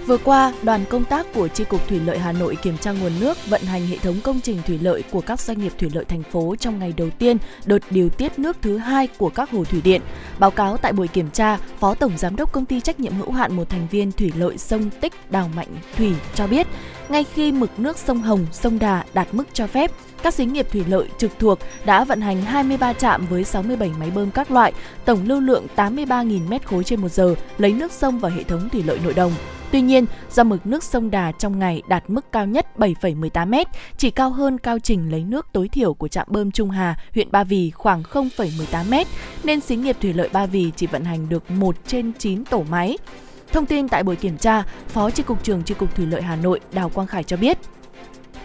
Vừa 0.08 0.18
qua, 0.18 0.54
đoàn 0.64 0.86
công 0.90 1.06
tác 1.06 1.34
của 1.34 1.48
tri 1.48 1.64
cục 1.64 1.88
Thủy 1.88 2.00
lợi 2.06 2.20
Hà 2.20 2.32
Nội 2.32 2.56
kiểm 2.62 2.78
tra 2.78 2.92
nguồn 2.92 3.12
nước, 3.20 3.38
vận 3.50 3.62
hành 3.62 3.88
hệ 3.88 3.98
thống 3.98 4.16
công 4.24 4.42
trình 4.42 4.58
thủy 4.68 4.80
lợi 4.82 5.04
của 5.12 5.22
các 5.22 5.40
doanh 5.40 5.60
nghiệp 5.60 5.72
thủy 5.78 5.90
lợi 5.94 6.06
thành 6.06 6.24
phố 6.24 6.56
trong 6.60 6.80
ngày 6.80 6.94
đầu 6.98 7.10
tiên 7.10 7.38
đợt 7.66 7.80
điều 7.90 8.10
tiết 8.10 8.40
nước 8.40 8.58
thứ 8.62 8.78
hai 8.78 9.08
của 9.18 9.30
các 9.30 9.52
hồ 9.52 9.64
thủy 9.64 9.82
điện. 9.84 10.02
Báo 10.40 10.52
cáo 10.52 10.78
tại 10.78 10.94
buổi 10.94 11.08
kiểm 11.08 11.30
tra, 11.30 11.58
Phó 11.80 11.94
Tổng 11.94 12.18
Giám 12.18 12.36
đốc 12.36 12.52
Công 12.52 12.66
ty 12.66 12.80
trách 12.80 13.00
nhiệm 13.00 13.14
hữu 13.14 13.32
hạn 13.32 13.56
một 13.56 13.70
thành 13.70 13.88
viên 13.92 14.12
thủy 14.12 14.32
lợi 14.36 14.58
sông 14.58 14.90
Tích 15.02 15.14
Đào 15.30 15.50
Mạnh 15.56 15.68
Thủy 15.98 16.14
cho 16.36 16.48
biết, 16.48 16.68
ngay 17.10 17.24
khi 17.24 17.52
mực 17.52 17.80
nước 17.80 17.98
sông 17.98 18.22
Hồng, 18.22 18.46
sông 18.52 18.80
Đà 18.80 19.04
đạt 19.14 19.28
mức 19.32 19.44
cho 19.54 19.68
phép, 19.68 19.92
các 20.24 20.34
xí 20.34 20.46
nghiệp 20.46 20.68
thủy 20.72 20.84
lợi 20.88 21.08
trực 21.18 21.32
thuộc 21.40 21.60
đã 21.86 22.04
vận 22.04 22.22
hành 22.22 22.42
23 22.42 22.94
trạm 22.94 23.26
với 23.26 23.44
67 23.44 23.92
máy 24.00 24.12
bơm 24.16 24.32
các 24.32 24.52
loại, 24.52 24.74
tổng 25.06 25.28
lưu 25.28 25.40
lượng 25.40 25.68
83.000 25.76 26.48
m 26.50 26.54
khối 26.66 26.84
trên 26.84 27.02
một 27.02 27.12
giờ, 27.12 27.36
lấy 27.58 27.74
nước 27.74 27.92
sông 27.92 28.20
vào 28.20 28.32
hệ 28.32 28.44
thống 28.44 28.70
thủy 28.70 28.84
lợi 28.86 29.00
nội 29.04 29.14
đồng. 29.14 29.32
Tuy 29.72 29.82
nhiên, 29.82 30.06
do 30.32 30.44
mực 30.44 30.66
nước 30.66 30.84
sông 30.84 31.12
Đà 31.12 31.32
trong 31.32 31.60
ngày 31.60 31.82
đạt 31.88 32.10
mức 32.10 32.32
cao 32.32 32.46
nhất 32.46 32.68
7,18 32.78 33.48
m, 33.48 33.70
chỉ 33.98 34.12
cao 34.12 34.30
hơn 34.30 34.58
cao 34.58 34.80
trình 34.80 35.12
lấy 35.12 35.24
nước 35.24 35.48
tối 35.52 35.68
thiểu 35.68 35.94
của 35.94 36.08
trạm 36.08 36.28
bơm 36.30 36.52
Trung 36.52 36.70
Hà, 36.70 36.96
huyện 37.14 37.32
Ba 37.32 37.44
Vì 37.44 37.72
khoảng 37.72 38.04
0,18 38.04 39.04
m, 39.04 39.08
nên 39.44 39.62
xí 39.62 39.76
nghiệp 39.76 39.98
thủy 40.02 40.14
lợi 40.14 40.30
Ba 40.34 40.46
Vì 40.46 40.72
chỉ 40.76 40.88
vận 40.88 41.04
hành 41.04 41.30
được 41.30 41.52
1 41.52 41.76
trên 41.88 42.12
9 42.20 42.46
tổ 42.46 42.64
máy. 42.70 42.98
Thông 43.52 43.66
tin 43.66 43.88
tại 43.88 44.04
buổi 44.04 44.16
kiểm 44.16 44.38
tra, 44.38 44.64
Phó 44.88 45.10
Tri 45.10 45.24
cục 45.24 45.44
trưởng 45.44 45.64
Tri 45.64 45.74
cục 45.74 45.96
Thủy 45.96 46.06
lợi 46.06 46.22
Hà 46.22 46.36
Nội 46.36 46.60
Đào 46.72 46.90
Quang 46.90 47.08
Khải 47.08 47.24
cho 47.24 47.38
biết, 47.38 47.58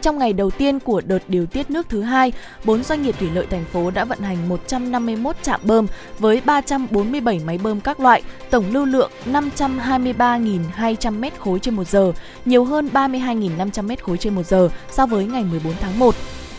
trong 0.07 0.19
ngày 0.19 0.33
đầu 0.33 0.51
tiên 0.51 0.81
của 0.81 1.03
đợt 1.07 1.19
điều 1.29 1.47
tiết 1.47 1.71
nước 1.71 1.87
thứ 1.89 2.03
hai, 2.03 2.33
4 2.65 2.83
doanh 2.83 3.03
nghiệp 3.03 3.15
thủy 3.19 3.29
lợi 3.35 3.47
thành 3.51 3.65
phố 3.73 3.91
đã 3.91 4.05
vận 4.05 4.19
hành 4.19 4.49
151 4.49 5.37
trạm 5.43 5.61
bơm 5.65 5.87
với 6.19 6.43
347 6.45 7.41
máy 7.47 7.59
bơm 7.59 7.81
các 7.81 8.01
loại, 8.01 8.23
tổng 8.51 8.65
lưu 8.73 8.85
lượng 8.85 9.11
523.200 9.27 11.21
m 11.21 11.25
khối 11.39 11.59
trên 11.59 11.75
một 11.75 11.89
giờ, 11.89 12.13
nhiều 12.45 12.65
hơn 12.65 12.89
32.500 12.93 13.83
m 13.83 13.91
khối 14.03 14.19
trên 14.19 14.35
một 14.35 14.47
giờ 14.47 14.69
so 14.91 15.07
với 15.07 15.25
ngày 15.25 15.45
14 15.45 15.73
tháng 15.81 15.99
1. 15.99 16.15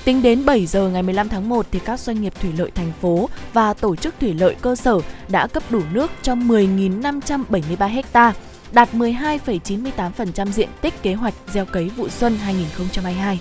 Tính 0.06 0.22
đến 0.22 0.46
7 0.46 0.66
giờ 0.66 0.90
ngày 0.90 1.04
15 1.04 1.30
tháng 1.30 1.50
1 1.50 1.66
thì 1.72 1.80
các 1.80 2.00
doanh 2.00 2.22
nghiệp 2.22 2.34
thủy 2.42 2.52
lợi 2.58 2.72
thành 2.76 2.92
phố 3.02 3.30
và 3.54 3.74
tổ 3.74 3.96
chức 3.96 4.16
thủy 4.20 4.34
lợi 4.34 4.56
cơ 4.62 4.76
sở 4.76 5.00
đã 5.30 5.48
cấp 5.48 5.64
đủ 5.70 5.82
nước 5.94 6.12
cho 6.22 6.36
10.573 6.36 7.88
hectare 7.88 8.40
đạt 8.72 8.94
12,98% 8.94 10.52
diện 10.52 10.70
tích 10.82 10.94
kế 11.04 11.14
hoạch 11.14 11.34
gieo 11.54 11.66
cấy 11.66 11.90
vụ 11.90 12.10
xuân 12.10 12.38
2022. 12.38 13.40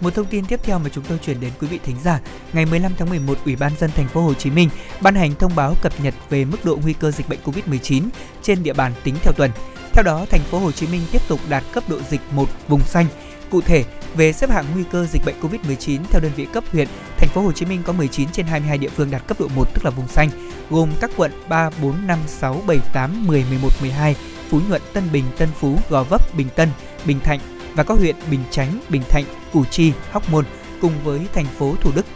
Một 0.00 0.14
thông 0.14 0.26
tin 0.26 0.44
tiếp 0.44 0.60
theo 0.62 0.78
mà 0.78 0.88
chúng 0.92 1.04
tôi 1.04 1.18
chuyển 1.18 1.40
đến 1.40 1.52
quý 1.60 1.66
vị 1.66 1.78
thính 1.84 1.96
giả, 2.04 2.20
ngày 2.52 2.66
15 2.66 2.92
tháng 2.98 3.10
11, 3.10 3.38
Ủy 3.44 3.56
ban 3.56 3.72
dân 3.78 3.90
thành 3.90 4.08
phố 4.08 4.20
Hồ 4.20 4.34
Chí 4.34 4.50
Minh 4.50 4.68
ban 5.00 5.14
hành 5.14 5.34
thông 5.34 5.56
báo 5.56 5.74
cập 5.82 6.00
nhật 6.00 6.14
về 6.30 6.44
mức 6.44 6.64
độ 6.64 6.78
nguy 6.82 6.92
cơ 6.92 7.10
dịch 7.10 7.28
bệnh 7.28 7.38
COVID-19 7.44 8.02
trên 8.42 8.62
địa 8.62 8.72
bàn 8.72 8.92
tính 9.04 9.14
theo 9.22 9.32
tuần. 9.36 9.50
Theo 9.92 10.02
đó, 10.04 10.26
thành 10.30 10.40
phố 10.40 10.58
Hồ 10.58 10.72
Chí 10.72 10.86
Minh 10.86 11.02
tiếp 11.12 11.22
tục 11.28 11.40
đạt 11.48 11.64
cấp 11.72 11.84
độ 11.88 11.98
dịch 12.10 12.20
1 12.32 12.48
vùng 12.68 12.82
xanh. 12.82 13.06
Cụ 13.50 13.60
thể, 13.60 13.84
về 14.16 14.32
xếp 14.32 14.50
hạng 14.50 14.64
nguy 14.74 14.84
cơ 14.92 15.06
dịch 15.06 15.22
bệnh 15.24 15.34
COVID-19 15.40 16.00
theo 16.10 16.20
đơn 16.20 16.32
vị 16.36 16.46
cấp 16.52 16.64
huyện, 16.72 16.88
thành 17.16 17.28
phố 17.28 17.40
Hồ 17.40 17.52
Chí 17.52 17.66
Minh 17.66 17.82
có 17.86 17.92
19 17.92 18.28
trên 18.32 18.46
22 18.46 18.78
địa 18.78 18.88
phương 18.88 19.10
đạt 19.10 19.26
cấp 19.26 19.40
độ 19.40 19.48
1 19.56 19.74
tức 19.74 19.84
là 19.84 19.90
vùng 19.90 20.08
xanh, 20.08 20.30
gồm 20.70 20.90
các 21.00 21.10
quận 21.16 21.32
3, 21.48 21.70
4, 21.82 22.06
5, 22.06 22.18
6, 22.26 22.62
7, 22.66 22.78
8, 22.92 23.26
10, 23.26 23.44
11, 23.50 23.68
12, 23.80 24.16
Phú 24.48 24.60
Nhuận, 24.68 24.82
Tân 24.92 25.04
Bình, 25.12 25.24
Tân 25.38 25.48
Phú, 25.60 25.78
Gò 25.88 26.02
Vấp, 26.02 26.34
Bình 26.34 26.48
Tân, 26.56 26.68
Bình 27.04 27.20
Thạnh 27.20 27.40
và 27.74 27.82
các 27.82 27.98
huyện 27.98 28.16
Bình 28.30 28.40
Chánh, 28.50 28.80
Bình 28.88 29.02
Thạnh, 29.08 29.24
Củ 29.52 29.64
Chi, 29.64 29.92
Hóc 30.10 30.30
Môn 30.30 30.44
cùng 30.80 30.92
với 31.04 31.20
thành 31.34 31.46
phố 31.58 31.74
Thủ 31.80 31.90
Đức. 31.94 32.06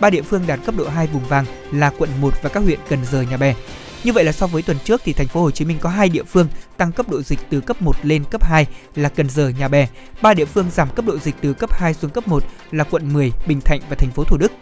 Ba 0.00 0.10
địa 0.10 0.22
phương 0.22 0.46
đạt 0.46 0.60
cấp 0.66 0.74
độ 0.78 0.88
2 0.88 1.06
vùng 1.06 1.24
vàng 1.24 1.44
là 1.72 1.90
quận 1.98 2.10
1 2.20 2.34
và 2.42 2.50
các 2.50 2.62
huyện 2.62 2.78
Cần 2.88 2.98
Giờ, 3.04 3.22
Nhà 3.22 3.36
Bè. 3.36 3.54
Như 4.04 4.12
vậy 4.12 4.24
là 4.24 4.32
so 4.32 4.46
với 4.46 4.62
tuần 4.62 4.76
trước 4.84 5.00
thì 5.04 5.12
thành 5.12 5.28
phố 5.28 5.40
Hồ 5.40 5.50
Chí 5.50 5.64
Minh 5.64 5.78
có 5.80 5.88
hai 5.88 6.08
địa 6.08 6.22
phương 6.22 6.48
tăng 6.76 6.92
cấp 6.92 7.08
độ 7.08 7.22
dịch 7.22 7.38
từ 7.50 7.60
cấp 7.60 7.82
1 7.82 7.96
lên 8.02 8.24
cấp 8.30 8.44
2 8.44 8.66
là 8.94 9.08
Cần 9.08 9.30
Giờ, 9.30 9.48
Nhà 9.48 9.68
Bè. 9.68 9.88
Ba 10.22 10.34
địa 10.34 10.44
phương 10.44 10.70
giảm 10.70 10.90
cấp 10.90 11.04
độ 11.04 11.18
dịch 11.18 11.34
từ 11.40 11.52
cấp 11.52 11.72
2 11.72 11.94
xuống 11.94 12.10
cấp 12.10 12.28
1 12.28 12.44
là 12.70 12.84
quận 12.84 13.12
10, 13.12 13.32
Bình 13.46 13.60
Thạnh 13.60 13.80
và 13.88 13.96
thành 13.98 14.10
phố 14.10 14.24
Thủ 14.24 14.36
Đức. 14.36 14.52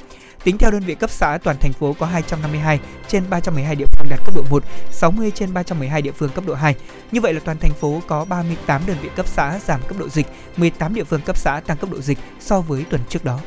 Tính 0.45 0.59
theo 0.59 0.71
đơn 0.71 0.83
vị 0.83 0.95
cấp 0.95 1.11
xã, 1.11 1.39
toàn 1.39 1.57
thành 1.61 1.73
phố 1.73 1.93
có 1.99 2.07
252 2.07 2.81
trên 3.09 3.23
312 3.31 3.77
địa 3.77 3.87
phương 3.93 4.07
đạt 4.11 4.19
cấp 4.25 4.35
độ 4.37 4.43
1, 4.51 4.65
60 4.91 5.31
trên 5.35 5.55
312 5.55 6.03
địa 6.03 6.13
phương 6.13 6.31
cấp 6.31 6.45
độ 6.47 6.55
2. 6.55 6.75
Như 7.13 7.21
vậy 7.21 7.33
là 7.33 7.41
toàn 7.45 7.59
thành 7.59 7.75
phố 7.75 8.03
có 8.07 8.25
38 8.25 8.83
đơn 8.87 8.97
vị 9.03 9.09
cấp 9.17 9.27
xã 9.29 9.59
giảm 9.67 9.81
cấp 9.89 9.99
độ 9.99 10.09
dịch, 10.09 10.27
18 10.57 10.95
địa 10.95 11.05
phương 11.05 11.21
cấp 11.21 11.37
xã 11.37 11.61
tăng 11.61 11.77
cấp 11.77 11.91
độ 11.91 12.01
dịch 12.01 12.19
so 12.41 12.61
với 12.61 12.85
tuần 12.91 13.01
trước 13.09 13.25
đó. 13.25 13.41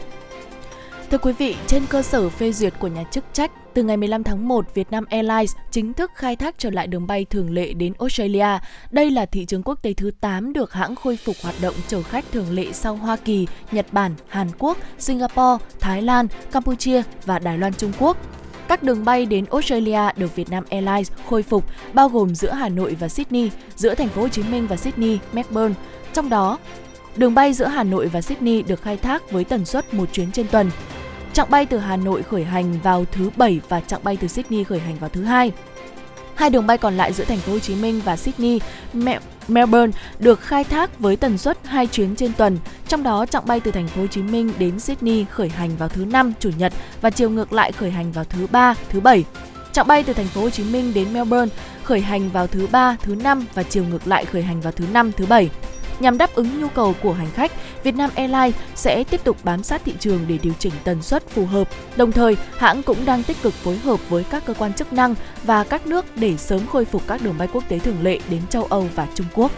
Thưa 1.11 1.17
quý 1.17 1.33
vị, 1.33 1.55
trên 1.67 1.85
cơ 1.89 2.01
sở 2.01 2.29
phê 2.29 2.51
duyệt 2.51 2.73
của 2.79 2.87
nhà 2.87 3.03
chức 3.11 3.23
trách, 3.33 3.51
từ 3.73 3.83
ngày 3.83 3.97
15 3.97 4.23
tháng 4.23 4.47
1, 4.47 4.73
Vietnam 4.73 5.05
Airlines 5.09 5.55
chính 5.71 5.93
thức 5.93 6.11
khai 6.15 6.35
thác 6.35 6.55
trở 6.57 6.69
lại 6.69 6.87
đường 6.87 7.07
bay 7.07 7.25
thường 7.25 7.53
lệ 7.53 7.73
đến 7.73 7.93
Australia. 7.99 8.47
Đây 8.91 9.11
là 9.11 9.25
thị 9.25 9.45
trường 9.45 9.63
quốc 9.63 9.81
tế 9.81 9.93
thứ 9.93 10.11
8 10.21 10.53
được 10.53 10.73
hãng 10.73 10.95
khôi 10.95 11.17
phục 11.17 11.35
hoạt 11.43 11.55
động 11.61 11.73
chở 11.87 12.01
khách 12.01 12.25
thường 12.31 12.51
lệ 12.51 12.65
sau 12.73 12.95
Hoa 12.95 13.15
Kỳ, 13.15 13.47
Nhật 13.71 13.85
Bản, 13.91 14.15
Hàn 14.27 14.47
Quốc, 14.59 14.77
Singapore, 14.99 15.65
Thái 15.79 16.01
Lan, 16.01 16.27
Campuchia 16.51 17.01
và 17.25 17.39
Đài 17.39 17.57
Loan 17.57 17.73
Trung 17.73 17.91
Quốc. 17.99 18.17
Các 18.67 18.83
đường 18.83 19.05
bay 19.05 19.25
đến 19.25 19.45
Australia 19.51 20.01
được 20.17 20.35
Vietnam 20.35 20.63
Airlines 20.69 21.11
khôi 21.29 21.43
phục 21.43 21.65
bao 21.93 22.09
gồm 22.09 22.35
giữa 22.35 22.51
Hà 22.51 22.69
Nội 22.69 22.95
và 22.99 23.07
Sydney, 23.07 23.51
giữa 23.75 23.95
thành 23.95 24.09
phố 24.09 24.21
Hồ 24.21 24.27
Chí 24.27 24.43
Minh 24.43 24.67
và 24.67 24.75
Sydney, 24.77 25.19
Melbourne. 25.33 25.75
Trong 26.13 26.29
đó, 26.29 26.57
đường 27.15 27.35
bay 27.35 27.53
giữa 27.53 27.67
Hà 27.67 27.83
Nội 27.83 28.07
và 28.07 28.21
Sydney 28.21 28.61
được 28.61 28.81
khai 28.81 28.97
thác 28.97 29.31
với 29.31 29.43
tần 29.43 29.65
suất 29.65 29.93
một 29.93 30.05
chuyến 30.13 30.31
trên 30.31 30.47
tuần. 30.47 30.71
Chặng 31.35 31.49
bay 31.49 31.65
từ 31.65 31.77
Hà 31.77 31.97
Nội 31.97 32.23
khởi 32.23 32.43
hành 32.43 32.79
vào 32.83 33.05
thứ 33.11 33.29
Bảy 33.35 33.61
và 33.69 33.79
chặng 33.79 34.03
bay 34.03 34.17
từ 34.21 34.27
Sydney 34.27 34.63
khởi 34.63 34.79
hành 34.79 34.95
vào 34.99 35.09
thứ 35.09 35.23
Hai. 35.23 35.51
Hai 36.35 36.49
đường 36.49 36.67
bay 36.67 36.77
còn 36.77 36.97
lại 36.97 37.13
giữa 37.13 37.23
thành 37.23 37.37
phố 37.37 37.53
Hồ 37.53 37.59
Chí 37.59 37.75
Minh 37.75 38.01
và 38.05 38.17
Sydney, 38.17 38.59
Melbourne 39.47 39.91
được 40.19 40.41
khai 40.41 40.63
thác 40.63 40.99
với 40.99 41.15
tần 41.15 41.37
suất 41.37 41.57
2 41.63 41.87
chuyến 41.87 42.15
trên 42.15 42.33
tuần, 42.33 42.57
trong 42.87 43.03
đó 43.03 43.25
chặng 43.25 43.45
bay 43.45 43.59
từ 43.59 43.71
thành 43.71 43.87
phố 43.87 44.01
Hồ 44.01 44.07
Chí 44.07 44.21
Minh 44.21 44.53
đến 44.57 44.79
Sydney 44.79 45.25
khởi 45.31 45.49
hành 45.49 45.77
vào 45.77 45.89
thứ 45.89 46.05
năm, 46.05 46.33
chủ 46.39 46.49
nhật 46.57 46.73
và 47.01 47.09
chiều 47.09 47.29
ngược 47.29 47.53
lại 47.53 47.71
khởi 47.71 47.91
hành 47.91 48.11
vào 48.11 48.23
thứ 48.23 48.47
ba, 48.51 48.75
thứ 48.89 48.99
bảy. 48.99 49.23
Chặng 49.71 49.87
bay 49.87 50.03
từ 50.03 50.13
thành 50.13 50.27
phố 50.27 50.41
Hồ 50.41 50.49
Chí 50.49 50.63
Minh 50.63 50.93
đến 50.93 51.13
Melbourne 51.13 51.55
khởi 51.83 52.01
hành 52.01 52.29
vào 52.29 52.47
thứ 52.47 52.67
ba, 52.71 52.97
thứ 53.01 53.15
năm 53.15 53.45
và 53.53 53.63
chiều 53.63 53.83
ngược 53.83 54.07
lại 54.07 54.25
khởi 54.25 54.43
hành 54.43 54.61
vào 54.61 54.71
thứ 54.71 54.85
năm, 54.93 55.11
thứ 55.11 55.25
bảy. 55.25 55.49
Nhằm 55.99 56.17
đáp 56.17 56.35
ứng 56.35 56.61
nhu 56.61 56.67
cầu 56.67 56.95
của 57.01 57.13
hành 57.13 57.31
khách, 57.31 57.51
Vietnam 57.83 58.09
Airlines 58.15 58.55
sẽ 58.75 59.03
tiếp 59.03 59.23
tục 59.23 59.37
bám 59.43 59.63
sát 59.63 59.81
thị 59.85 59.93
trường 59.99 60.25
để 60.27 60.37
điều 60.41 60.53
chỉnh 60.59 60.73
tần 60.83 61.01
suất 61.01 61.29
phù 61.29 61.45
hợp. 61.45 61.67
Đồng 61.95 62.11
thời, 62.11 62.37
hãng 62.57 62.83
cũng 62.83 63.05
đang 63.05 63.23
tích 63.23 63.37
cực 63.41 63.53
phối 63.53 63.77
hợp 63.77 64.09
với 64.09 64.23
các 64.23 64.45
cơ 64.45 64.53
quan 64.53 64.73
chức 64.73 64.93
năng 64.93 65.15
và 65.43 65.63
các 65.63 65.87
nước 65.87 66.05
để 66.15 66.37
sớm 66.37 66.67
khôi 66.67 66.85
phục 66.85 67.01
các 67.07 67.21
đường 67.23 67.37
bay 67.37 67.47
quốc 67.53 67.63
tế 67.69 67.79
thường 67.79 68.03
lệ 68.03 68.19
đến 68.29 68.41
châu 68.49 68.63
Âu 68.63 68.87
và 68.95 69.07
Trung 69.15 69.27
Quốc. 69.33 69.51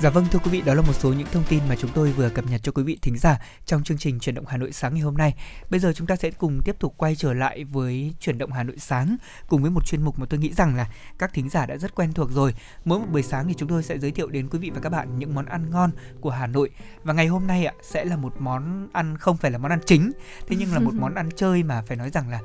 Dạ 0.00 0.10
vâng 0.10 0.24
thưa 0.30 0.38
quý 0.38 0.50
vị, 0.50 0.62
đó 0.66 0.74
là 0.74 0.82
một 0.82 0.92
số 0.92 1.12
những 1.12 1.26
thông 1.32 1.44
tin 1.48 1.60
mà 1.68 1.76
chúng 1.76 1.90
tôi 1.94 2.12
vừa 2.12 2.28
cập 2.28 2.44
nhật 2.50 2.60
cho 2.64 2.72
quý 2.72 2.82
vị 2.82 2.98
thính 3.02 3.18
giả 3.18 3.38
trong 3.66 3.84
chương 3.84 3.98
trình 3.98 4.20
chuyển 4.20 4.34
động 4.34 4.44
Hà 4.46 4.56
Nội 4.56 4.72
sáng 4.72 4.94
ngày 4.94 5.02
hôm 5.02 5.16
nay. 5.16 5.34
Bây 5.70 5.80
giờ 5.80 5.92
chúng 5.92 6.06
ta 6.06 6.16
sẽ 6.16 6.30
cùng 6.30 6.60
tiếp 6.64 6.76
tục 6.78 6.94
quay 6.96 7.16
trở 7.16 7.32
lại 7.32 7.64
với 7.64 8.14
chuyển 8.20 8.38
động 8.38 8.52
Hà 8.52 8.62
Nội 8.62 8.76
sáng 8.78 9.16
cùng 9.48 9.62
với 9.62 9.70
một 9.70 9.86
chuyên 9.86 10.02
mục 10.02 10.18
mà 10.18 10.26
tôi 10.30 10.40
nghĩ 10.40 10.52
rằng 10.52 10.76
là 10.76 10.88
các 11.18 11.32
thính 11.34 11.48
giả 11.48 11.66
đã 11.66 11.76
rất 11.76 11.94
quen 11.94 12.12
thuộc 12.12 12.30
rồi. 12.30 12.54
Mỗi 12.84 12.98
một 12.98 13.06
buổi 13.12 13.22
sáng 13.22 13.48
thì 13.48 13.54
chúng 13.56 13.68
tôi 13.68 13.82
sẽ 13.82 13.98
giới 13.98 14.10
thiệu 14.10 14.28
đến 14.28 14.48
quý 14.48 14.58
vị 14.58 14.70
và 14.74 14.80
các 14.80 14.90
bạn 14.90 15.18
những 15.18 15.34
món 15.34 15.46
ăn 15.46 15.70
ngon 15.70 15.90
của 16.20 16.30
Hà 16.30 16.46
Nội. 16.46 16.70
Và 17.02 17.12
ngày 17.12 17.26
hôm 17.26 17.46
nay 17.46 17.64
ạ 17.64 17.72
sẽ 17.82 18.04
là 18.04 18.16
một 18.16 18.34
món 18.38 18.88
ăn 18.92 19.16
không 19.18 19.36
phải 19.36 19.50
là 19.50 19.58
món 19.58 19.70
ăn 19.70 19.80
chính, 19.86 20.12
thế 20.48 20.56
nhưng 20.58 20.72
là 20.72 20.78
một 20.78 20.94
món 21.00 21.14
ăn 21.14 21.28
chơi 21.36 21.62
mà 21.62 21.82
phải 21.86 21.96
nói 21.96 22.10
rằng 22.10 22.30
là 22.30 22.40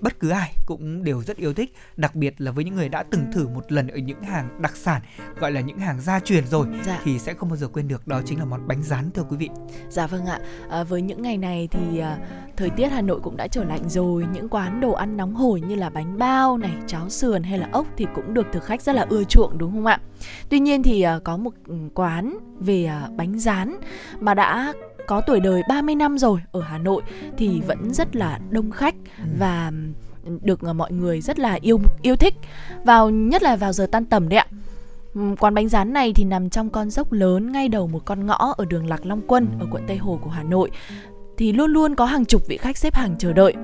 bất 0.00 0.20
cứ 0.20 0.28
ai 0.30 0.54
cũng 0.66 1.04
đều 1.04 1.22
rất 1.22 1.36
yêu 1.36 1.54
thích 1.54 1.74
đặc 1.96 2.14
biệt 2.14 2.34
là 2.38 2.50
với 2.52 2.64
những 2.64 2.74
người 2.74 2.88
đã 2.88 3.04
từng 3.10 3.32
thử 3.32 3.48
một 3.48 3.72
lần 3.72 3.88
ở 3.88 3.98
những 3.98 4.22
hàng 4.22 4.62
đặc 4.62 4.76
sản 4.76 5.02
gọi 5.40 5.52
là 5.52 5.60
những 5.60 5.78
hàng 5.78 6.00
gia 6.00 6.20
truyền 6.20 6.46
rồi 6.46 6.66
dạ. 6.86 7.00
thì 7.04 7.18
sẽ 7.18 7.34
không 7.34 7.48
bao 7.48 7.56
giờ 7.56 7.68
quên 7.68 7.88
được 7.88 8.06
đó 8.06 8.22
chính 8.24 8.38
là 8.38 8.44
món 8.44 8.68
bánh 8.68 8.82
rán 8.82 9.10
thưa 9.10 9.22
quý 9.22 9.36
vị. 9.36 9.48
Dạ 9.88 10.06
vâng 10.06 10.26
ạ. 10.26 10.40
À, 10.70 10.84
với 10.84 11.02
những 11.02 11.22
ngày 11.22 11.38
này 11.38 11.68
thì 11.70 11.98
à, 11.98 12.18
thời 12.56 12.70
tiết 12.70 12.88
hà 12.88 13.00
nội 13.00 13.20
cũng 13.22 13.36
đã 13.36 13.48
trở 13.48 13.64
lạnh 13.64 13.88
rồi. 13.88 14.26
Những 14.32 14.48
quán 14.48 14.80
đồ 14.80 14.92
ăn 14.92 15.16
nóng 15.16 15.34
hổi 15.34 15.60
như 15.60 15.74
là 15.74 15.90
bánh 15.90 16.18
bao 16.18 16.58
này 16.58 16.72
cháo 16.86 17.08
sườn 17.08 17.42
hay 17.42 17.58
là 17.58 17.68
ốc 17.72 17.86
thì 17.96 18.06
cũng 18.14 18.34
được 18.34 18.46
thực 18.52 18.64
khách 18.64 18.82
rất 18.82 18.92
là 18.92 19.06
ưa 19.08 19.24
chuộng 19.24 19.58
đúng 19.58 19.72
không 19.72 19.86
ạ? 19.86 20.00
Tuy 20.48 20.60
nhiên 20.60 20.82
thì 20.82 21.02
à, 21.02 21.18
có 21.24 21.36
một 21.36 21.54
ừ, 21.66 21.74
quán 21.94 22.38
về 22.60 22.84
à, 22.84 23.08
bánh 23.16 23.38
rán 23.38 23.76
mà 24.20 24.34
đã 24.34 24.72
có 25.08 25.20
tuổi 25.20 25.40
đời 25.40 25.62
30 25.68 25.94
năm 25.94 26.18
rồi 26.18 26.40
ở 26.52 26.60
Hà 26.60 26.78
Nội 26.78 27.02
thì 27.36 27.60
vẫn 27.66 27.94
rất 27.94 28.16
là 28.16 28.40
đông 28.50 28.70
khách 28.70 28.94
ừ. 29.18 29.24
và 29.38 29.72
được 30.42 30.60
ờ, 30.60 30.72
mọi 30.72 30.92
người 30.92 31.20
rất 31.20 31.38
là 31.38 31.58
yêu 31.60 31.80
yêu 32.02 32.16
thích 32.16 32.34
vào 32.84 33.10
nhất 33.10 33.42
là 33.42 33.56
vào 33.56 33.72
giờ 33.72 33.86
tan 33.92 34.04
tầm 34.04 34.28
đấy 34.28 34.38
ạ. 34.38 34.46
Quán 35.38 35.54
bánh 35.54 35.68
rán 35.68 35.92
này 35.92 36.12
thì 36.12 36.24
nằm 36.24 36.50
trong 36.50 36.70
con 36.70 36.90
dốc 36.90 37.12
lớn 37.12 37.52
ngay 37.52 37.68
đầu 37.68 37.86
một 37.86 38.04
con 38.04 38.26
ngõ 38.26 38.54
ở 38.56 38.64
đường 38.64 38.86
Lạc 38.86 39.06
Long 39.06 39.20
Quân 39.26 39.46
ở 39.60 39.66
quận 39.70 39.82
Tây 39.86 39.96
Hồ 39.96 40.18
của 40.22 40.30
Hà 40.30 40.42
Nội. 40.42 40.70
Thì 41.36 41.52
luôn 41.52 41.70
luôn 41.70 41.94
có 41.94 42.04
hàng 42.04 42.24
chục 42.24 42.42
vị 42.46 42.56
khách 42.56 42.76
xếp 42.76 42.94
hàng 42.94 43.16
chờ 43.18 43.32
đợi. 43.32 43.54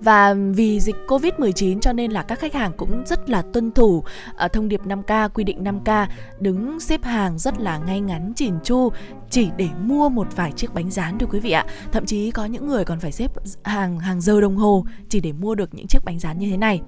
Và 0.00 0.34
vì 0.34 0.80
dịch 0.80 0.96
Covid-19 1.08 1.80
cho 1.80 1.92
nên 1.92 2.10
là 2.10 2.22
các 2.22 2.38
khách 2.38 2.54
hàng 2.54 2.72
cũng 2.76 3.02
rất 3.06 3.30
là 3.30 3.42
tuân 3.42 3.72
thủ 3.72 4.04
uh, 4.44 4.52
thông 4.52 4.68
điệp 4.68 4.80
5K, 4.86 5.28
quy 5.28 5.44
định 5.44 5.64
5K, 5.64 6.06
đứng 6.40 6.80
xếp 6.80 7.04
hàng 7.04 7.38
rất 7.38 7.60
là 7.60 7.78
ngay 7.78 8.00
ngắn 8.00 8.32
chỉn 8.36 8.54
chu 8.64 8.90
chỉ 9.30 9.48
để 9.56 9.68
mua 9.80 10.08
một 10.08 10.26
vài 10.36 10.52
chiếc 10.52 10.74
bánh 10.74 10.90
rán 10.90 11.18
thôi 11.18 11.28
quý 11.32 11.40
vị 11.40 11.50
ạ. 11.50 11.66
Thậm 11.92 12.06
chí 12.06 12.30
có 12.30 12.44
những 12.44 12.66
người 12.66 12.84
còn 12.84 13.00
phải 13.00 13.12
xếp 13.12 13.30
hàng 13.62 13.98
hàng 13.98 14.20
giờ 14.20 14.40
đồng 14.40 14.56
hồ 14.56 14.84
chỉ 15.08 15.20
để 15.20 15.32
mua 15.32 15.54
được 15.54 15.74
những 15.74 15.86
chiếc 15.86 16.04
bánh 16.04 16.18
rán 16.18 16.38
như 16.38 16.50
thế 16.50 16.56
này. 16.56 16.80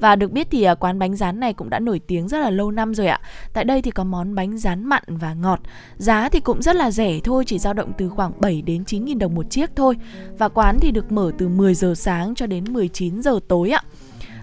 Và 0.00 0.16
được 0.16 0.32
biết 0.32 0.46
thì 0.50 0.62
à, 0.62 0.74
quán 0.74 0.98
bánh 0.98 1.16
rán 1.16 1.40
này 1.40 1.52
cũng 1.52 1.70
đã 1.70 1.78
nổi 1.78 2.00
tiếng 2.06 2.28
rất 2.28 2.38
là 2.38 2.50
lâu 2.50 2.70
năm 2.70 2.94
rồi 2.94 3.06
ạ. 3.06 3.20
Tại 3.52 3.64
đây 3.64 3.82
thì 3.82 3.90
có 3.90 4.04
món 4.04 4.34
bánh 4.34 4.58
rán 4.58 4.84
mặn 4.84 5.02
và 5.06 5.34
ngọt. 5.34 5.60
Giá 5.96 6.28
thì 6.28 6.40
cũng 6.40 6.62
rất 6.62 6.76
là 6.76 6.90
rẻ 6.90 7.20
thôi, 7.24 7.44
chỉ 7.46 7.58
dao 7.58 7.74
động 7.74 7.92
từ 7.98 8.08
khoảng 8.08 8.32
7 8.40 8.62
đến 8.62 8.84
9 8.84 9.04
nghìn 9.04 9.18
đồng 9.18 9.34
một 9.34 9.50
chiếc 9.50 9.70
thôi. 9.76 9.96
Và 10.38 10.48
quán 10.48 10.78
thì 10.80 10.90
được 10.90 11.12
mở 11.12 11.32
từ 11.38 11.48
10 11.48 11.74
giờ 11.74 11.94
sáng 11.96 12.34
cho 12.34 12.46
đến 12.46 12.64
19 12.72 13.22
giờ 13.22 13.40
tối 13.48 13.70
ạ. 13.70 13.82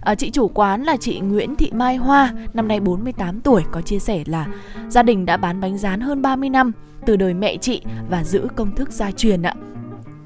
À, 0.01 0.15
chị 0.15 0.31
chủ 0.31 0.47
quán 0.47 0.83
là 0.83 0.97
chị 0.97 1.19
Nguyễn 1.19 1.55
Thị 1.55 1.71
Mai 1.73 1.95
Hoa, 1.95 2.33
năm 2.53 2.67
nay 2.67 2.79
48 2.79 3.41
tuổi, 3.41 3.63
có 3.71 3.81
chia 3.81 3.99
sẻ 3.99 4.23
là 4.25 4.47
gia 4.89 5.03
đình 5.03 5.25
đã 5.25 5.37
bán 5.37 5.61
bánh 5.61 5.77
rán 5.77 6.01
hơn 6.01 6.21
30 6.21 6.49
năm 6.49 6.71
từ 7.05 7.15
đời 7.15 7.33
mẹ 7.33 7.57
chị 7.57 7.81
và 8.09 8.23
giữ 8.23 8.47
công 8.55 8.75
thức 8.75 8.91
gia 8.91 9.11
truyền 9.11 9.41
ạ. 9.41 9.53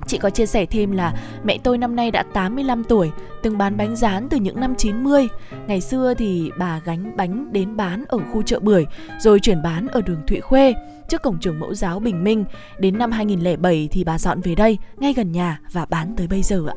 Chị 0.08 0.18
có 0.18 0.30
chia 0.30 0.45
sẻ 0.45 0.66
thêm 0.66 0.91
là 0.91 1.14
mẹ 1.43 1.58
tôi 1.64 1.78
năm 1.78 1.95
nay 1.95 2.12
đã 2.12 2.24
85 2.34 2.84
tuổi, 2.84 3.12
từng 3.43 3.58
bán 3.58 3.78
bánh 3.78 3.95
rán 3.95 4.28
từ 4.30 4.38
những 4.38 4.60
năm 4.60 4.76
90. 4.78 5.28
Ngày 5.68 5.82
xưa 5.82 6.14
thì 6.14 6.51
bà 6.60 6.82
gánh 6.86 7.18
bánh 7.18 7.53
đến 7.53 7.78
bán 7.78 8.03
ở 8.08 8.18
khu 8.32 8.41
chợ 8.41 8.60
bưởi, 8.60 8.86
rồi 9.20 9.39
chuyển 9.39 9.62
bán 9.64 9.88
ở 9.88 10.01
đường 10.01 10.22
Thụy 10.28 10.39
Khuê, 10.39 10.74
trước 11.10 11.22
cổng 11.22 11.39
trường 11.39 11.60
mẫu 11.60 11.74
giáo 11.74 11.99
Bình 11.99 12.24
Minh. 12.24 12.45
Đến 12.80 12.97
năm 12.97 13.12
2007 13.12 13.89
thì 13.91 14.03
bà 14.03 14.20
dọn 14.20 14.41
về 14.41 14.55
đây, 14.55 14.78
ngay 14.97 15.14
gần 15.14 15.32
nhà 15.32 15.60
và 15.72 15.86
bán 15.86 16.14
tới 16.18 16.28
bây 16.28 16.41
giờ 16.41 16.64
ạ. 16.68 16.76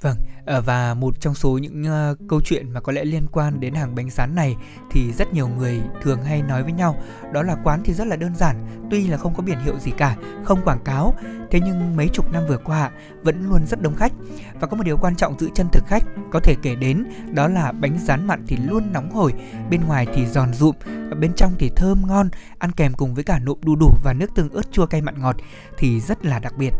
Vâng, 0.00 0.16
Ờ, 0.46 0.60
và 0.60 0.94
một 0.94 1.20
trong 1.20 1.34
số 1.34 1.58
những 1.58 1.82
uh, 1.82 2.18
câu 2.28 2.40
chuyện 2.40 2.70
mà 2.72 2.80
có 2.80 2.92
lẽ 2.92 3.04
liên 3.04 3.26
quan 3.32 3.60
đến 3.60 3.74
hàng 3.74 3.94
bánh 3.94 4.10
rán 4.10 4.34
này 4.34 4.56
thì 4.90 5.12
rất 5.12 5.32
nhiều 5.32 5.48
người 5.48 5.80
thường 6.02 6.22
hay 6.22 6.42
nói 6.42 6.62
với 6.62 6.72
nhau. 6.72 6.96
Đó 7.32 7.42
là 7.42 7.56
quán 7.64 7.80
thì 7.84 7.92
rất 7.92 8.06
là 8.06 8.16
đơn 8.16 8.34
giản, 8.36 8.66
tuy 8.90 9.06
là 9.06 9.16
không 9.16 9.34
có 9.34 9.42
biển 9.42 9.58
hiệu 9.60 9.78
gì 9.78 9.90
cả, 9.90 10.16
không 10.44 10.64
quảng 10.64 10.84
cáo, 10.84 11.14
thế 11.50 11.60
nhưng 11.64 11.96
mấy 11.96 12.08
chục 12.08 12.32
năm 12.32 12.42
vừa 12.48 12.58
qua 12.58 12.90
vẫn 13.22 13.48
luôn 13.48 13.66
rất 13.66 13.82
đông 13.82 13.96
khách. 13.96 14.12
Và 14.60 14.66
có 14.66 14.76
một 14.76 14.82
điều 14.82 14.96
quan 14.96 15.16
trọng 15.16 15.38
giữ 15.38 15.50
chân 15.54 15.68
thực 15.72 15.84
khách 15.86 16.04
có 16.32 16.40
thể 16.40 16.54
kể 16.62 16.74
đến 16.74 17.04
đó 17.34 17.48
là 17.48 17.72
bánh 17.72 17.98
rán 17.98 18.26
mặn 18.26 18.44
thì 18.46 18.56
luôn 18.56 18.92
nóng 18.92 19.10
hổi, 19.10 19.32
bên 19.70 19.80
ngoài 19.86 20.06
thì 20.14 20.26
giòn 20.26 20.54
rụm, 20.54 20.74
và 20.84 21.16
bên 21.20 21.32
trong 21.36 21.52
thì 21.58 21.70
thơm 21.76 22.02
ngon, 22.06 22.28
ăn 22.58 22.72
kèm 22.72 22.92
cùng 22.92 23.14
với 23.14 23.24
cả 23.24 23.38
nộm 23.38 23.58
đu 23.62 23.76
đủ 23.76 23.90
và 24.04 24.12
nước 24.12 24.34
tương 24.34 24.50
ớt 24.50 24.72
chua 24.72 24.86
cay 24.86 25.00
mặn 25.00 25.20
ngọt 25.20 25.36
thì 25.78 26.00
rất 26.00 26.24
là 26.24 26.38
đặc 26.38 26.58
biệt 26.58 26.70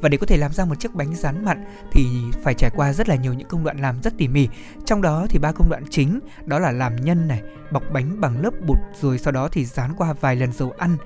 và 0.00 0.08
để 0.08 0.18
có 0.18 0.26
thể 0.26 0.36
làm 0.36 0.52
ra 0.52 0.64
một 0.64 0.80
chiếc 0.80 0.94
bánh 0.94 1.14
rán 1.14 1.44
mặn 1.44 1.64
thì 1.92 2.06
phải 2.42 2.54
trải 2.54 2.70
qua 2.74 2.92
rất 2.92 3.08
là 3.08 3.14
nhiều 3.14 3.34
những 3.34 3.48
công 3.48 3.64
đoạn 3.64 3.80
làm 3.80 4.02
rất 4.02 4.12
tỉ 4.18 4.28
mỉ. 4.28 4.48
Trong 4.84 5.02
đó 5.02 5.26
thì 5.30 5.38
ba 5.38 5.52
công 5.52 5.68
đoạn 5.68 5.84
chính, 5.90 6.20
đó 6.46 6.58
là 6.58 6.72
làm 6.72 6.96
nhân 6.96 7.28
này, 7.28 7.42
bọc 7.72 7.82
bánh 7.92 8.20
bằng 8.20 8.42
lớp 8.42 8.50
bột 8.66 8.78
rồi 9.00 9.18
sau 9.18 9.32
đó 9.32 9.48
thì 9.52 9.64
rán 9.64 9.94
qua 9.96 10.14
vài 10.20 10.36
lần 10.36 10.52
dầu 10.52 10.72
ăn. 10.78 10.96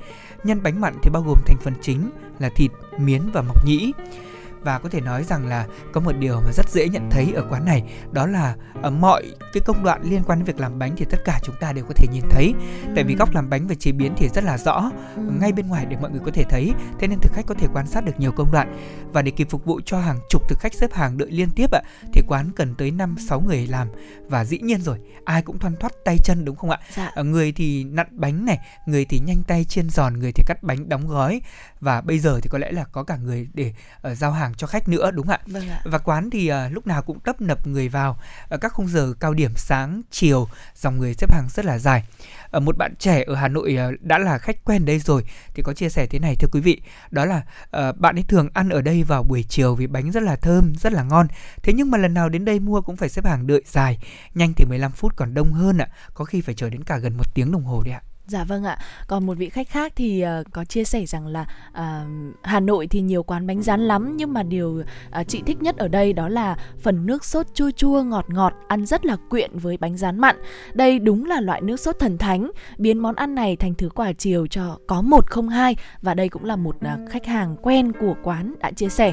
Nhân 0.45 0.63
bánh 0.63 0.81
mặn 0.81 0.95
thì 1.03 1.11
bao 1.11 1.23
gồm 1.23 1.39
thành 1.47 1.59
phần 1.63 1.75
chính 1.83 2.11
là 2.39 2.51
thịt, 2.57 2.71
miến 2.99 3.23
và 3.33 3.43
mọc 3.43 3.67
nhĩ 3.67 3.93
và 4.65 4.79
có 4.79 4.89
thể 4.89 5.01
nói 5.01 5.25
rằng 5.25 5.47
là 5.47 5.67
có 5.93 6.01
một 6.01 6.13
điều 6.19 6.35
mà 6.41 6.53
rất 6.53 6.71
dễ 6.71 6.89
nhận 6.89 7.09
thấy 7.11 7.33
ở 7.35 7.47
quán 7.51 7.65
này 7.65 7.83
đó 8.13 8.27
là 8.27 8.55
ở 8.83 8.91
mọi 8.91 9.23
cái 9.53 9.61
công 9.67 9.85
đoạn 9.85 10.03
liên 10.03 10.23
quan 10.27 10.39
đến 10.39 10.45
việc 10.45 10.61
làm 10.61 10.79
bánh 10.79 10.95
thì 10.97 11.05
tất 11.11 11.19
cả 11.25 11.41
chúng 11.43 11.55
ta 11.61 11.73
đều 11.73 11.85
có 11.85 11.95
thể 11.97 12.07
nhìn 12.13 12.23
thấy. 12.31 12.55
Tại 12.95 13.05
vì 13.05 13.15
góc 13.15 13.35
làm 13.35 13.51
bánh 13.51 13.67
và 13.67 13.75
chế 13.75 13.93
biến 13.93 14.13
thì 14.17 14.29
rất 14.29 14.45
là 14.45 14.59
rõ 14.59 14.91
Ừ. 15.17 15.23
ngay 15.41 15.53
bên 15.53 15.69
ngoài 15.69 15.87
để 15.87 15.97
mọi 16.01 16.11
người 16.11 16.21
có 16.25 16.31
thể 16.35 16.45
thấy 16.51 16.73
thế 17.01 17.07
nên 17.09 17.19
thực 17.21 17.33
khách 17.33 17.47
có 17.47 17.55
thể 17.55 17.67
quan 17.73 17.87
sát 17.87 18.05
được 18.05 18.13
nhiều 18.21 18.33
công 18.33 18.53
đoạn. 18.53 18.77
Và 19.13 19.23
để 19.23 19.31
kịp 19.31 19.47
phục 19.51 19.65
vụ 19.65 19.81
cho 19.85 19.99
hàng 20.01 20.19
chục 20.29 20.43
thực 20.49 20.59
khách 20.61 20.75
xếp 20.75 20.93
hàng 20.93 21.19
đợi 21.19 21.31
liên 21.31 21.49
tiếp 21.51 21.71
ạ 21.73 21.81
thì 22.13 22.23
quán 22.29 22.51
cần 22.57 22.75
tới 22.75 22.91
5 22.91 23.17
6 23.29 23.41
người 23.41 23.67
làm. 23.67 23.89
Và 24.29 24.45
dĩ 24.45 24.59
nhiên 24.59 24.81
rồi 24.81 24.99
ai 25.25 25.43
cũng 25.43 25.59
thoăn 25.59 25.77
thoắt 25.77 25.93
tay 26.05 26.17
chân 26.25 26.45
đúng 26.45 26.57
không 26.57 26.71
ạ? 26.71 26.79
Dạ. 26.97 27.11
Ờ, 27.15 27.25
người 27.25 27.53
thì 27.53 27.85
nặn 27.85 28.07
bánh 28.11 28.45
này 28.45 28.59
người 28.87 29.05
thì 29.05 29.19
nhanh 29.19 29.43
tay 29.43 29.65
chiên 29.65 29.91
giòn 29.91 30.19
người 30.19 30.33
thì 30.33 30.43
cắt 30.47 30.63
bánh 30.63 30.89
đóng 30.89 31.09
gói. 31.09 31.41
Và 31.81 32.01
bây 32.01 32.19
giờ 32.19 32.41
thì 32.43 32.49
có 32.53 32.59
lẽ 32.59 32.73
là 32.73 32.85
có 32.85 33.03
cả 33.05 33.17
người 33.17 33.49
để 33.55 33.73
ờ, 34.03 34.15
giao 34.15 34.33
hàng 34.33 34.52
cho 34.57 34.67
khách 34.67 34.89
nữa 34.89 35.11
đúng 35.11 35.27
không 35.27 35.35
ạ? 35.35 35.41
Vâng 35.47 35.69
ạ. 35.69 35.81
và 35.85 35.99
quán 35.99 36.31
thì 36.31 36.49
ờ, 36.49 36.69
lúc 36.69 36.87
nào 36.87 37.03
cũng 37.03 37.21
tấp 37.21 37.41
nập 37.41 37.67
người 37.67 37.89
vào. 37.89 38.19
Ở 38.49 38.57
các 38.57 38.73
khung 38.73 38.89
giờ 38.89 39.15
cao 39.21 39.35
điểm 39.35 39.53
sáng 39.57 40.03
chiều 40.11 40.49
dòng 40.75 40.99
người 40.99 41.15
xếp 41.15 41.33
hàng 41.33 41.49
rất 41.51 41.65
là 41.65 41.79
dài. 41.79 42.05
Ở 42.51 42.61
một 42.61 42.77
bạn 42.79 42.95
trẻ 42.99 43.25
ở 43.27 43.35
Hà 43.35 43.49
Nội 43.49 43.77
ờ, 43.77 43.93
đã 44.01 44.19
là 44.19 44.39
khách 44.39 44.65
quen 44.65 44.85
đây 44.85 44.99
rồi 44.99 45.25
thì 45.55 45.63
có 45.63 45.73
chia 45.73 45.89
sẻ 45.89 46.07
thế 46.07 46.19
này 46.19 46.37
thưa 46.37 46.49
quý 46.53 46.61
vị. 46.61 46.81
Đó 47.11 47.25
là 47.25 47.43
ờ, 47.71 47.93
bạn 47.93 48.17
ấy 48.17 48.25
thường 48.29 48.49
ăn 48.55 48.69
ở 48.69 48.83
đây 48.83 49.03
vào 49.03 49.23
buổi 49.23 49.45
chiều 49.49 49.75
vì 49.75 49.87
bánh 49.87 50.13
rất 50.13 50.23
là 50.23 50.37
thơm 50.37 50.73
rất 50.75 50.93
là 50.93 51.03
ngon. 51.03 51.27
Thế 51.63 51.73
nhưng 51.77 51.91
mà 51.91 51.99
lần 51.99 52.15
nào 52.15 52.29
đến 52.29 52.45
đây 52.45 52.61
mua 52.61 52.81
cũng 52.81 52.97
phải 52.97 53.09
xếp 53.09 53.25
hàng 53.25 53.47
đợi 53.47 53.63
dài. 53.67 53.99
Nhanh 54.35 54.53
thì 54.57 54.65
15 54.69 54.93
phút 54.93 55.17
còn 55.17 55.35
đông 55.35 55.53
hơn 55.53 55.79
ạ. 55.79 55.89
Có 56.15 56.25
khi 56.25 56.41
phải 56.41 56.55
chờ 56.55 56.71
đến 56.71 56.85
cả 56.85 56.99
gần 56.99 57.17
một 57.17 57.35
tiếng 57.35 57.53
đồng 57.53 57.65
hồ 57.65 57.83
đấy 57.83 57.95
ạ 57.95 58.03
Dạ 58.27 58.45
vâng 58.45 58.65
ạ. 58.65 58.79
Còn 59.09 59.27
một 59.27 59.35
vị 59.35 59.49
khách 59.49 59.69
khác 59.69 59.93
thì 59.97 60.25
uh, 60.41 60.47
có 60.53 60.65
chia 60.65 60.85
sẻ 60.85 61.07
rằng 61.07 61.27
là 61.27 61.47
uh, 61.71 62.35
Hà 62.43 62.61
Nội 62.61 62.87
thì 62.87 63.01
nhiều 63.01 63.23
quán 63.23 63.47
bánh 63.47 63.63
rán 63.63 63.81
lắm 63.81 64.15
nhưng 64.17 64.33
mà 64.33 64.43
điều 64.43 64.85
uh, 65.21 65.29
chị 65.29 65.43
thích 65.47 65.63
nhất 65.63 65.77
ở 65.77 65.89
đây 65.89 66.13
đó 66.13 66.29
là 66.29 66.57
phần 66.79 67.07
nước 67.07 67.25
sốt 67.25 67.47
chua 67.55 67.71
chua 67.71 68.03
ngọt 68.03 68.25
ngọt 68.29 68.53
ăn 68.69 68.87
rất 68.87 69.07
là 69.07 69.17
quyện 69.31 69.59
với 69.59 69.77
bánh 69.77 69.97
rán 69.97 70.19
mặn. 70.19 70.37
Đây 70.75 70.99
đúng 70.99 71.25
là 71.25 71.41
loại 71.41 71.61
nước 71.61 71.81
sốt 71.81 71.99
thần 71.99 72.19
thánh, 72.19 72.51
biến 72.79 72.99
món 72.99 73.15
ăn 73.15 73.35
này 73.35 73.57
thành 73.57 73.75
thứ 73.75 73.89
quà 73.89 74.13
chiều 74.13 74.47
cho 74.47 74.79
có 74.87 75.03
một 75.03 75.31
không 75.31 75.49
hai 75.49 75.77
và 76.03 76.15
đây 76.15 76.29
cũng 76.29 76.45
là 76.45 76.57
một 76.57 76.77
uh, 76.77 77.11
khách 77.11 77.27
hàng 77.27 77.57
quen 77.63 77.93
của 77.93 78.15
quán 78.23 78.55
đã 78.61 78.71
chia 78.71 78.89
sẻ. 78.89 79.13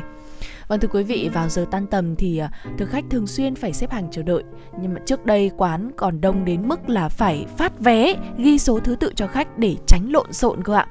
Vâng 0.70 0.80
thưa 0.80 0.88
quý 0.88 1.04
vị, 1.04 1.30
vào 1.34 1.50
giờ 1.50 1.66
tan 1.72 1.88
tầm 1.88 2.16
thì 2.16 2.38
ờ, 2.38 2.48
thực 2.78 2.90
khách 2.90 3.04
thường 3.10 3.28
xuyên 3.28 3.56
phải 3.56 3.74
xếp 3.74 3.92
hàng 3.92 4.08
chờ 4.12 4.24
đợi. 4.24 4.44
Nhưng 4.82 4.94
mà 4.94 5.00
trước 5.06 5.26
đây 5.26 5.52
quán 5.58 5.92
còn 5.98 6.22
đông 6.22 6.46
đến 6.46 6.68
mức 6.68 6.90
là 6.90 7.10
phải 7.10 7.46
phát 7.58 7.80
vé, 7.80 8.14
ghi 8.38 8.60
số 8.60 8.80
thứ 8.80 8.96
tự 8.96 9.14
cho 9.16 9.28
khách 9.28 9.58
để 9.58 9.76
tránh 9.88 10.12
lộn 10.12 10.34
xộn 10.34 10.64
cơ 10.64 10.74
ạ. 10.74 10.88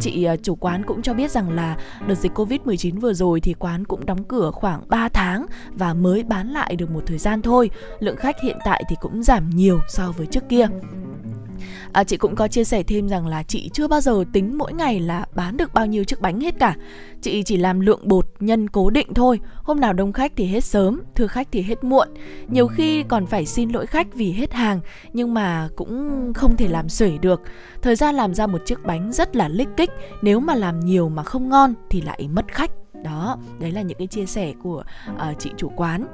Chị 0.00 0.24
ờ, 0.24 0.36
chủ 0.36 0.54
quán 0.54 0.82
cũng 0.86 1.02
cho 1.02 1.14
biết 1.14 1.30
rằng 1.30 1.50
là 1.50 1.76
đợt 2.06 2.14
dịch 2.14 2.32
Covid-19 2.34 3.00
vừa 3.00 3.12
rồi 3.12 3.40
thì 3.40 3.54
quán 3.54 3.84
cũng 3.84 4.06
đóng 4.06 4.24
cửa 4.24 4.50
khoảng 4.50 4.88
3 4.88 5.08
tháng 5.08 5.46
và 5.72 5.94
mới 5.94 6.22
bán 6.22 6.48
lại 6.48 6.76
được 6.76 6.90
một 6.90 7.02
thời 7.06 7.18
gian 7.18 7.42
thôi. 7.42 7.70
Lượng 8.00 8.16
khách 8.16 8.36
hiện 8.42 8.58
tại 8.64 8.84
thì 8.88 8.96
cũng 9.00 9.22
giảm 9.22 9.50
nhiều 9.50 9.80
so 9.88 10.12
với 10.16 10.26
trước 10.26 10.48
kia. 10.48 10.68
À, 11.94 12.04
chị 12.04 12.16
cũng 12.16 12.36
có 12.36 12.48
chia 12.48 12.64
sẻ 12.64 12.82
thêm 12.82 13.08
rằng 13.08 13.26
là 13.26 13.42
chị 13.42 13.70
chưa 13.72 13.88
bao 13.88 14.00
giờ 14.00 14.24
tính 14.32 14.58
mỗi 14.58 14.72
ngày 14.72 15.00
là 15.00 15.26
bán 15.34 15.56
được 15.56 15.74
bao 15.74 15.86
nhiêu 15.86 16.04
chiếc 16.04 16.20
bánh 16.20 16.40
hết 16.40 16.54
cả. 16.58 16.76
Chị 17.22 17.42
chỉ 17.42 17.56
làm 17.56 17.80
lượng 17.80 18.00
bột 18.08 18.26
nhân 18.40 18.68
cố 18.68 18.90
định 18.90 19.14
thôi. 19.14 19.40
Hôm 19.62 19.80
nào 19.80 19.92
đông 19.92 20.12
khách 20.12 20.32
thì 20.36 20.46
hết 20.46 20.64
sớm, 20.64 21.02
thưa 21.14 21.26
khách 21.26 21.48
thì 21.52 21.62
hết 21.62 21.84
muộn. 21.84 22.08
Nhiều 22.48 22.66
khi 22.66 23.02
còn 23.02 23.26
phải 23.26 23.46
xin 23.46 23.70
lỗi 23.70 23.86
khách 23.86 24.14
vì 24.14 24.32
hết 24.32 24.52
hàng, 24.52 24.80
nhưng 25.12 25.34
mà 25.34 25.68
cũng 25.76 26.32
không 26.34 26.56
thể 26.56 26.68
làm 26.68 26.88
xuể 26.88 27.18
được. 27.18 27.42
Thời 27.82 27.96
gian 27.96 28.14
làm 28.14 28.34
ra 28.34 28.46
một 28.46 28.62
chiếc 28.66 28.84
bánh 28.84 29.12
rất 29.12 29.36
là 29.36 29.48
lích 29.48 29.68
kích, 29.76 29.90
nếu 30.22 30.40
mà 30.40 30.54
làm 30.54 30.80
nhiều 30.80 31.08
mà 31.08 31.22
không 31.22 31.48
ngon 31.48 31.74
thì 31.90 32.00
lại 32.00 32.28
mất 32.32 32.44
khách. 32.48 32.70
Đó, 33.04 33.38
đấy 33.60 33.72
là 33.72 33.82
những 33.82 33.98
cái 33.98 34.06
chia 34.06 34.26
sẻ 34.26 34.52
của 34.62 34.84
uh, 35.14 35.38
chị 35.38 35.50
chủ 35.56 35.72
quán 35.76 36.06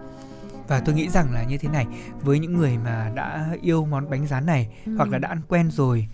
và 0.71 0.81
tôi 0.81 0.95
nghĩ 0.95 1.09
rằng 1.09 1.33
là 1.35 1.45
như 1.45 1.59
thế 1.59 1.69
này 1.69 1.87
với 2.23 2.39
những 2.39 2.53
người 2.57 2.79
mà 2.85 3.11
đã 3.15 3.49
yêu 3.63 3.87
món 3.87 4.11
bánh 4.11 4.27
rán 4.27 4.47
này 4.47 4.69
Ừ. 4.87 4.93
hoặc 4.97 5.09
là 5.11 5.19
đã 5.19 5.29
ăn 5.29 5.41
quen 5.49 5.71
rồi 5.71 6.09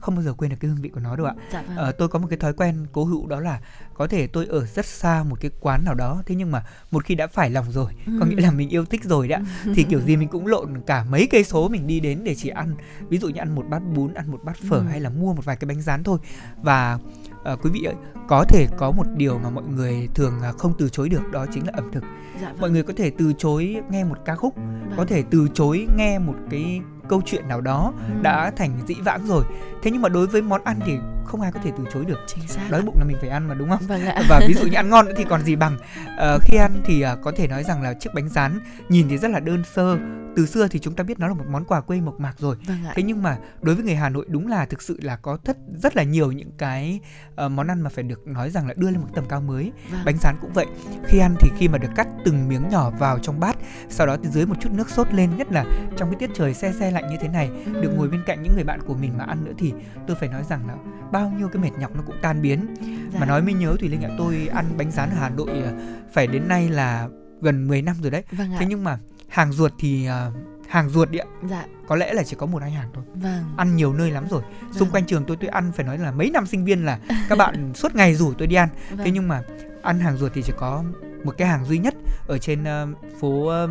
không 0.00 0.14
bao 0.14 0.22
giờ 0.24 0.32
quên 0.32 0.50
được 0.50 0.56
cái 0.60 0.68
hương 0.70 0.80
vị 0.82 0.88
của 0.88 1.00
nó 1.00 1.16
đâu 1.16 1.26
ạ 1.26 1.34
Dạ 1.52 1.62
vâng. 1.62 1.76
Ờ, 1.76 1.92
tôi 1.92 2.08
có 2.08 2.18
một 2.18 2.26
cái 2.30 2.38
thói 2.38 2.52
quen 2.52 2.86
cố 2.92 3.04
hữu 3.04 3.26
đó 3.26 3.40
là 3.40 3.60
có 3.94 4.06
thể 4.06 4.26
tôi 4.26 4.46
ở 4.46 4.66
rất 4.66 4.86
xa 4.86 5.22
một 5.22 5.40
cái 5.40 5.50
quán 5.60 5.84
nào 5.84 5.94
đó 5.94 6.22
thế 6.26 6.34
nhưng 6.34 6.50
mà 6.50 6.64
một 6.90 7.04
khi 7.04 7.14
đã 7.14 7.26
phải 7.26 7.50
lòng 7.50 7.72
rồi 7.72 7.92
có 8.06 8.24
Ừ. 8.24 8.26
nghĩa 8.26 8.40
là 8.40 8.50
mình 8.50 8.68
yêu 8.68 8.84
thích 8.84 9.04
rồi 9.04 9.28
ạ 9.30 9.40
thì 9.74 9.84
kiểu 9.84 10.00
gì 10.00 10.16
mình 10.16 10.28
cũng 10.28 10.46
lộn 10.46 10.82
cả 10.86 11.04
mấy 11.10 11.26
cây 11.30 11.44
số 11.44 11.68
mình 11.68 11.86
đi 11.86 12.00
đến 12.00 12.24
để 12.24 12.34
chỉ 12.34 12.48
ăn 12.48 12.74
ví 13.08 13.18
dụ 13.18 13.28
như 13.28 13.38
ăn 13.40 13.54
một 13.54 13.64
bát 13.70 13.82
bún 13.94 14.14
ăn 14.14 14.30
một 14.30 14.40
bát 14.44 14.56
phở 14.70 14.76
Ừ. 14.76 14.82
hay 14.90 15.00
là 15.00 15.10
mua 15.10 15.34
một 15.34 15.44
vài 15.44 15.56
cái 15.56 15.68
bánh 15.68 15.80
rán 15.82 16.04
thôi 16.04 16.18
và 16.62 16.98
ờ, 17.44 17.56
quý 17.56 17.70
vị 17.72 17.82
ơi 17.82 17.94
có 18.28 18.44
thể 18.48 18.66
có 18.78 18.90
một 18.90 19.06
điều 19.16 19.38
mà 19.38 19.50
mọi 19.50 19.64
người 19.64 20.08
thường 20.14 20.32
à, 20.42 20.52
không 20.58 20.72
từ 20.78 20.88
chối 20.88 21.08
được 21.08 21.30
đó 21.32 21.46
chính 21.52 21.66
là 21.66 21.72
ẩm 21.76 21.88
thực 21.92 22.04
dạ 22.42 22.48
vâng. 22.48 22.60
mọi 22.60 22.70
người 22.70 22.82
có 22.82 22.92
thể 22.96 23.10
từ 23.18 23.32
chối 23.38 23.76
nghe 23.90 24.04
một 24.04 24.16
ca 24.24 24.34
khúc 24.34 24.54
Vâng. 24.56 24.92
có 24.96 25.04
thể 25.04 25.22
từ 25.30 25.48
chối 25.54 25.86
nghe 25.96 26.18
một 26.18 26.34
cái 26.50 26.80
câu 27.08 27.22
chuyện 27.26 27.48
nào 27.48 27.60
đó 27.60 27.92
Ừ. 28.08 28.22
đã 28.22 28.50
thành 28.56 28.70
dĩ 28.86 28.94
vãng 29.04 29.26
rồi 29.26 29.44
thế 29.82 29.90
nhưng 29.90 30.02
mà 30.02 30.08
đối 30.08 30.26
với 30.26 30.42
món 30.42 30.64
ăn 30.64 30.80
thì 30.86 30.98
không 31.32 31.40
ai 31.40 31.52
có 31.52 31.60
thể 31.64 31.70
từ 31.78 31.84
chối 31.92 32.04
được 32.04 32.18
chính 32.26 32.48
xác 32.48 32.60
đói 32.70 32.82
bụng 32.82 32.96
là 32.98 33.04
mình 33.04 33.16
phải 33.20 33.30
ăn 33.30 33.48
mà 33.48 33.54
đúng 33.54 33.68
không 33.70 33.78
Vâng 33.86 34.04
ạ. 34.06 34.22
và 34.28 34.40
ví 34.48 34.54
dụ 34.54 34.66
như 34.66 34.74
ăn 34.76 34.90
ngon 34.90 35.06
nữa 35.06 35.12
thì 35.16 35.24
còn 35.24 35.42
gì 35.42 35.56
bằng 35.56 35.76
Ờ, 36.18 36.38
khi 36.42 36.56
ăn 36.58 36.82
thì 36.84 37.00
à, 37.02 37.14
có 37.22 37.32
thể 37.36 37.48
nói 37.48 37.64
rằng 37.64 37.82
là 37.82 37.94
chiếc 37.94 38.10
bánh 38.14 38.28
rán 38.28 38.60
nhìn 38.88 39.08
thì 39.08 39.18
rất 39.18 39.30
là 39.30 39.40
đơn 39.40 39.62
sơ 39.74 39.98
từ 40.36 40.46
xưa 40.46 40.68
thì 40.68 40.78
chúng 40.78 40.94
ta 40.94 41.04
biết 41.04 41.18
nó 41.18 41.28
là 41.28 41.34
một 41.34 41.44
món 41.50 41.64
quà 41.64 41.80
quê 41.80 42.00
mộc 42.00 42.20
mạc 42.20 42.34
rồi 42.38 42.56
Vâng 42.66 42.84
ạ. 42.86 42.92
thế 42.96 43.02
nhưng 43.02 43.22
mà 43.22 43.36
đối 43.62 43.74
với 43.74 43.84
người 43.84 43.94
Hà 43.94 44.08
Nội 44.08 44.26
đúng 44.28 44.46
là 44.48 44.66
thực 44.66 44.82
sự 44.82 44.98
là 45.02 45.16
có 45.16 45.38
thất 45.44 45.56
rất 45.82 45.96
là 45.96 46.02
nhiều 46.02 46.32
những 46.32 46.50
cái 46.58 47.00
ờ, 47.36 47.48
món 47.48 47.66
ăn 47.66 47.80
mà 47.80 47.90
phải 47.90 48.04
được 48.04 48.26
nói 48.26 48.50
rằng 48.50 48.68
là 48.68 48.74
đưa 48.76 48.90
lên 48.90 49.00
một 49.00 49.08
tầm 49.14 49.24
cao 49.28 49.40
mới 49.40 49.72
Vâng. 49.90 50.00
bánh 50.04 50.16
rán 50.20 50.36
cũng 50.40 50.52
vậy 50.52 50.66
khi 51.06 51.18
ăn 51.18 51.34
thì 51.40 51.50
khi 51.58 51.68
mà 51.68 51.78
được 51.78 51.88
cắt 51.96 52.08
từng 52.24 52.48
miếng 52.48 52.68
nhỏ 52.68 52.90
vào 52.90 53.18
trong 53.18 53.40
bát 53.40 53.56
sau 53.88 54.06
đó 54.06 54.16
thì 54.22 54.28
dưới 54.28 54.46
một 54.46 54.54
chút 54.60 54.72
nước 54.72 54.90
sốt 54.90 55.12
lên 55.14 55.36
nhất 55.36 55.52
là 55.52 55.64
trong 55.96 56.10
cái 56.10 56.16
tiết 56.18 56.30
trời 56.34 56.54
se 56.54 56.72
se 56.80 56.90
lạnh 56.90 57.10
như 57.10 57.16
thế 57.20 57.28
này 57.28 57.50
được 57.64 57.88
Ừ. 57.92 57.94
ngồi 57.96 58.08
bên 58.08 58.22
cạnh 58.26 58.42
những 58.42 58.54
người 58.54 58.64
bạn 58.64 58.80
của 58.86 58.94
mình 58.94 59.12
mà 59.18 59.24
ăn 59.24 59.44
nữa 59.44 59.52
thì 59.58 59.72
tôi 60.06 60.16
phải 60.20 60.28
nói 60.28 60.42
rằng 60.48 60.66
là 60.68 60.74
bao 61.12 61.21
nhiêu 61.30 61.48
cái 61.48 61.62
mệt 61.62 61.70
nhọc 61.78 61.96
nó 61.96 62.02
cũng 62.06 62.16
tan 62.22 62.42
biến 62.42 62.66
Dạ. 63.12 63.20
mà 63.20 63.26
nói 63.26 63.42
mới 63.42 63.54
nhớ 63.54 63.76
Thùy 63.80 63.88
Linh 63.88 64.02
ạ 64.02 64.10
tôi 64.18 64.48
ăn 64.54 64.64
bánh 64.78 64.90
rán 64.90 65.10
ở 65.10 65.16
Hà 65.16 65.28
Nội 65.28 65.48
à, 65.64 65.72
phải 66.12 66.26
đến 66.26 66.48
nay 66.48 66.68
là 66.68 67.08
gần 67.40 67.68
10 67.68 67.82
năm 67.82 67.96
rồi 68.02 68.10
đấy 68.10 68.24
Vâng 68.32 68.50
thế 68.58 68.66
nhưng 68.66 68.84
mà 68.84 68.98
hàng 69.28 69.52
ruột 69.52 69.72
thì 69.78 70.06
à, 70.06 70.30
hàng 70.68 70.88
ruột 70.88 71.10
đi 71.10 71.18
ạ 71.18 71.26
Dạ. 71.50 71.64
có 71.86 71.96
lẽ 71.96 72.12
là 72.12 72.22
chỉ 72.22 72.36
có 72.38 72.46
một 72.46 72.62
hai 72.62 72.70
hàng 72.70 72.88
thôi 72.94 73.04
Vâng. 73.14 73.44
ăn 73.56 73.76
nhiều 73.76 73.92
nơi 73.92 74.10
lắm 74.10 74.24
rồi 74.30 74.42
xung 74.72 74.90
quanh 74.90 75.06
trường 75.06 75.24
tôi 75.24 75.36
tôi 75.40 75.48
ăn 75.48 75.72
phải 75.72 75.86
nói 75.86 75.98
là 75.98 76.10
mấy 76.10 76.30
năm 76.30 76.46
sinh 76.46 76.64
viên 76.64 76.84
là 76.84 76.98
các 77.28 77.38
bạn 77.38 77.72
suốt 77.74 77.94
ngày 77.94 78.14
rủ 78.14 78.32
tôi 78.32 78.46
đi 78.46 78.56
ăn 78.56 78.68
Vâng. 78.90 78.98
thế 79.04 79.10
nhưng 79.10 79.28
mà 79.28 79.42
ăn 79.82 80.00
hàng 80.00 80.16
ruột 80.16 80.32
thì 80.34 80.42
chỉ 80.42 80.52
có 80.56 80.84
một 81.24 81.34
cái 81.38 81.48
hàng 81.48 81.64
duy 81.64 81.78
nhất 81.78 81.94
ở 82.26 82.38
trên 82.38 82.64
ờ, 82.64 82.86
phố 83.20 83.46
ờ, 83.46 83.68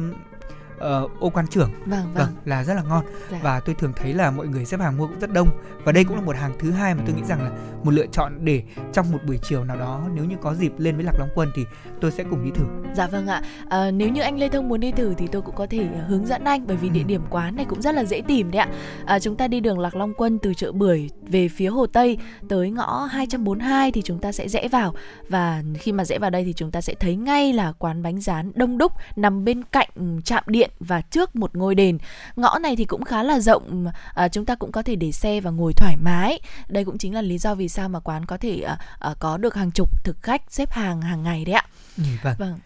ờ, 0.82 1.08
ô 1.20 1.30
quan 1.30 1.48
trưởng 1.48 1.72
Vâng 1.86 1.86
vâng 2.04 2.14
vâng. 2.14 2.30
là 2.46 2.64
rất 2.64 2.74
là 2.74 2.82
ngon 2.84 3.06
Dạ. 3.32 3.40
và 3.44 3.60
tôi 3.60 3.76
thường 3.76 3.94
thấy 3.96 4.14
là 4.14 4.32
mọi 4.32 4.48
người 4.48 4.66
xếp 4.66 4.80
hàng 4.80 4.98
mua 4.98 5.08
cũng 5.08 5.20
rất 5.20 5.32
đông 5.34 5.50
và 5.86 5.92
đây 5.92 6.04
cũng 6.04 6.16
là 6.16 6.22
một 6.22 6.36
hàng 6.36 6.54
thứ 6.60 6.72
hai 6.72 6.96
mà 6.96 7.04
tôi 7.06 7.16
nghĩ 7.16 7.22
rằng 7.24 7.44
là 7.44 7.52
một 7.84 7.92
lựa 7.92 8.06
chọn 8.12 8.34
để 8.46 8.64
trong 8.94 9.12
một 9.12 9.18
buổi 9.28 9.40
chiều 9.44 9.64
nào 9.64 9.78
đó 9.78 10.02
nếu 10.16 10.26
như 10.26 10.36
có 10.42 10.54
dịp 10.56 10.72
lên 10.78 10.96
với 10.96 11.06
lạc 11.06 11.14
long 11.20 11.30
quân 11.36 11.52
thì 11.56 11.66
tôi 12.02 12.12
sẽ 12.12 12.24
cùng 12.30 12.44
đi 12.46 12.52
thử 12.56 12.64
Dạ 12.96 13.08
vâng 13.08 13.28
ạ. 13.28 13.42
À, 13.70 13.92
nếu 13.92 14.10
như 14.10 14.22
anh 14.22 14.40
Lê 14.40 14.50
Thông 14.50 14.70
muốn 14.70 14.80
đi 14.80 14.92
thử 14.92 15.14
thì 15.18 15.28
tôi 15.28 15.42
cũng 15.42 15.56
có 15.56 15.66
thể 15.70 15.86
hướng 16.08 16.26
dẫn 16.26 16.44
anh 16.44 16.68
bởi 16.68 16.78
vì 16.78 16.90
địa 16.90 17.00
Ừ. 17.02 17.06
điểm 17.08 17.22
quán 17.30 17.56
này 17.56 17.66
cũng 17.70 17.82
rất 17.82 17.96
là 17.96 18.04
dễ 18.04 18.22
tìm 18.28 18.52
đấy 18.52 18.60
ạ. 18.60 18.68
À, 19.06 19.20
chúng 19.20 19.36
ta 19.36 19.48
đi 19.48 19.60
đường 19.60 19.80
Lạc 19.80 19.96
Long 19.96 20.14
Quân 20.14 20.40
từ 20.40 20.54
chợ 20.54 20.72
Bưởi 20.72 21.10
về 21.28 21.48
phía 21.48 21.68
Hồ 21.68 21.86
Tây 21.88 22.18
tới 22.50 22.70
ngõ 22.72 23.06
242 23.12 23.92
thì 23.92 24.02
chúng 24.02 24.20
ta 24.20 24.32
sẽ 24.32 24.48
rẽ 24.48 24.68
vào 24.68 24.94
và 25.30 25.64
khi 25.80 25.92
mà 25.92 26.06
rẽ 26.06 26.20
vào 26.20 26.30
đây 26.30 26.44
thì 26.44 26.54
chúng 26.54 26.72
ta 26.72 26.82
sẽ 26.82 26.94
thấy 27.00 27.16
ngay 27.16 27.54
là 27.54 27.72
quán 27.72 28.04
bánh 28.04 28.22
rán 28.22 28.52
đông 28.56 28.78
đúc 28.78 28.92
nằm 29.16 29.46
bên 29.46 29.64
cạnh 29.64 29.90
ừ, 29.96 30.04
trạm 30.26 30.44
điện 30.48 30.71
và 30.80 31.02
trước 31.02 31.36
một 31.36 31.56
ngôi 31.56 31.76
đền. 31.76 31.98
Ngõ 32.36 32.60
này 32.60 32.76
thì 32.76 32.86
cũng 32.86 33.04
khá 33.04 33.24
là 33.24 33.40
rộng, 33.40 33.86
à, 34.14 34.28
chúng 34.28 34.46
ta 34.46 34.56
cũng 34.56 34.72
có 34.72 34.82
thể 34.84 34.96
để 34.96 35.12
xe 35.12 35.42
và 35.42 35.52
ngồi 35.52 35.74
thoải 35.74 35.96
mái. 35.98 36.40
Đây 36.68 36.86
cũng 36.86 36.98
chính 36.98 37.14
là 37.16 37.22
lý 37.22 37.38
do 37.38 37.56
vì 37.56 37.70
sao 37.70 37.90
mà 37.90 38.00
quán 38.00 38.26
có 38.26 38.38
thể 38.38 38.62
à, 38.62 38.78
à, 39.00 39.14
có 39.20 39.38
được 39.38 39.56
hàng 39.56 39.72
chục 39.72 40.04
thực 40.04 40.18
khách 40.22 40.42
xếp 40.50 40.72
hàng 40.72 41.02
hàng 41.02 41.24
ngày 41.24 41.46
đấy 41.46 41.54
ạ. 41.56 41.66
ừ, 41.98 42.04
vâng 42.24 42.36
Vâng. 42.40 42.60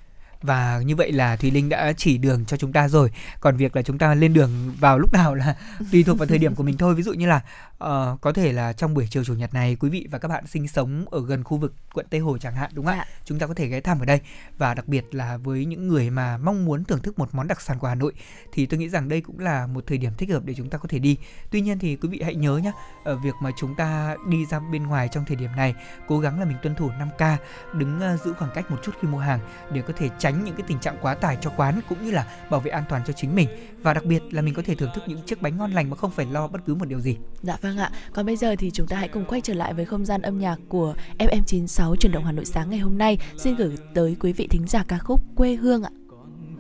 Và 0.46 0.82
như 0.86 0.96
vậy 0.96 1.12
là 1.12 1.36
Thùy 1.36 1.52
Linh 1.52 1.70
đã 1.70 1.94
chỉ 1.98 2.18
đường 2.18 2.46
cho 2.46 2.58
chúng 2.58 2.74
ta 2.74 2.88
rồi. 2.88 3.12
Còn 3.40 3.58
việc 3.58 3.76
là 3.76 3.82
chúng 3.82 3.98
ta 3.98 4.16
lên 4.16 4.34
đường 4.34 4.50
vào 4.80 5.00
lúc 5.00 5.14
nào 5.14 5.36
là 5.36 5.56
tùy 5.92 6.04
thuộc 6.04 6.18
vào 6.18 6.28
thời 6.28 6.38
điểm 6.38 6.56
của 6.56 6.64
mình 6.64 6.78
thôi. 6.78 6.96
Ví 6.96 7.04
dụ 7.04 7.14
như 7.14 7.28
là 7.28 7.42
ờ, 7.78 8.18
có 8.22 8.34
thể 8.34 8.52
là 8.52 8.74
trong 8.74 8.94
buổi 8.94 9.08
chiều 9.10 9.24
chủ 9.24 9.34
nhật 9.34 9.54
này 9.54 9.78
quý 9.80 9.90
vị 9.90 10.08
và 10.12 10.18
các 10.18 10.28
bạn 10.28 10.48
sinh 10.48 10.68
sống 10.68 11.06
ở 11.12 11.26
gần 11.26 11.44
khu 11.44 11.58
vực 11.58 11.74
quận 11.94 12.06
Tây 12.10 12.20
Hồ 12.20 12.38
chẳng 12.38 12.56
hạn 12.56 12.72
đúng 12.74 12.86
không 12.86 12.94
ạ? 12.94 13.06
Dạ. 13.08 13.16
chúng 13.26 13.40
ta 13.40 13.48
có 13.48 13.54
thể 13.54 13.68
ghé 13.68 13.82
thăm 13.82 14.00
ở 14.00 14.06
đây. 14.06 14.20
Và 14.58 14.74
đặc 14.74 14.88
biệt 14.88 15.06
là 15.12 15.38
với 15.38 15.66
những 15.66 15.88
người 15.88 16.10
mà 16.10 16.38
mong 16.38 16.66
muốn 16.66 16.84
thưởng 16.84 17.02
thức 17.02 17.20
một 17.20 17.30
món 17.36 17.48
đặc 17.48 17.62
sản 17.62 17.80
của 17.80 17.88
Hà 17.88 17.96
Nội 17.96 18.14
thì 18.54 18.66
tôi 18.66 18.80
nghĩ 18.80 18.90
rằng 18.90 19.10
đây 19.10 19.22
cũng 19.22 19.40
là 19.40 19.68
một 19.68 19.84
thời 19.88 19.98
điểm 19.98 20.12
thích 20.18 20.30
hợp 20.30 20.46
để 20.46 20.54
chúng 20.54 20.70
ta 20.70 20.78
có 20.78 20.88
thể 20.90 21.00
đi. 21.00 21.18
Tuy 21.52 21.62
nhiên 21.62 21.80
thì 21.80 21.96
quý 21.96 22.10
vị 22.10 22.22
hãy 22.24 22.36
nhớ 22.36 22.58
nhé 22.58 22.72
ở 23.04 23.16
việc 23.16 23.36
mà 23.42 23.52
chúng 23.58 23.76
ta 23.76 24.16
đi 24.28 24.46
ra 24.46 24.60
bên 24.60 24.84
ngoài 24.84 25.10
trong 25.12 25.26
thời 25.26 25.36
điểm 25.36 25.50
này 25.56 25.76
cố 26.08 26.20
gắng 26.20 26.40
là 26.40 26.46
mình 26.46 26.58
tuân 26.62 26.76
thủ 26.76 26.90
5K 26.90 27.38
đứng 27.74 28.00
ờ, 28.00 28.18
giữ 28.18 28.34
khoảng 28.34 28.52
cách 28.54 28.72
một 28.72 28.78
chút 28.84 28.92
khi 29.02 29.08
mua 29.08 29.20
hàng 29.20 29.40
để 29.72 29.82
có 29.82 29.94
thể 29.98 30.10
tránh 30.20 30.35
tránh 30.36 30.46
những 30.46 30.56
cái 30.56 30.66
tình 30.68 30.80
trạng 30.80 30.98
quá 31.02 31.16
tải 31.16 31.38
cho 31.42 31.52
quán 31.58 31.80
cũng 31.90 32.06
như 32.06 32.12
là 32.12 32.26
bảo 32.50 32.60
vệ 32.60 32.72
an 32.72 32.84
toàn 32.90 33.02
cho 33.08 33.14
chính 33.14 33.36
mình 33.36 33.48
và 33.82 33.94
đặc 33.94 34.06
biệt 34.06 34.22
là 34.32 34.42
mình 34.42 34.54
có 34.54 34.62
thể 34.66 34.76
thưởng 34.76 34.90
thức 34.96 35.04
những 35.08 35.22
chiếc 35.26 35.42
bánh 35.42 35.58
ngon 35.58 35.72
lành 35.72 35.90
mà 35.90 35.96
không 35.96 36.12
phải 36.12 36.26
lo 36.26 36.48
bất 36.48 36.62
cứ 36.66 36.76
một 36.76 36.86
điều 36.88 37.00
gì. 37.00 37.18
Dạ 37.42 37.58
vâng 37.62 37.78
ạ. 37.78 37.92
Còn 38.14 38.26
bây 38.26 38.36
giờ 38.36 38.56
thì 38.60 38.72
chúng 38.72 38.88
ta 38.88 38.98
hãy 38.98 39.08
cùng 39.08 39.26
quay 39.26 39.42
trở 39.42 39.54
lại 39.54 39.74
với 39.74 39.86
không 39.86 40.06
gian 40.06 40.22
âm 40.22 40.40
nhạc 40.40 40.58
của 40.70 40.96
FM96 41.20 41.96
truyền 41.96 42.12
động 42.12 42.26
Hà 42.26 42.32
Nội 42.32 42.46
sáng 42.46 42.70
ngày 42.70 42.80
hôm 42.80 42.98
nay. 42.98 43.18
Xin 43.38 43.56
gửi 43.56 43.78
tới 43.94 44.18
quý 44.20 44.34
vị 44.34 44.48
thính 44.48 44.68
giả 44.68 44.84
ca 44.88 44.98
khúc 44.98 45.22
Quê 45.36 45.56
hương 45.56 45.84
ạ. 45.84 45.90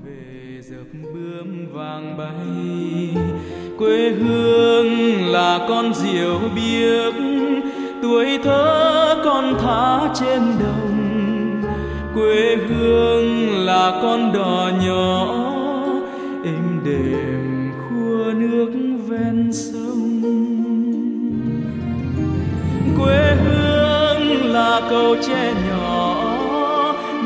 về 0.05 0.61
dập 0.61 0.87
bướm 1.13 1.73
vàng 1.73 2.17
bay 2.17 3.23
quê 3.77 4.09
hương 4.09 5.25
là 5.25 5.65
con 5.69 5.93
diều 5.93 6.39
biếc 6.55 7.13
tuổi 8.01 8.39
thơ 8.43 9.21
con 9.25 9.57
thả 9.61 10.13
trên 10.13 10.41
đồng 10.59 11.04
quê 12.15 12.55
hương 12.55 13.65
là 13.65 13.99
con 14.01 14.33
đò 14.33 14.71
nhỏ. 14.85 15.35
Êm 16.43 16.79
đềm 16.85 17.71
khua 17.81 18.31
nước 18.33 18.71
ven 19.07 19.53
sông. 19.53 20.21
Quê 22.97 23.35
hương 23.35 24.53
là 24.53 24.81
cầu 24.89 25.15
tre 25.27 25.53
nhỏ. 25.69 26.15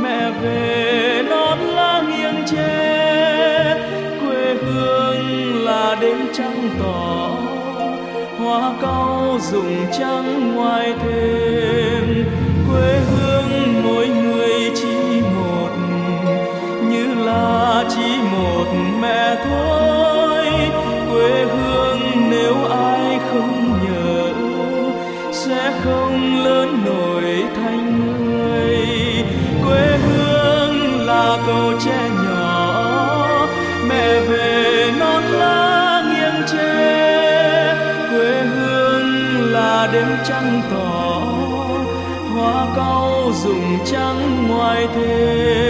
Mẹ 0.04 0.32
về 0.42 1.24
non 1.30 1.60
lá 1.60 2.04
nghiêng 2.10 2.46
tre. 2.48 3.78
Quê 4.22 4.54
hương 4.54 5.56
là 5.66 5.98
đêm 6.02 6.18
trăng 6.34 6.70
tỏ. 6.80 7.30
Hoa 8.38 8.74
cau 8.82 9.38
rụng 9.52 9.76
trắng 10.00 10.56
ngoài 10.56 10.94
thềm 11.04 12.26
quê 12.70 13.00
hương 13.00 13.19
mẹ 19.10 19.36
thôi. 19.44 20.46
Quê 21.12 21.46
hương 21.54 22.00
nếu 22.30 22.56
ai 22.70 23.20
không 23.32 23.80
nhớ, 23.84 24.34
sẽ 25.32 25.74
không 25.84 26.44
lớn 26.44 26.82
nổi 26.86 27.44
thành 27.56 27.86
người. 28.26 28.78
Quê 29.66 29.98
hương 29.98 31.02
là 31.08 31.38
cầu 31.48 31.74
tre 31.86 32.10
nhỏ, 32.24 33.48
mẹ 33.90 34.20
về 34.20 34.92
non 35.00 35.24
lá 35.24 36.04
nghiêng 36.10 36.48
tre. 36.52 37.76
Quê 38.12 38.42
hương 38.42 39.08
là 39.52 39.90
đêm 39.94 40.08
trăng 40.28 40.62
tỏ, 40.72 41.22
hoa 42.36 42.66
cau 42.76 43.32
rụng 43.44 43.78
trắng 43.86 44.48
ngoài 44.48 44.88
thềm. 44.96 45.69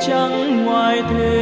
Trắng 0.00 0.64
ngoài 0.64 1.02
thế. 1.10 1.37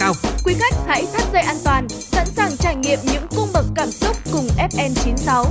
Cao. 0.00 0.14
Quý 0.44 0.54
khách 0.54 0.74
hãy 0.86 1.06
thắt 1.12 1.32
dây 1.32 1.42
an 1.42 1.56
toàn, 1.64 1.88
sẵn 1.88 2.26
sàng 2.26 2.56
trải 2.56 2.76
nghiệm 2.76 2.98
những 3.04 3.26
cung 3.36 3.48
bậc 3.52 3.64
cảm 3.74 3.90
xúc 3.90 4.16
cùng 4.32 4.46
FN96. 4.70 5.44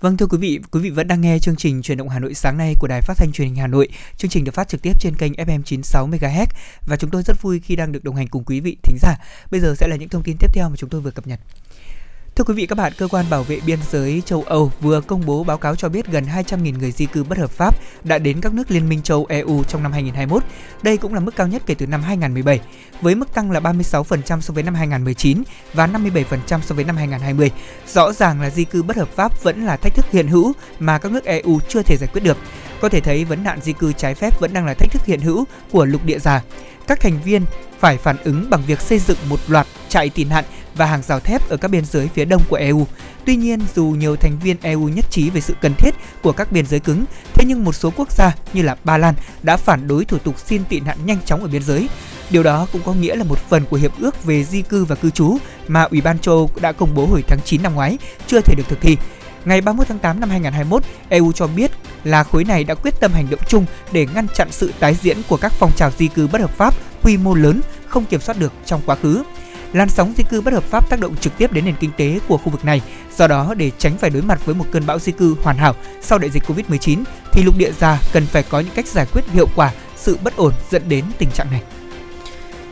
Vâng 0.00 0.16
thưa 0.16 0.26
quý 0.26 0.38
vị, 0.38 0.60
quý 0.70 0.80
vị 0.80 0.90
vẫn 0.90 1.08
đang 1.08 1.20
nghe 1.20 1.38
chương 1.38 1.56
trình 1.56 1.82
truyền 1.82 1.98
động 1.98 2.08
Hà 2.08 2.18
Nội 2.18 2.34
sáng 2.34 2.58
nay 2.58 2.74
của 2.78 2.86
Đài 2.88 3.00
Phát 3.00 3.14
thanh 3.16 3.32
Truyền 3.32 3.48
hình 3.48 3.56
Hà 3.56 3.66
Nội. 3.66 3.88
Chương 4.16 4.30
trình 4.30 4.44
được 4.44 4.54
phát 4.54 4.68
trực 4.68 4.82
tiếp 4.82 4.92
trên 5.00 5.16
kênh 5.16 5.32
FM 5.32 5.62
96 5.62 6.08
MHz 6.08 6.46
và 6.86 6.96
chúng 6.96 7.10
tôi 7.10 7.22
rất 7.22 7.42
vui 7.42 7.60
khi 7.60 7.76
đang 7.76 7.92
được 7.92 8.04
đồng 8.04 8.16
hành 8.16 8.28
cùng 8.28 8.44
quý 8.44 8.60
vị 8.60 8.76
thính 8.82 8.96
giả. 9.02 9.16
Bây 9.50 9.60
giờ 9.60 9.74
sẽ 9.78 9.88
là 9.88 9.96
những 9.96 10.08
thông 10.08 10.22
tin 10.22 10.36
tiếp 10.40 10.50
theo 10.54 10.68
mà 10.68 10.76
chúng 10.76 10.90
tôi 10.90 11.00
vừa 11.00 11.10
cập 11.10 11.26
nhật. 11.26 11.40
Thưa 12.36 12.44
quý 12.44 12.54
vị 12.54 12.66
các 12.66 12.78
bạn, 12.78 12.92
cơ 12.98 13.08
quan 13.08 13.24
bảo 13.30 13.42
vệ 13.42 13.60
biên 13.66 13.78
giới 13.90 14.22
châu 14.26 14.42
Âu 14.42 14.72
vừa 14.80 15.00
công 15.00 15.26
bố 15.26 15.44
báo 15.44 15.58
cáo 15.58 15.76
cho 15.76 15.88
biết 15.88 16.06
gần 16.06 16.24
200.000 16.24 16.78
người 16.78 16.92
di 16.92 17.06
cư 17.06 17.24
bất 17.24 17.38
hợp 17.38 17.50
pháp 17.50 17.74
đã 18.04 18.18
đến 18.18 18.40
các 18.40 18.54
nước 18.54 18.70
Liên 18.70 18.88
minh 18.88 19.02
châu 19.02 19.26
EU 19.28 19.64
trong 19.64 19.82
năm 19.82 19.92
2021. 19.92 20.42
Đây 20.82 20.96
cũng 20.96 21.14
là 21.14 21.20
mức 21.20 21.36
cao 21.36 21.46
nhất 21.46 21.62
kể 21.66 21.74
từ 21.74 21.86
năm 21.86 22.02
2017, 22.02 22.60
với 23.00 23.14
mức 23.14 23.34
tăng 23.34 23.50
là 23.50 23.60
36% 23.60 24.40
so 24.40 24.54
với 24.54 24.62
năm 24.62 24.74
2019 24.74 25.42
và 25.74 25.86
57% 25.86 26.60
so 26.60 26.74
với 26.74 26.84
năm 26.84 26.96
2020. 26.96 27.50
Rõ 27.86 28.12
ràng 28.12 28.40
là 28.40 28.50
di 28.50 28.64
cư 28.64 28.82
bất 28.82 28.96
hợp 28.96 29.08
pháp 29.08 29.42
vẫn 29.42 29.66
là 29.66 29.76
thách 29.76 29.94
thức 29.94 30.06
hiện 30.10 30.28
hữu 30.28 30.52
mà 30.78 30.98
các 30.98 31.12
nước 31.12 31.24
EU 31.24 31.60
chưa 31.68 31.82
thể 31.82 31.96
giải 31.96 32.08
quyết 32.12 32.24
được. 32.24 32.36
Có 32.80 32.88
thể 32.88 33.00
thấy 33.00 33.24
vấn 33.24 33.44
nạn 33.44 33.58
di 33.62 33.72
cư 33.72 33.92
trái 33.92 34.14
phép 34.14 34.40
vẫn 34.40 34.52
đang 34.52 34.66
là 34.66 34.74
thách 34.74 34.92
thức 34.92 35.04
hiện 35.04 35.20
hữu 35.20 35.44
của 35.70 35.84
lục 35.84 36.04
địa 36.04 36.18
già. 36.18 36.42
Các 36.86 37.00
thành 37.00 37.18
viên 37.24 37.44
phải 37.78 37.96
phản 37.96 38.16
ứng 38.24 38.50
bằng 38.50 38.62
việc 38.66 38.80
xây 38.80 38.98
dựng 38.98 39.18
một 39.28 39.40
loạt 39.48 39.66
trại 39.88 40.08
tị 40.08 40.24
nạn 40.24 40.44
và 40.74 40.86
hàng 40.86 41.02
rào 41.02 41.20
thép 41.20 41.48
ở 41.48 41.56
các 41.56 41.70
biên 41.70 41.84
giới 41.84 42.08
phía 42.14 42.24
đông 42.24 42.42
của 42.48 42.56
EU. 42.56 42.86
Tuy 43.24 43.36
nhiên, 43.36 43.60
dù 43.74 43.84
nhiều 43.84 44.16
thành 44.16 44.38
viên 44.42 44.56
EU 44.62 44.88
nhất 44.88 45.04
trí 45.10 45.30
về 45.30 45.40
sự 45.40 45.54
cần 45.60 45.74
thiết 45.74 45.94
của 46.22 46.32
các 46.32 46.52
biên 46.52 46.66
giới 46.66 46.80
cứng, 46.80 47.04
thế 47.34 47.44
nhưng 47.48 47.64
một 47.64 47.72
số 47.72 47.92
quốc 47.96 48.12
gia 48.12 48.34
như 48.52 48.62
là 48.62 48.76
Ba 48.84 48.98
Lan 48.98 49.14
đã 49.42 49.56
phản 49.56 49.88
đối 49.88 50.04
thủ 50.04 50.18
tục 50.18 50.38
xin 50.38 50.64
tị 50.64 50.80
nạn 50.80 50.98
nhanh 51.06 51.18
chóng 51.24 51.42
ở 51.42 51.48
biên 51.48 51.62
giới. 51.62 51.88
Điều 52.30 52.42
đó 52.42 52.66
cũng 52.72 52.82
có 52.84 52.92
nghĩa 52.92 53.16
là 53.16 53.24
một 53.24 53.38
phần 53.38 53.64
của 53.70 53.76
hiệp 53.76 53.92
ước 54.00 54.24
về 54.24 54.44
di 54.44 54.62
cư 54.62 54.84
và 54.84 54.96
cư 54.96 55.10
trú 55.10 55.36
mà 55.68 55.82
Ủy 55.82 56.00
ban 56.00 56.18
châu 56.18 56.34
Âu 56.34 56.50
đã 56.60 56.72
công 56.72 56.94
bố 56.94 57.06
hồi 57.06 57.22
tháng 57.28 57.38
9 57.44 57.62
năm 57.62 57.74
ngoái 57.74 57.98
chưa 58.26 58.40
thể 58.40 58.54
được 58.56 58.64
thực 58.68 58.80
thi. 58.80 58.96
Ngày 59.44 59.60
31 59.60 59.88
tháng 59.88 59.98
8 59.98 60.20
năm 60.20 60.30
2021, 60.30 60.82
EU 61.08 61.32
cho 61.32 61.46
biết 61.46 61.70
là 62.04 62.24
khối 62.24 62.44
này 62.44 62.64
đã 62.64 62.74
quyết 62.74 63.00
tâm 63.00 63.12
hành 63.12 63.26
động 63.30 63.40
chung 63.48 63.66
để 63.92 64.06
ngăn 64.14 64.26
chặn 64.34 64.48
sự 64.50 64.72
tái 64.78 64.96
diễn 65.02 65.16
của 65.28 65.36
các 65.36 65.52
phong 65.52 65.72
trào 65.76 65.90
di 65.98 66.08
cư 66.08 66.26
bất 66.26 66.40
hợp 66.40 66.50
pháp 66.50 66.74
quy 67.02 67.16
mô 67.16 67.34
lớn 67.34 67.60
không 67.86 68.04
kiểm 68.04 68.20
soát 68.20 68.38
được 68.38 68.52
trong 68.66 68.80
quá 68.86 68.96
khứ. 69.02 69.22
Làn 69.72 69.88
sóng 69.88 70.12
di 70.16 70.24
cư 70.30 70.40
bất 70.40 70.54
hợp 70.54 70.64
pháp 70.64 70.90
tác 70.90 71.00
động 71.00 71.16
trực 71.16 71.38
tiếp 71.38 71.52
đến 71.52 71.64
nền 71.64 71.74
kinh 71.80 71.90
tế 71.96 72.18
của 72.28 72.36
khu 72.36 72.50
vực 72.50 72.64
này. 72.64 72.80
Do 73.16 73.26
đó, 73.26 73.54
để 73.56 73.70
tránh 73.78 73.98
phải 73.98 74.10
đối 74.10 74.22
mặt 74.22 74.46
với 74.46 74.54
một 74.54 74.64
cơn 74.72 74.86
bão 74.86 74.98
di 74.98 75.12
cư 75.12 75.36
hoàn 75.42 75.56
hảo 75.56 75.74
sau 76.00 76.18
đại 76.18 76.30
dịch 76.30 76.42
Covid-19, 76.46 77.04
thì 77.32 77.42
lục 77.42 77.58
địa 77.58 77.72
già 77.80 78.00
cần 78.12 78.26
phải 78.26 78.42
có 78.42 78.60
những 78.60 78.74
cách 78.74 78.86
giải 78.86 79.06
quyết 79.12 79.22
hiệu 79.32 79.46
quả 79.56 79.72
sự 79.96 80.18
bất 80.24 80.36
ổn 80.36 80.52
dẫn 80.70 80.82
đến 80.88 81.04
tình 81.18 81.30
trạng 81.30 81.50
này. 81.50 81.62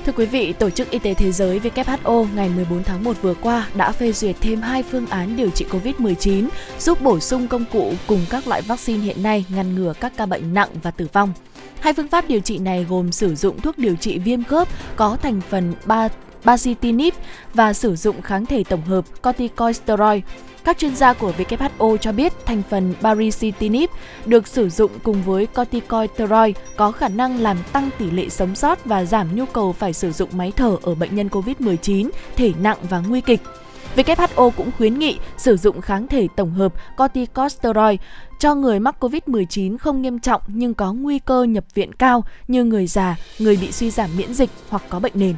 Thưa 0.07 0.13
quý 0.13 0.27
vị, 0.27 0.53
Tổ 0.53 0.71
chức 0.71 0.91
Y 0.91 0.99
tế 0.99 1.15
Thế 1.15 1.33
giới 1.33 1.61
WHO 1.61 2.27
ngày 2.35 2.49
14 2.49 2.85
tháng 2.85 3.05
1 3.05 3.23
vừa 3.23 3.35
qua 3.35 3.69
đã 3.75 3.93
phê 3.93 4.13
duyệt 4.13 4.37
thêm 4.41 4.61
hai 4.61 4.83
phương 4.83 5.07
án 5.07 5.37
điều 5.37 5.51
trị 5.51 5.65
COVID-19 5.71 6.49
giúp 6.79 7.01
bổ 7.01 7.21
sung 7.21 7.49
công 7.49 7.65
cụ 7.73 7.93
cùng 8.07 8.21
các 8.31 8.49
loại 8.49 8.63
vaccine 8.63 9.05
hiện 9.05 9.23
nay 9.23 9.45
ngăn 9.49 9.75
ngừa 9.75 9.93
các 10.01 10.13
ca 10.17 10.27
bệnh 10.27 10.55
nặng 10.55 10.69
và 10.83 10.91
tử 10.91 11.09
vong. 11.13 11.33
Hai 11.81 11.93
phương 11.93 12.09
pháp 12.09 12.29
điều 12.29 12.41
trị 12.41 12.59
này 12.59 12.87
gồm 12.89 13.13
sử 13.13 13.35
dụng 13.35 13.61
thuốc 13.61 13.79
điều 13.79 13.97
trị 13.97 14.19
viêm 14.19 14.45
khớp 14.45 14.69
có 14.97 15.17
thành 15.23 15.41
phần 15.41 15.75
3 15.85 16.09
bacitinib 16.45 17.15
và 17.55 17.73
sử 17.73 17.97
dụng 17.97 18.23
kháng 18.23 18.47
thể 18.47 18.65
tổng 18.65 18.83
hợp 18.83 19.05
corticosteroid. 19.23 20.23
Các 20.65 20.79
chuyên 20.79 20.97
gia 20.97 21.13
của 21.13 21.33
WHO 21.39 21.97
cho 21.97 22.13
biết 22.13 22.33
thành 22.47 22.63
phần 22.71 22.95
baricitinib 23.01 23.91
được 24.27 24.49
sử 24.49 24.69
dụng 24.69 24.91
cùng 25.03 25.23
với 25.23 25.47
corticosteroid 25.47 26.57
có 26.77 26.93
khả 26.93 27.09
năng 27.09 27.41
làm 27.41 27.57
tăng 27.73 27.91
tỷ 27.99 28.11
lệ 28.11 28.29
sống 28.29 28.55
sót 28.55 28.85
và 28.85 29.05
giảm 29.05 29.37
nhu 29.37 29.47
cầu 29.47 29.73
phải 29.73 29.93
sử 29.93 30.13
dụng 30.13 30.29
máy 30.33 30.53
thở 30.57 30.77
ở 30.83 30.95
bệnh 30.95 31.15
nhân 31.15 31.29
COVID-19 31.29 32.11
thể 32.37 32.53
nặng 32.63 32.79
và 32.91 32.99
nguy 32.99 33.21
kịch. 33.21 33.41
WHO 33.97 34.51
cũng 34.51 34.71
khuyến 34.79 34.99
nghị 34.99 35.19
sử 35.37 35.57
dụng 35.57 35.81
kháng 35.81 36.07
thể 36.07 36.29
tổng 36.37 36.51
hợp 36.51 36.73
corticosteroid 36.97 38.01
cho 38.39 38.55
người 38.55 38.81
mắc 38.81 38.97
COVID-19 39.01 39.79
không 39.79 40.03
nghiêm 40.03 40.19
trọng 40.19 40.43
nhưng 40.47 40.75
có 40.75 40.93
nguy 40.93 41.19
cơ 41.19 41.43
nhập 41.43 41.65
viện 41.75 41.93
cao 41.93 42.25
như 42.49 42.65
người 42.65 42.87
già, 42.87 43.17
người 43.39 43.57
bị 43.57 43.73
suy 43.73 43.91
giảm 43.91 44.11
miễn 44.17 44.35
dịch 44.35 44.51
hoặc 44.69 44.83
có 44.89 44.99
bệnh 44.99 45.13
nền. 45.15 45.35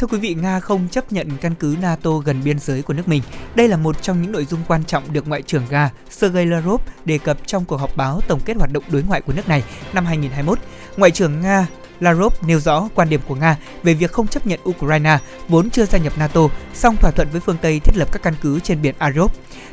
Thưa 0.00 0.06
quý 0.06 0.18
vị, 0.18 0.34
Nga 0.34 0.60
không 0.60 0.88
chấp 0.88 1.12
nhận 1.12 1.28
căn 1.40 1.54
cứ 1.54 1.76
NATO 1.82 2.10
gần 2.10 2.40
biên 2.44 2.58
giới 2.58 2.82
của 2.82 2.94
nước 2.94 3.08
mình. 3.08 3.22
Đây 3.54 3.68
là 3.68 3.76
một 3.76 4.02
trong 4.02 4.22
những 4.22 4.32
nội 4.32 4.44
dung 4.44 4.60
quan 4.68 4.84
trọng 4.84 5.12
được 5.12 5.28
Ngoại 5.28 5.42
trưởng 5.42 5.62
Nga 5.70 5.90
Sergei 6.10 6.46
Lavrov 6.46 6.80
đề 7.04 7.18
cập 7.18 7.46
trong 7.46 7.64
cuộc 7.64 7.76
họp 7.76 7.96
báo 7.96 8.20
tổng 8.28 8.40
kết 8.44 8.56
hoạt 8.56 8.72
động 8.72 8.84
đối 8.90 9.02
ngoại 9.02 9.20
của 9.20 9.32
nước 9.32 9.48
này 9.48 9.64
năm 9.92 10.06
2021. 10.06 10.58
Ngoại 10.96 11.10
trưởng 11.10 11.40
Nga 11.40 11.66
Lavrov 12.00 12.34
nêu 12.46 12.60
rõ 12.60 12.88
quan 12.94 13.08
điểm 13.08 13.20
của 13.28 13.34
Nga 13.34 13.56
về 13.82 13.94
việc 13.94 14.12
không 14.12 14.28
chấp 14.28 14.46
nhận 14.46 14.60
Ukraine 14.68 15.18
vốn 15.48 15.70
chưa 15.70 15.86
gia 15.86 15.98
nhập 15.98 16.12
NATO, 16.18 16.40
song 16.74 16.96
thỏa 16.96 17.10
thuận 17.10 17.28
với 17.32 17.40
phương 17.40 17.58
Tây 17.62 17.80
thiết 17.80 17.96
lập 17.96 18.12
các 18.12 18.22
căn 18.22 18.34
cứ 18.42 18.60
trên 18.60 18.82
biển 18.82 18.94
Azov. 18.98 19.28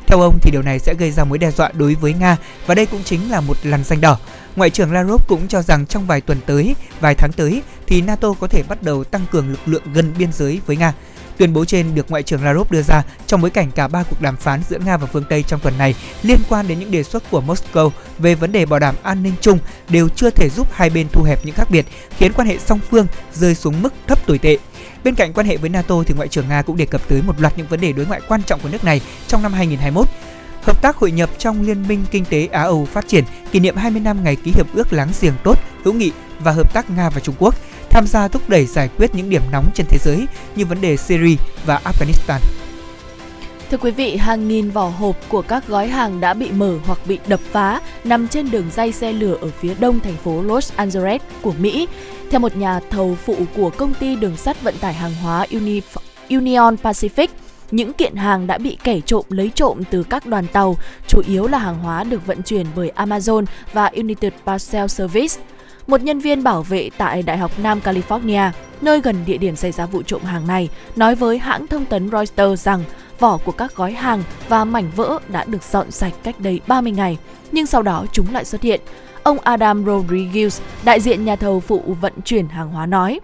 Theo 0.07 0.21
ông 0.21 0.39
thì 0.41 0.51
điều 0.51 0.61
này 0.61 0.79
sẽ 0.79 0.93
gây 0.93 1.11
ra 1.11 1.23
mối 1.23 1.37
đe 1.37 1.51
dọa 1.51 1.71
đối 1.73 1.95
với 1.95 2.13
Nga 2.13 2.37
và 2.65 2.75
đây 2.75 2.85
cũng 2.85 3.03
chính 3.03 3.31
là 3.31 3.41
một 3.41 3.57
làn 3.63 3.83
danh 3.83 4.01
đỏ. 4.01 4.17
Ngoại 4.55 4.69
trưởng 4.69 4.93
Lavrov 4.93 5.21
cũng 5.27 5.47
cho 5.47 5.61
rằng 5.61 5.85
trong 5.85 6.07
vài 6.07 6.21
tuần 6.21 6.37
tới, 6.45 6.75
vài 6.99 7.15
tháng 7.15 7.31
tới 7.31 7.61
thì 7.87 8.01
NATO 8.01 8.33
có 8.39 8.47
thể 8.47 8.63
bắt 8.63 8.83
đầu 8.83 9.03
tăng 9.03 9.25
cường 9.31 9.49
lực 9.49 9.59
lượng 9.65 9.83
gần 9.93 10.13
biên 10.17 10.31
giới 10.33 10.61
với 10.65 10.77
Nga. 10.77 10.93
Tuyên 11.37 11.53
bố 11.53 11.65
trên 11.65 11.95
được 11.95 12.11
Ngoại 12.11 12.23
trưởng 12.23 12.43
Lavrov 12.43 12.71
đưa 12.71 12.81
ra 12.81 13.03
trong 13.27 13.41
bối 13.41 13.49
cảnh 13.49 13.71
cả 13.71 13.87
ba 13.87 14.03
cuộc 14.03 14.21
đàm 14.21 14.37
phán 14.37 14.61
giữa 14.69 14.77
Nga 14.85 14.97
và 14.97 15.07
phương 15.07 15.23
Tây 15.29 15.43
trong 15.43 15.59
tuần 15.59 15.77
này 15.77 15.95
liên 16.23 16.39
quan 16.49 16.67
đến 16.67 16.79
những 16.79 16.91
đề 16.91 17.03
xuất 17.03 17.23
của 17.31 17.41
Moscow 17.47 17.89
về 18.19 18.35
vấn 18.35 18.51
đề 18.51 18.65
bảo 18.65 18.79
đảm 18.79 18.95
an 19.03 19.23
ninh 19.23 19.33
chung 19.41 19.59
đều 19.89 20.09
chưa 20.09 20.29
thể 20.29 20.49
giúp 20.55 20.67
hai 20.71 20.89
bên 20.89 21.07
thu 21.11 21.23
hẹp 21.23 21.45
những 21.45 21.55
khác 21.55 21.71
biệt, 21.71 21.85
khiến 22.17 22.33
quan 22.33 22.47
hệ 22.47 22.57
song 22.57 22.79
phương 22.89 23.07
rơi 23.33 23.55
xuống 23.55 23.81
mức 23.81 23.93
thấp 24.07 24.27
tồi 24.27 24.37
tệ. 24.37 24.57
Bên 25.03 25.15
cạnh 25.15 25.33
quan 25.33 25.47
hệ 25.47 25.57
với 25.57 25.69
NATO 25.69 26.03
thì 26.05 26.13
Ngoại 26.13 26.27
trưởng 26.27 26.49
Nga 26.49 26.61
cũng 26.61 26.77
đề 26.77 26.85
cập 26.85 27.09
tới 27.09 27.21
một 27.21 27.41
loạt 27.41 27.57
những 27.57 27.67
vấn 27.67 27.81
đề 27.81 27.91
đối 27.91 28.05
ngoại 28.05 28.21
quan 28.27 28.43
trọng 28.43 28.59
của 28.59 28.69
nước 28.69 28.83
này 28.83 29.01
trong 29.27 29.43
năm 29.43 29.53
2021 29.53 30.07
hợp 30.67 30.81
tác 30.81 30.95
hội 30.95 31.11
nhập 31.11 31.29
trong 31.37 31.61
Liên 31.61 31.87
minh 31.87 32.05
Kinh 32.11 32.25
tế 32.25 32.47
Á 32.51 32.63
Âu 32.63 32.85
phát 32.85 33.07
triển 33.07 33.23
kỷ 33.51 33.59
niệm 33.59 33.75
20 33.75 34.01
năm 34.01 34.23
ngày 34.23 34.35
ký 34.35 34.51
hiệp 34.51 34.75
ước 34.75 34.93
láng 34.93 35.09
giềng 35.21 35.33
tốt, 35.43 35.59
hữu 35.83 35.93
nghị 35.93 36.11
và 36.39 36.51
hợp 36.51 36.73
tác 36.73 36.89
Nga 36.89 37.09
và 37.09 37.19
Trung 37.19 37.35
Quốc, 37.39 37.55
tham 37.89 38.07
gia 38.07 38.27
thúc 38.27 38.49
đẩy 38.49 38.65
giải 38.65 38.89
quyết 38.97 39.15
những 39.15 39.29
điểm 39.29 39.41
nóng 39.51 39.71
trên 39.73 39.85
thế 39.89 39.97
giới 40.01 40.25
như 40.55 40.65
vấn 40.65 40.81
đề 40.81 40.97
Syria 40.97 41.35
và 41.65 41.81
Afghanistan. 41.83 42.39
Thưa 43.71 43.77
quý 43.77 43.91
vị, 43.91 44.15
hàng 44.15 44.47
nghìn 44.47 44.71
vỏ 44.71 44.87
hộp 44.87 45.15
của 45.29 45.41
các 45.41 45.67
gói 45.67 45.87
hàng 45.87 46.19
đã 46.21 46.33
bị 46.33 46.51
mở 46.51 46.77
hoặc 46.85 46.99
bị 47.07 47.19
đập 47.27 47.39
phá 47.51 47.81
nằm 48.03 48.27
trên 48.27 48.51
đường 48.51 48.65
dây 48.75 48.91
xe 48.91 49.13
lửa 49.13 49.37
ở 49.41 49.49
phía 49.59 49.73
đông 49.79 49.99
thành 49.99 50.17
phố 50.23 50.41
Los 50.41 50.71
Angeles 50.75 51.21
của 51.41 51.53
Mỹ. 51.59 51.87
Theo 52.29 52.39
một 52.39 52.55
nhà 52.55 52.79
thầu 52.79 53.15
phụ 53.15 53.35
của 53.55 53.69
công 53.69 53.93
ty 53.93 54.15
đường 54.15 54.37
sắt 54.37 54.61
vận 54.61 54.77
tải 54.77 54.93
hàng 54.93 55.13
hóa 55.23 55.45
Union 56.29 56.75
Pacific, 56.75 57.27
những 57.71 57.93
kiện 57.93 58.15
hàng 58.15 58.47
đã 58.47 58.57
bị 58.57 58.77
kẻ 58.83 58.99
trộm 59.05 59.25
lấy 59.29 59.51
trộm 59.55 59.81
từ 59.91 60.03
các 60.03 60.25
đoàn 60.25 60.47
tàu, 60.47 60.77
chủ 61.07 61.21
yếu 61.27 61.47
là 61.47 61.57
hàng 61.57 61.79
hóa 61.79 62.03
được 62.03 62.25
vận 62.25 62.43
chuyển 62.43 62.65
bởi 62.75 62.91
Amazon 62.95 63.45
và 63.73 63.91
United 63.95 64.33
Parcel 64.45 64.87
Service. 64.87 65.41
Một 65.87 66.01
nhân 66.01 66.19
viên 66.19 66.43
bảo 66.43 66.63
vệ 66.63 66.89
tại 66.97 67.23
Đại 67.23 67.37
học 67.37 67.51
Nam 67.63 67.79
California, 67.83 68.51
nơi 68.81 69.01
gần 69.01 69.15
địa 69.25 69.37
điểm 69.37 69.55
xảy 69.55 69.71
ra 69.71 69.85
vụ 69.85 70.01
trộm 70.01 70.21
hàng 70.23 70.47
này, 70.47 70.69
nói 70.95 71.15
với 71.15 71.37
hãng 71.37 71.67
thông 71.67 71.85
tấn 71.85 72.09
Reuters 72.11 72.63
rằng 72.63 72.83
vỏ 73.19 73.37
của 73.37 73.51
các 73.51 73.75
gói 73.75 73.91
hàng 73.91 74.23
và 74.49 74.65
mảnh 74.65 74.91
vỡ 74.95 75.19
đã 75.27 75.43
được 75.43 75.63
dọn 75.63 75.91
sạch 75.91 76.13
cách 76.23 76.39
đây 76.39 76.61
30 76.67 76.91
ngày, 76.91 77.17
nhưng 77.51 77.65
sau 77.65 77.81
đó 77.81 78.05
chúng 78.11 78.33
lại 78.33 78.45
xuất 78.45 78.61
hiện. 78.61 78.81
Ông 79.27 79.39
Adam 79.39 79.85
Rodriguez, 79.85 80.59
đại 80.83 80.99
diện 80.99 81.25
nhà 81.25 81.35
thầu 81.35 81.59
phụ 81.59 81.95
vận 82.01 82.13
chuyển 82.25 82.47
hàng 82.47 82.69
hóa 82.69 82.85
nói, 82.85 83.19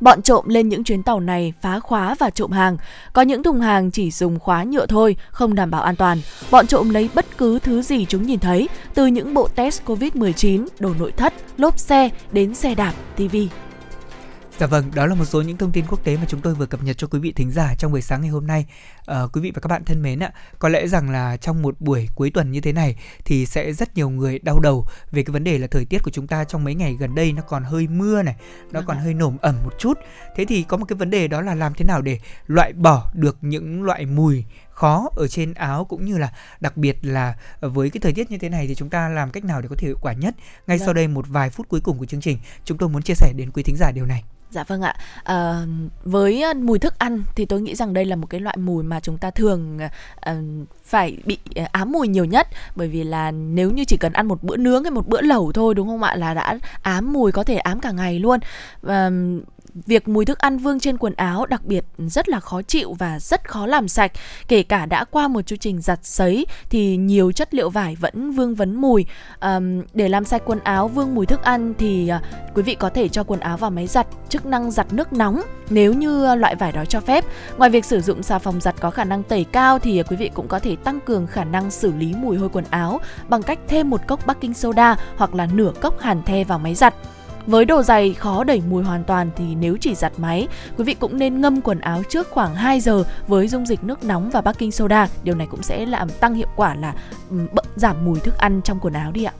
Bọn 0.00 0.22
trộm 0.22 0.44
lên 0.48 0.68
những 0.68 0.84
chuyến 0.84 1.02
tàu 1.02 1.20
này 1.20 1.52
phá 1.60 1.80
khóa 1.80 2.14
và 2.18 2.30
trộm 2.30 2.50
hàng. 2.52 2.76
Có 3.12 3.22
những 3.22 3.42
thùng 3.42 3.60
hàng 3.60 3.90
chỉ 3.90 4.10
dùng 4.10 4.38
khóa 4.38 4.64
nhựa 4.64 4.86
thôi, 4.86 5.16
không 5.30 5.54
đảm 5.54 5.70
bảo 5.70 5.82
an 5.82 5.96
toàn. 5.96 6.20
Bọn 6.50 6.66
trộm 6.66 6.90
lấy 6.90 7.10
bất 7.14 7.26
cứ 7.38 7.58
thứ 7.58 7.82
gì 7.82 8.06
chúng 8.08 8.22
nhìn 8.22 8.38
thấy, 8.38 8.68
từ 8.94 9.06
những 9.06 9.34
bộ 9.34 9.48
test 9.48 9.82
COVID-19, 9.86 10.66
đồ 10.78 10.90
nội 10.98 11.12
thất, 11.12 11.32
lốp 11.56 11.78
xe 11.78 12.10
đến 12.32 12.54
xe 12.54 12.74
đạp, 12.74 12.92
tivi. 13.16 13.48
Dạ 14.58 14.66
vâng, 14.66 14.90
đó 14.94 15.06
là 15.06 15.14
một 15.14 15.24
số 15.24 15.42
những 15.42 15.56
thông 15.56 15.72
tin 15.72 15.84
quốc 15.88 16.04
tế 16.04 16.16
mà 16.16 16.22
chúng 16.28 16.40
tôi 16.40 16.54
vừa 16.54 16.66
cập 16.66 16.82
nhật 16.82 16.98
cho 16.98 17.06
quý 17.06 17.18
vị 17.18 17.32
thính 17.32 17.50
giả 17.50 17.74
trong 17.78 17.92
buổi 17.92 18.02
sáng 18.02 18.20
ngày 18.20 18.30
hôm 18.30 18.46
nay. 18.46 18.66
À, 19.06 19.22
quý 19.32 19.40
vị 19.40 19.52
và 19.54 19.60
các 19.60 19.68
bạn 19.68 19.84
thân 19.84 20.02
mến 20.02 20.18
ạ, 20.18 20.32
có 20.58 20.68
lẽ 20.68 20.86
rằng 20.86 21.10
là 21.10 21.36
trong 21.36 21.62
một 21.62 21.80
buổi 21.80 22.08
cuối 22.14 22.30
tuần 22.30 22.50
như 22.50 22.60
thế 22.60 22.72
này 22.72 22.96
thì 23.24 23.46
sẽ 23.46 23.72
rất 23.72 23.96
nhiều 23.96 24.10
người 24.10 24.38
đau 24.38 24.60
đầu 24.60 24.86
về 25.10 25.22
cái 25.22 25.32
vấn 25.32 25.44
đề 25.44 25.58
là 25.58 25.66
thời 25.66 25.84
tiết 25.84 26.02
của 26.02 26.10
chúng 26.10 26.26
ta 26.26 26.44
trong 26.44 26.64
mấy 26.64 26.74
ngày 26.74 26.96
gần 27.00 27.14
đây 27.14 27.32
nó 27.32 27.42
còn 27.42 27.64
hơi 27.64 27.88
mưa 27.88 28.22
này, 28.22 28.36
nó 28.72 28.82
còn 28.86 28.98
hơi 28.98 29.14
nồm 29.14 29.36
ẩm 29.40 29.54
một 29.64 29.74
chút. 29.78 29.98
Thế 30.36 30.44
thì 30.44 30.62
có 30.62 30.76
một 30.76 30.84
cái 30.88 30.96
vấn 30.96 31.10
đề 31.10 31.28
đó 31.28 31.40
là 31.40 31.54
làm 31.54 31.74
thế 31.74 31.84
nào 31.84 32.02
để 32.02 32.18
loại 32.46 32.72
bỏ 32.72 33.10
được 33.14 33.38
những 33.40 33.82
loại 33.82 34.06
mùi 34.06 34.44
khó 34.70 35.08
ở 35.16 35.28
trên 35.28 35.54
áo 35.54 35.84
cũng 35.84 36.04
như 36.04 36.18
là 36.18 36.32
đặc 36.60 36.76
biệt 36.76 36.98
là 37.02 37.34
với 37.60 37.90
cái 37.90 38.00
thời 38.00 38.12
tiết 38.12 38.30
như 38.30 38.38
thế 38.38 38.48
này 38.48 38.66
thì 38.66 38.74
chúng 38.74 38.90
ta 38.90 39.08
làm 39.08 39.30
cách 39.30 39.44
nào 39.44 39.60
để 39.60 39.68
có 39.68 39.76
thể 39.78 39.86
hiệu 39.86 39.98
quả 40.00 40.12
nhất. 40.12 40.34
Ngay 40.66 40.78
sau 40.78 40.86
vâng. 40.86 40.96
đây 40.96 41.08
một 41.08 41.24
vài 41.28 41.50
phút 41.50 41.68
cuối 41.68 41.80
cùng 41.80 41.98
của 41.98 42.06
chương 42.06 42.20
trình, 42.20 42.38
chúng 42.64 42.78
tôi 42.78 42.88
muốn 42.88 43.02
chia 43.02 43.14
sẻ 43.14 43.32
đến 43.36 43.50
quý 43.50 43.62
thính 43.62 43.76
giả 43.76 43.90
điều 43.90 44.06
này. 44.06 44.24
Dạ 44.50 44.64
vâng 44.64 44.82
ạ. 44.82 44.94
À, 45.24 45.62
với 46.04 46.44
mùi 46.54 46.78
thức 46.78 46.98
ăn 46.98 47.22
thì 47.34 47.44
tôi 47.44 47.60
nghĩ 47.60 47.74
rằng 47.74 47.94
đây 47.94 48.04
là 48.04 48.16
một 48.16 48.26
cái 48.30 48.40
loại 48.40 48.56
mùi 48.56 48.82
mà 48.82 49.00
chúng 49.00 49.18
ta 49.18 49.30
thường 49.30 49.78
à, 50.20 50.36
phải 50.84 51.18
bị 51.24 51.38
ờ, 51.54 51.64
ám 51.72 51.92
mùi 51.92 52.08
nhiều 52.08 52.24
nhất 52.24 52.46
bởi 52.76 52.88
vì 52.88 53.04
là 53.04 53.30
nếu 53.30 53.70
như 53.70 53.84
chỉ 53.84 53.96
cần 53.96 54.12
ăn 54.12 54.26
một 54.26 54.42
bữa 54.42 54.56
nướng 54.56 54.84
hay 54.84 54.90
một 54.90 55.08
bữa 55.08 55.20
lẩu 55.20 55.52
thôi 55.52 55.74
đúng 55.74 55.88
không 55.88 56.02
ạ 56.02 56.16
là 56.16 56.34
đã 56.34 56.58
ám 56.82 57.12
mùi 57.12 57.32
có 57.32 57.44
thể 57.44 57.56
ám 57.56 57.80
cả 57.80 57.90
ngày 57.90 58.18
luôn. 58.18 58.40
À, 58.86 59.10
việc 59.86 60.08
mùi 60.08 60.24
thức 60.24 60.38
ăn 60.38 60.58
vương 60.58 60.80
trên 60.80 60.98
quần 60.98 61.14
áo 61.14 61.46
đặc 61.46 61.64
biệt 61.64 61.84
rất 61.98 62.28
là 62.28 62.40
khó 62.40 62.62
chịu 62.62 62.92
và 62.98 63.18
rất 63.20 63.48
khó 63.48 63.66
làm 63.66 63.88
sạch. 63.88 64.12
Kể 64.48 64.62
cả 64.62 64.86
đã 64.86 65.04
qua 65.04 65.28
một 65.28 65.42
chu 65.42 65.56
trình 65.56 65.80
giặt 65.80 65.98
sấy 66.02 66.46
thì 66.70 66.96
nhiều 66.96 67.32
chất 67.32 67.54
liệu 67.54 67.70
vải 67.70 67.96
vẫn 67.96 68.30
vương 68.30 68.54
vấn 68.54 68.74
mùi. 68.74 69.06
À, 69.38 69.60
để 69.94 70.08
làm 70.08 70.24
sạch 70.24 70.42
quần 70.44 70.60
áo 70.60 70.88
vương 70.88 71.14
mùi 71.14 71.26
thức 71.26 71.42
ăn 71.42 71.74
thì 71.78 72.08
à, 72.08 72.22
quý 72.54 72.62
vị 72.62 72.74
có 72.74 72.90
thể 72.90 73.08
cho 73.08 73.24
quần 73.24 73.40
áo 73.40 73.56
vào 73.56 73.70
máy 73.70 73.86
giặt, 73.86 74.06
chức 74.28 74.46
năng 74.46 74.70
giặt 74.70 74.92
nước 74.92 75.12
nóng 75.12 75.42
nếu 75.70 75.92
như 75.92 76.24
à, 76.24 76.34
loại 76.34 76.54
vải 76.54 76.72
đó 76.72 76.84
cho 76.84 77.00
phép. 77.00 77.24
Ngoài 77.58 77.70
việc 77.70 77.84
sử 77.84 78.00
dụng 78.00 78.22
xà 78.22 78.38
phòng 78.38 78.60
giặt 78.60 78.74
có 78.80 78.90
khả 78.90 79.04
năng 79.04 79.22
tẩy 79.22 79.44
cao 79.44 79.78
thì 79.78 80.00
à, 80.00 80.02
quý 80.02 80.16
vị 80.16 80.30
cũng 80.34 80.48
có 80.48 80.58
thể 80.58 80.76
tăng 80.76 81.00
cường 81.00 81.26
khả 81.26 81.44
năng 81.44 81.70
xử 81.70 81.92
lý 81.92 82.14
mùi 82.14 82.36
hôi 82.36 82.48
quần 82.48 82.64
áo 82.70 83.00
bằng 83.28 83.42
cách 83.42 83.58
thêm 83.68 83.90
một 83.90 84.06
cốc 84.06 84.26
baking 84.26 84.54
soda 84.54 84.96
hoặc 85.16 85.34
là 85.34 85.46
nửa 85.46 85.72
cốc 85.80 86.00
hàn 86.00 86.22
the 86.22 86.44
vào 86.44 86.58
máy 86.58 86.74
giặt. 86.74 86.94
Với 87.48 87.64
đồ 87.64 87.82
dày 87.82 88.14
khó 88.14 88.44
đẩy 88.44 88.62
mùi 88.68 88.84
hoàn 88.84 89.04
toàn 89.04 89.30
thì 89.36 89.54
nếu 89.54 89.76
chỉ 89.80 89.94
giặt 89.94 90.12
máy, 90.16 90.48
quý 90.76 90.84
vị 90.84 90.94
cũng 90.94 91.18
nên 91.18 91.40
ngâm 91.40 91.60
quần 91.60 91.80
áo 91.80 92.02
trước 92.08 92.30
khoảng 92.30 92.54
2 92.54 92.80
giờ 92.80 93.04
với 93.28 93.48
dung 93.48 93.66
dịch 93.66 93.84
nước 93.84 94.04
nóng 94.04 94.30
và 94.30 94.40
baking 94.40 94.70
soda. 94.70 95.08
Điều 95.22 95.34
này 95.34 95.46
cũng 95.50 95.62
sẽ 95.62 95.86
làm 95.86 96.08
tăng 96.10 96.34
hiệu 96.34 96.48
quả 96.56 96.74
là 96.74 96.94
giảm 97.76 98.04
mùi 98.04 98.20
thức 98.20 98.38
ăn 98.38 98.60
trong 98.64 98.78
quần 98.80 98.94
áo 98.94 99.12
đi 99.12 99.24
ạ. 99.24 99.32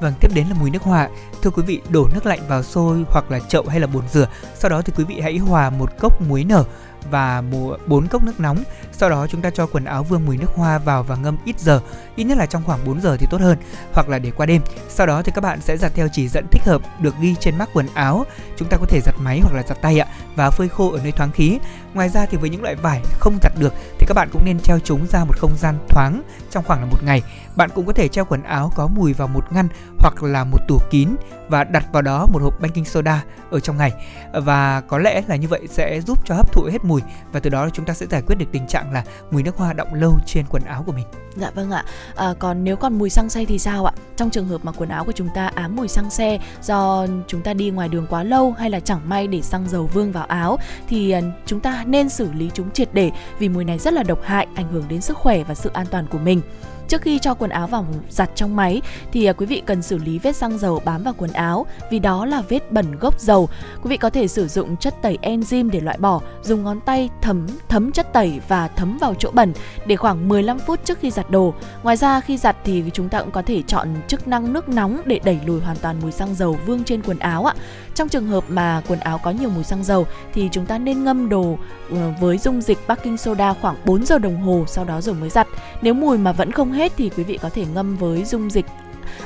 Vâng, 0.00 0.12
tiếp 0.20 0.28
đến 0.34 0.46
là 0.48 0.54
mùi 0.60 0.70
nước 0.70 0.82
hòa 0.82 1.08
Thưa 1.42 1.50
quý 1.50 1.62
vị, 1.66 1.80
đổ 1.88 2.08
nước 2.14 2.26
lạnh 2.26 2.40
vào 2.48 2.62
xôi 2.62 3.04
hoặc 3.10 3.30
là 3.30 3.40
chậu 3.40 3.64
hay 3.68 3.80
là 3.80 3.86
bồn 3.86 4.02
rửa. 4.12 4.28
Sau 4.54 4.68
đó 4.68 4.82
thì 4.82 4.92
quý 4.96 5.04
vị 5.04 5.20
hãy 5.20 5.38
hòa 5.38 5.70
một 5.70 5.90
cốc 5.98 6.22
muối 6.28 6.44
nở 6.44 6.64
và 7.10 7.42
4 7.86 8.06
cốc 8.06 8.22
nước 8.22 8.40
nóng. 8.40 8.58
Sau 8.98 9.10
đó 9.10 9.26
chúng 9.26 9.40
ta 9.40 9.50
cho 9.50 9.66
quần 9.66 9.84
áo 9.84 10.02
vương 10.02 10.26
mùi 10.26 10.36
nước 10.36 10.50
hoa 10.54 10.78
vào 10.78 11.02
và 11.02 11.16
ngâm 11.16 11.36
ít 11.44 11.60
giờ, 11.60 11.80
ít 12.16 12.24
nhất 12.24 12.38
là 12.38 12.46
trong 12.46 12.64
khoảng 12.64 12.84
4 12.84 13.00
giờ 13.00 13.16
thì 13.16 13.26
tốt 13.30 13.40
hơn, 13.40 13.58
hoặc 13.92 14.08
là 14.08 14.18
để 14.18 14.30
qua 14.30 14.46
đêm. 14.46 14.62
Sau 14.88 15.06
đó 15.06 15.22
thì 15.22 15.32
các 15.34 15.40
bạn 15.40 15.60
sẽ 15.60 15.76
giặt 15.76 15.92
theo 15.94 16.08
chỉ 16.12 16.28
dẫn 16.28 16.46
thích 16.50 16.62
hợp 16.64 16.82
được 17.00 17.14
ghi 17.20 17.34
trên 17.40 17.58
mác 17.58 17.68
quần 17.72 17.86
áo. 17.94 18.26
Chúng 18.56 18.68
ta 18.68 18.76
có 18.76 18.86
thể 18.88 19.00
giặt 19.04 19.14
máy 19.18 19.40
hoặc 19.42 19.54
là 19.54 19.62
giặt 19.68 19.82
tay 19.82 19.98
ạ 19.98 20.06
và 20.36 20.50
phơi 20.50 20.68
khô 20.68 20.92
ở 20.92 21.00
nơi 21.02 21.12
thoáng 21.12 21.32
khí. 21.32 21.58
Ngoài 21.94 22.08
ra 22.08 22.26
thì 22.26 22.36
với 22.36 22.50
những 22.50 22.62
loại 22.62 22.74
vải 22.74 23.02
không 23.18 23.38
giặt 23.42 23.52
được 23.58 23.72
thì 23.98 24.06
các 24.08 24.14
bạn 24.14 24.28
cũng 24.32 24.44
nên 24.44 24.60
treo 24.60 24.78
chúng 24.78 25.06
ra 25.06 25.24
một 25.24 25.38
không 25.38 25.56
gian 25.56 25.78
thoáng 25.88 26.22
trong 26.50 26.64
khoảng 26.64 26.80
là 26.80 26.86
một 26.86 27.04
ngày. 27.04 27.22
Bạn 27.56 27.70
cũng 27.74 27.86
có 27.86 27.92
thể 27.92 28.08
treo 28.08 28.24
quần 28.24 28.42
áo 28.42 28.72
có 28.76 28.86
mùi 28.86 29.12
vào 29.12 29.28
một 29.28 29.52
ngăn 29.52 29.68
hoặc 29.98 30.22
là 30.22 30.44
một 30.44 30.58
tủ 30.68 30.78
kín 30.90 31.08
và 31.48 31.64
đặt 31.64 31.86
vào 31.92 32.02
đó 32.02 32.26
một 32.32 32.42
hộp 32.42 32.60
baking 32.60 32.84
soda 32.84 33.24
ở 33.50 33.60
trong 33.60 33.76
ngày 33.76 33.92
và 34.32 34.80
có 34.80 34.98
lẽ 34.98 35.22
là 35.26 35.36
như 35.36 35.48
vậy 35.48 35.60
sẽ 35.70 36.00
giúp 36.00 36.18
cho 36.24 36.34
hấp 36.34 36.52
thụ 36.52 36.64
hết 36.64 36.84
mùi 36.84 37.02
và 37.32 37.40
từ 37.40 37.50
đó 37.50 37.68
chúng 37.72 37.84
ta 37.84 37.94
sẽ 37.94 38.06
giải 38.06 38.22
quyết 38.22 38.36
được 38.38 38.46
tình 38.52 38.66
trạng 38.66 38.85
là 38.92 39.04
mùi 39.30 39.42
nước 39.42 39.56
hoa 39.56 39.72
đọng 39.72 39.94
lâu 39.94 40.18
trên 40.26 40.44
quần 40.50 40.64
áo 40.64 40.82
của 40.86 40.92
mình. 40.92 41.06
Dạ 41.36 41.50
vâng 41.50 41.70
ạ. 41.70 41.84
À, 42.16 42.34
còn 42.38 42.64
nếu 42.64 42.76
còn 42.76 42.98
mùi 42.98 43.10
xăng 43.10 43.30
xe 43.30 43.44
thì 43.44 43.58
sao 43.58 43.84
ạ? 43.84 43.92
Trong 44.16 44.30
trường 44.30 44.48
hợp 44.48 44.64
mà 44.64 44.72
quần 44.72 44.88
áo 44.88 45.04
của 45.04 45.12
chúng 45.12 45.28
ta 45.34 45.46
ám 45.54 45.76
mùi 45.76 45.88
xăng 45.88 46.10
xe 46.10 46.38
do 46.62 47.06
chúng 47.26 47.42
ta 47.42 47.54
đi 47.54 47.70
ngoài 47.70 47.88
đường 47.88 48.06
quá 48.10 48.22
lâu 48.22 48.52
hay 48.52 48.70
là 48.70 48.80
chẳng 48.80 49.08
may 49.08 49.26
để 49.26 49.42
xăng 49.42 49.68
dầu 49.68 49.86
vương 49.86 50.12
vào 50.12 50.24
áo 50.24 50.58
thì 50.88 51.10
à, 51.10 51.20
chúng 51.46 51.60
ta 51.60 51.84
nên 51.86 52.08
xử 52.08 52.32
lý 52.32 52.50
chúng 52.54 52.70
triệt 52.70 52.88
để 52.92 53.10
vì 53.38 53.48
mùi 53.48 53.64
này 53.64 53.78
rất 53.78 53.92
là 53.94 54.02
độc 54.02 54.22
hại, 54.22 54.46
ảnh 54.54 54.72
hưởng 54.72 54.84
đến 54.88 55.00
sức 55.00 55.16
khỏe 55.16 55.42
và 55.44 55.54
sự 55.54 55.70
an 55.74 55.86
toàn 55.90 56.06
của 56.06 56.18
mình. 56.18 56.40
Trước 56.88 57.02
khi 57.02 57.18
cho 57.18 57.34
quần 57.34 57.50
áo 57.50 57.66
vào 57.66 57.86
giặt 58.10 58.30
trong 58.34 58.56
máy 58.56 58.82
thì 59.12 59.24
à, 59.24 59.32
quý 59.32 59.46
vị 59.46 59.62
cần 59.66 59.82
xử 59.82 59.98
lý 59.98 60.18
vết 60.18 60.36
xăng 60.36 60.58
dầu 60.58 60.82
bám 60.84 61.02
vào 61.02 61.14
quần 61.18 61.32
áo 61.32 61.66
vì 61.90 61.98
đó 61.98 62.26
là 62.26 62.42
vết 62.48 62.72
bẩn 62.72 62.98
gốc 62.98 63.20
dầu. 63.20 63.48
Quý 63.82 63.88
vị 63.88 63.96
có 63.96 64.10
thể 64.10 64.28
sử 64.28 64.48
dụng 64.48 64.76
chất 64.76 64.94
tẩy 65.02 65.18
enzyme 65.22 65.70
để 65.70 65.80
loại 65.80 65.98
bỏ, 65.98 66.20
dùng 66.42 66.64
ngón 66.64 66.80
tay 66.80 67.10
thấm 67.22 67.46
thấm 67.68 67.92
chất 67.92 68.12
tẩy 68.12 68.40
và 68.48 68.68
thấm 68.68 68.98
vào 69.00 69.14
chỗ 69.18 69.30
bẩn 69.30 69.52
để 69.86 69.96
khoảng 69.96 70.28
15 70.28 70.58
phút 70.58 70.84
trước 70.84 70.98
khi 71.00 71.10
giặt 71.10 71.30
đồ. 71.30 71.54
Ngoài 71.82 71.96
ra 71.96 72.20
khi 72.20 72.36
giặt 72.36 72.56
thì 72.64 72.84
chúng 72.92 73.08
ta 73.08 73.20
cũng 73.20 73.30
có 73.30 73.42
thể 73.42 73.62
chọn 73.66 73.88
chức 74.08 74.28
năng 74.28 74.52
nước 74.52 74.68
nóng 74.68 75.00
để 75.04 75.20
đẩy 75.24 75.38
lùi 75.46 75.60
hoàn 75.60 75.76
toàn 75.76 75.96
mùi 76.02 76.12
xăng 76.12 76.34
dầu 76.34 76.58
vương 76.66 76.84
trên 76.84 77.02
quần 77.02 77.18
áo 77.18 77.44
ạ. 77.44 77.54
Trong 77.94 78.08
trường 78.08 78.26
hợp 78.26 78.44
mà 78.48 78.82
quần 78.88 79.00
áo 79.00 79.20
có 79.22 79.30
nhiều 79.30 79.50
mùi 79.50 79.64
xăng 79.64 79.84
dầu 79.84 80.06
thì 80.32 80.48
chúng 80.52 80.66
ta 80.66 80.78
nên 80.78 81.04
ngâm 81.04 81.28
đồ 81.28 81.58
ờ, 81.90 82.12
với 82.20 82.38
dung 82.38 82.60
dịch 82.60 82.78
baking 82.86 83.16
soda 83.16 83.52
khoảng 83.52 83.76
4 83.84 84.06
giờ 84.06 84.18
đồng 84.18 84.40
hồ 84.40 84.64
sau 84.66 84.84
đó 84.84 85.00
rồi 85.00 85.14
mới 85.14 85.30
giặt. 85.30 85.46
Nếu 85.82 85.94
mùi 85.94 86.18
mà 86.18 86.32
vẫn 86.32 86.52
không 86.52 86.72
hết 86.76 86.92
thì 86.96 87.10
quý 87.16 87.24
vị 87.24 87.38
có 87.42 87.50
thể 87.50 87.64
ngâm 87.74 87.96
với 87.96 88.24
dung 88.24 88.50
dịch 88.50 88.66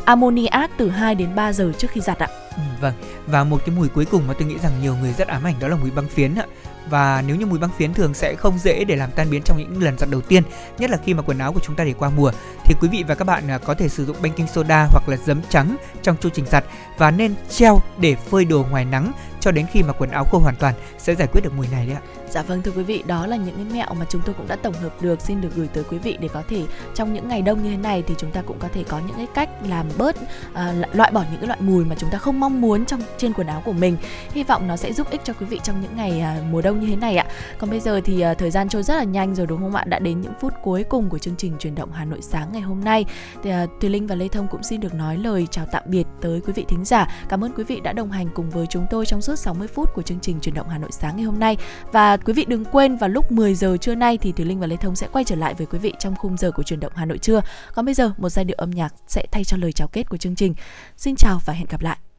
ammoniac 0.05 0.71
từ 0.77 0.91
2 0.91 1.15
đến 1.15 1.35
3 1.35 1.53
giờ 1.53 1.73
trước 1.79 1.89
khi 1.91 2.01
giặt 2.01 2.19
ạ. 2.19 2.29
Ừ, 2.57 2.63
vâng, 2.81 2.95
và 3.27 3.45
một 3.45 3.63
cái 3.67 3.77
mùi 3.77 3.89
cuối 3.89 4.05
cùng 4.05 4.27
mà 4.27 4.35
tôi 4.39 4.49
nghĩ 4.49 4.59
rằng 4.63 4.73
nhiều 4.83 4.97
người 4.97 5.13
rất 5.13 5.29
ám 5.29 5.45
ảnh 5.45 5.55
đó 5.61 5.69
là 5.69 5.77
mùi 5.77 5.91
băng 5.91 6.09
phiến 6.09 6.35
ạ 6.35 6.47
và 6.91 7.23
nếu 7.27 7.37
như 7.37 7.47
mùi 7.47 7.59
băng 7.59 7.71
phiến 7.79 7.95
thường 7.95 8.15
sẽ 8.15 8.35
không 8.35 8.59
dễ 8.59 8.85
để 8.85 8.97
làm 8.97 9.11
tan 9.11 9.31
biến 9.31 9.43
trong 9.43 9.59
những 9.59 9.83
lần 9.83 9.99
giặt 9.99 10.09
đầu 10.11 10.21
tiên 10.21 10.43
nhất 10.79 10.91
là 10.91 10.97
khi 11.05 11.15
mà 11.15 11.23
quần 11.23 11.39
áo 11.39 11.53
của 11.53 11.61
chúng 11.61 11.77
ta 11.77 11.85
để 11.85 11.95
qua 11.99 12.11
mùa 12.17 12.33
thì 12.65 12.75
quý 12.81 12.89
vị 12.89 13.05
và 13.09 13.15
các 13.15 13.25
bạn 13.25 13.51
à, 13.51 13.59
có 13.59 13.75
thể 13.75 13.89
sử 13.89 14.05
dụng 14.05 14.17
baking 14.23 14.47
soda 14.47 14.87
hoặc 14.91 15.09
là 15.09 15.17
giấm 15.17 15.41
trắng 15.49 15.77
trong 16.03 16.17
chu 16.21 16.29
trình 16.29 16.47
giặt 16.47 16.65
và 16.99 17.11
nên 17.11 17.35
treo 17.51 17.81
để 17.99 18.15
phơi 18.15 18.45
đồ 18.45 18.67
ngoài 18.71 18.85
nắng 18.85 19.13
cho 19.41 19.51
đến 19.51 19.67
khi 19.73 19.83
mà 19.83 19.93
quần 19.93 20.11
áo 20.11 20.25
khô 20.25 20.39
hoàn 20.39 20.57
toàn 20.57 20.75
sẽ 20.99 21.15
giải 21.15 21.29
quyết 21.33 21.41
được 21.45 21.53
mùi 21.57 21.67
này 21.73 21.87
đấy 21.87 21.97
ạ. 21.97 22.03
Dạ 22.31 22.43
vâng 22.43 22.63
thưa 22.63 22.73
quý 22.77 22.83
vị, 22.83 23.03
đó 23.07 23.27
là 23.27 23.37
những 23.37 23.55
cái 23.57 23.65
mẹo 23.73 23.95
mà 23.99 24.07
chúng 24.09 24.23
tôi 24.25 24.35
cũng 24.35 24.49
đã 24.49 24.57
tổng 24.57 24.75
hợp 24.75 25.03
được 25.03 25.21
xin 25.21 25.41
được 25.41 25.49
gửi 25.57 25.69
tới 25.69 25.85
quý 25.91 25.99
vị 25.99 26.17
để 26.21 26.29
có 26.29 26.43
thể 26.49 26.63
trong 26.95 27.15
những 27.15 27.29
ngày 27.29 27.43
đông 27.43 27.63
như 27.63 27.71
thế 27.71 27.77
này 27.77 28.03
thì 28.07 28.15
chúng 28.19 28.31
ta 28.31 28.43
cũng 28.43 28.59
có 28.59 28.69
thể 28.73 28.85
có 28.89 29.01
những 29.07 29.17
cái 29.17 29.27
cách 29.35 29.49
làm 29.69 29.87
bớt 29.99 30.17
à, 30.53 30.75
loại 30.93 31.11
bỏ 31.13 31.25
những 31.31 31.41
cái 31.41 31.47
loại 31.47 31.61
mùi 31.61 31.85
mà 31.85 31.95
chúng 31.99 32.11
ta 32.11 32.19
không 32.19 32.41
mong 32.41 32.61
muốn 32.61 32.87
trong 32.87 33.01
trên 33.19 33.33
quần 33.33 33.47
áo 33.47 33.63
của 33.65 33.73
mình. 33.73 33.97
Hy 34.33 34.45
vọng 34.45 34.69
nó 34.69 34.77
sẽ 34.77 34.93
giúp 34.93 35.11
ích 35.11 35.21
cho 35.25 35.33
quý 35.33 35.47
vị 35.47 35.61
trong 35.63 35.81
những 35.81 35.97
ngày 35.97 36.21
à, 36.21 36.43
mùa 36.51 36.63
đông 36.63 36.81
như 36.81 36.87
thế 36.87 36.97
này 36.97 37.17
ạ. 37.17 37.27
Còn 37.59 37.71
bây 37.71 37.81
giờ 37.81 38.01
thì 38.05 38.21
à, 38.21 38.35
thời 38.35 38.51
gian 38.51 38.69
trôi 38.69 38.83
rất 38.83 38.95
là 38.95 39.05
nhanh 39.05 39.35
rồi 39.35 39.47
đúng 39.47 39.61
không 39.61 39.75
ạ? 39.75 39.85
Đã 39.87 39.99
đến 39.99 40.21
những 40.21 40.33
phút 40.41 40.53
cuối 40.63 40.85
cùng 40.85 41.09
của 41.09 41.19
chương 41.19 41.37
trình 41.37 41.53
truyền 41.59 41.75
động 41.75 41.93
Hà 41.93 42.05
Nội 42.05 42.23
sáng 42.23 42.49
ngày 42.53 42.63
hôm 42.63 42.85
nay. 42.85 43.05
Thì 43.43 43.51
à, 43.51 43.67
Thùy 43.81 43.91
Linh 43.91 44.07
và 44.07 44.15
Lê 44.15 44.29
Thông 44.29 44.49
cũng 44.49 44.63
xin 44.63 44.81
được 44.81 44.95
nói 44.95 45.17
lời 45.17 45.47
chào 45.51 45.67
tạm 45.73 45.83
biệt 45.87 46.07
tới 46.21 46.41
quý 46.47 46.53
vị 46.53 46.65
thính 46.69 46.85
giả. 46.85 47.09
Cảm 47.29 47.45
ơn 47.45 47.53
quý 47.53 47.65
vị 47.65 47.81
đã 47.81 47.93
đồng 47.93 48.11
hành 48.11 48.29
cùng 48.35 48.51
với 48.51 48.67
chúng 48.67 48.87
tôi 48.91 49.07
trong 49.07 49.23
suốt 49.23 49.37
60 49.37 49.69
phút 49.69 49.95
của 49.95 50.03
chương 50.03 50.21
trình 50.21 50.41
truyền 50.41 50.55
động 50.55 50.69
Hà 50.69 50.79
Nội 50.79 50.91
sáng 50.93 51.17
ngày 51.17 51.25
hôm 51.25 51.39
nay 51.39 51.57
và 51.93 52.17
quý 52.25 52.33
vị 52.33 52.45
đừng 52.49 52.65
quên 52.65 52.97
vào 52.97 53.11
lúc 53.11 53.33
10 53.33 53.55
giờ 53.55 53.77
trưa 53.77 53.95
nay 53.95 54.19
thì 54.19 54.33
Thùy 54.33 54.47
Linh 54.47 54.61
và 54.61 54.67
Lê 54.67 54.77
Thông 54.77 54.97
sẽ 54.97 55.09
quay 55.13 55.25
trở 55.25 55.37
lại 55.37 55.55
với 55.55 55.67
quý 55.67 55.79
vị 55.79 55.93
trong 55.99 56.17
khung 56.17 56.37
giờ 56.37 56.51
của 56.51 56.63
truyền 56.63 56.81
động 56.81 56.93
Hà 56.95 57.05
Nội 57.05 57.19
trưa. 57.19 57.41
Còn 57.75 57.85
bây 57.85 57.95
giờ, 57.95 58.13
một 58.19 58.29
giai 58.29 58.45
điệu 58.45 58.57
âm 58.59 58.71
nhạc 58.71 58.95
sẽ 59.07 59.27
thay 59.33 59.45
cho 59.45 59.57
lời 59.57 59.73
chào 59.73 59.89
kết 59.89 60.09
của 60.09 60.17
chương 60.17 60.35
trình. 60.35 60.55
Xin 60.97 61.17
chào 61.17 61.41
và 61.45 61.53
hẹn 61.53 61.67
gặp 61.71 61.81
lại. 61.81 62.10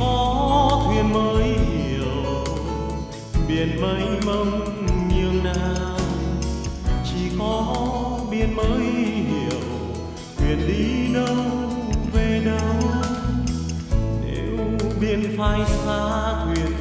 Khó 0.00 0.36
có 0.70 0.82
thuyền 0.86 1.12
mới 1.12 1.44
hiểu. 1.44 2.44
Biển 3.48 3.82
mênh 3.82 4.20
mông 4.26 4.60
nhường 5.08 5.44
nào 5.44 5.98
chỉ 7.04 7.36
có 7.38 7.76
biển 8.30 8.56
mới 8.56 8.80
hiểu. 8.80 9.60
Thuyền 10.36 10.58
đi 10.68 11.14
đâu 11.14 11.36
về 12.12 12.42
đâu. 12.44 12.90
Nếu 14.24 14.56
biển 15.00 15.34
phai 15.38 15.60
xa 15.84 16.32
thuyền, 16.44 16.72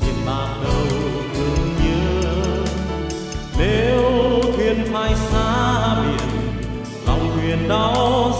biển 0.00 0.14
bạc 0.26 0.56
đầu 0.62 0.86
thương 1.34 1.74
nhớ. 1.84 2.22
Nếu 3.58 4.02
thuyền 4.56 4.86
phai 4.92 5.14
xa 5.14 5.96
biển, 6.02 6.28
lòng 7.06 7.30
thuyền 7.34 7.68
đau 7.68 8.32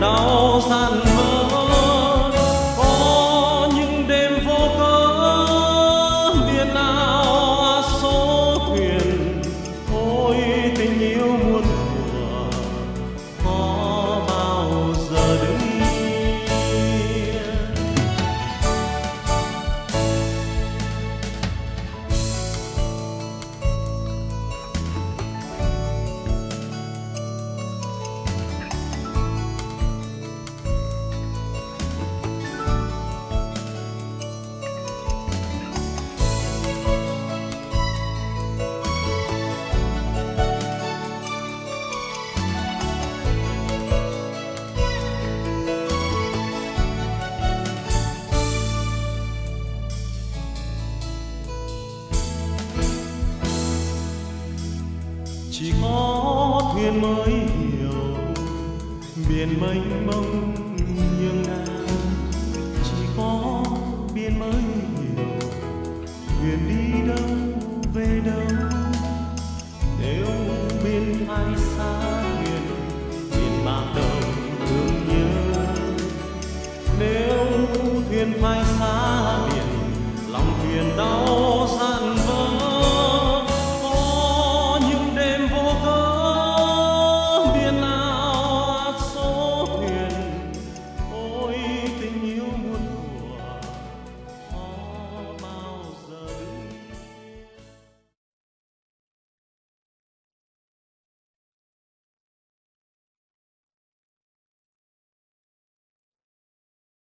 knows 0.00 1.09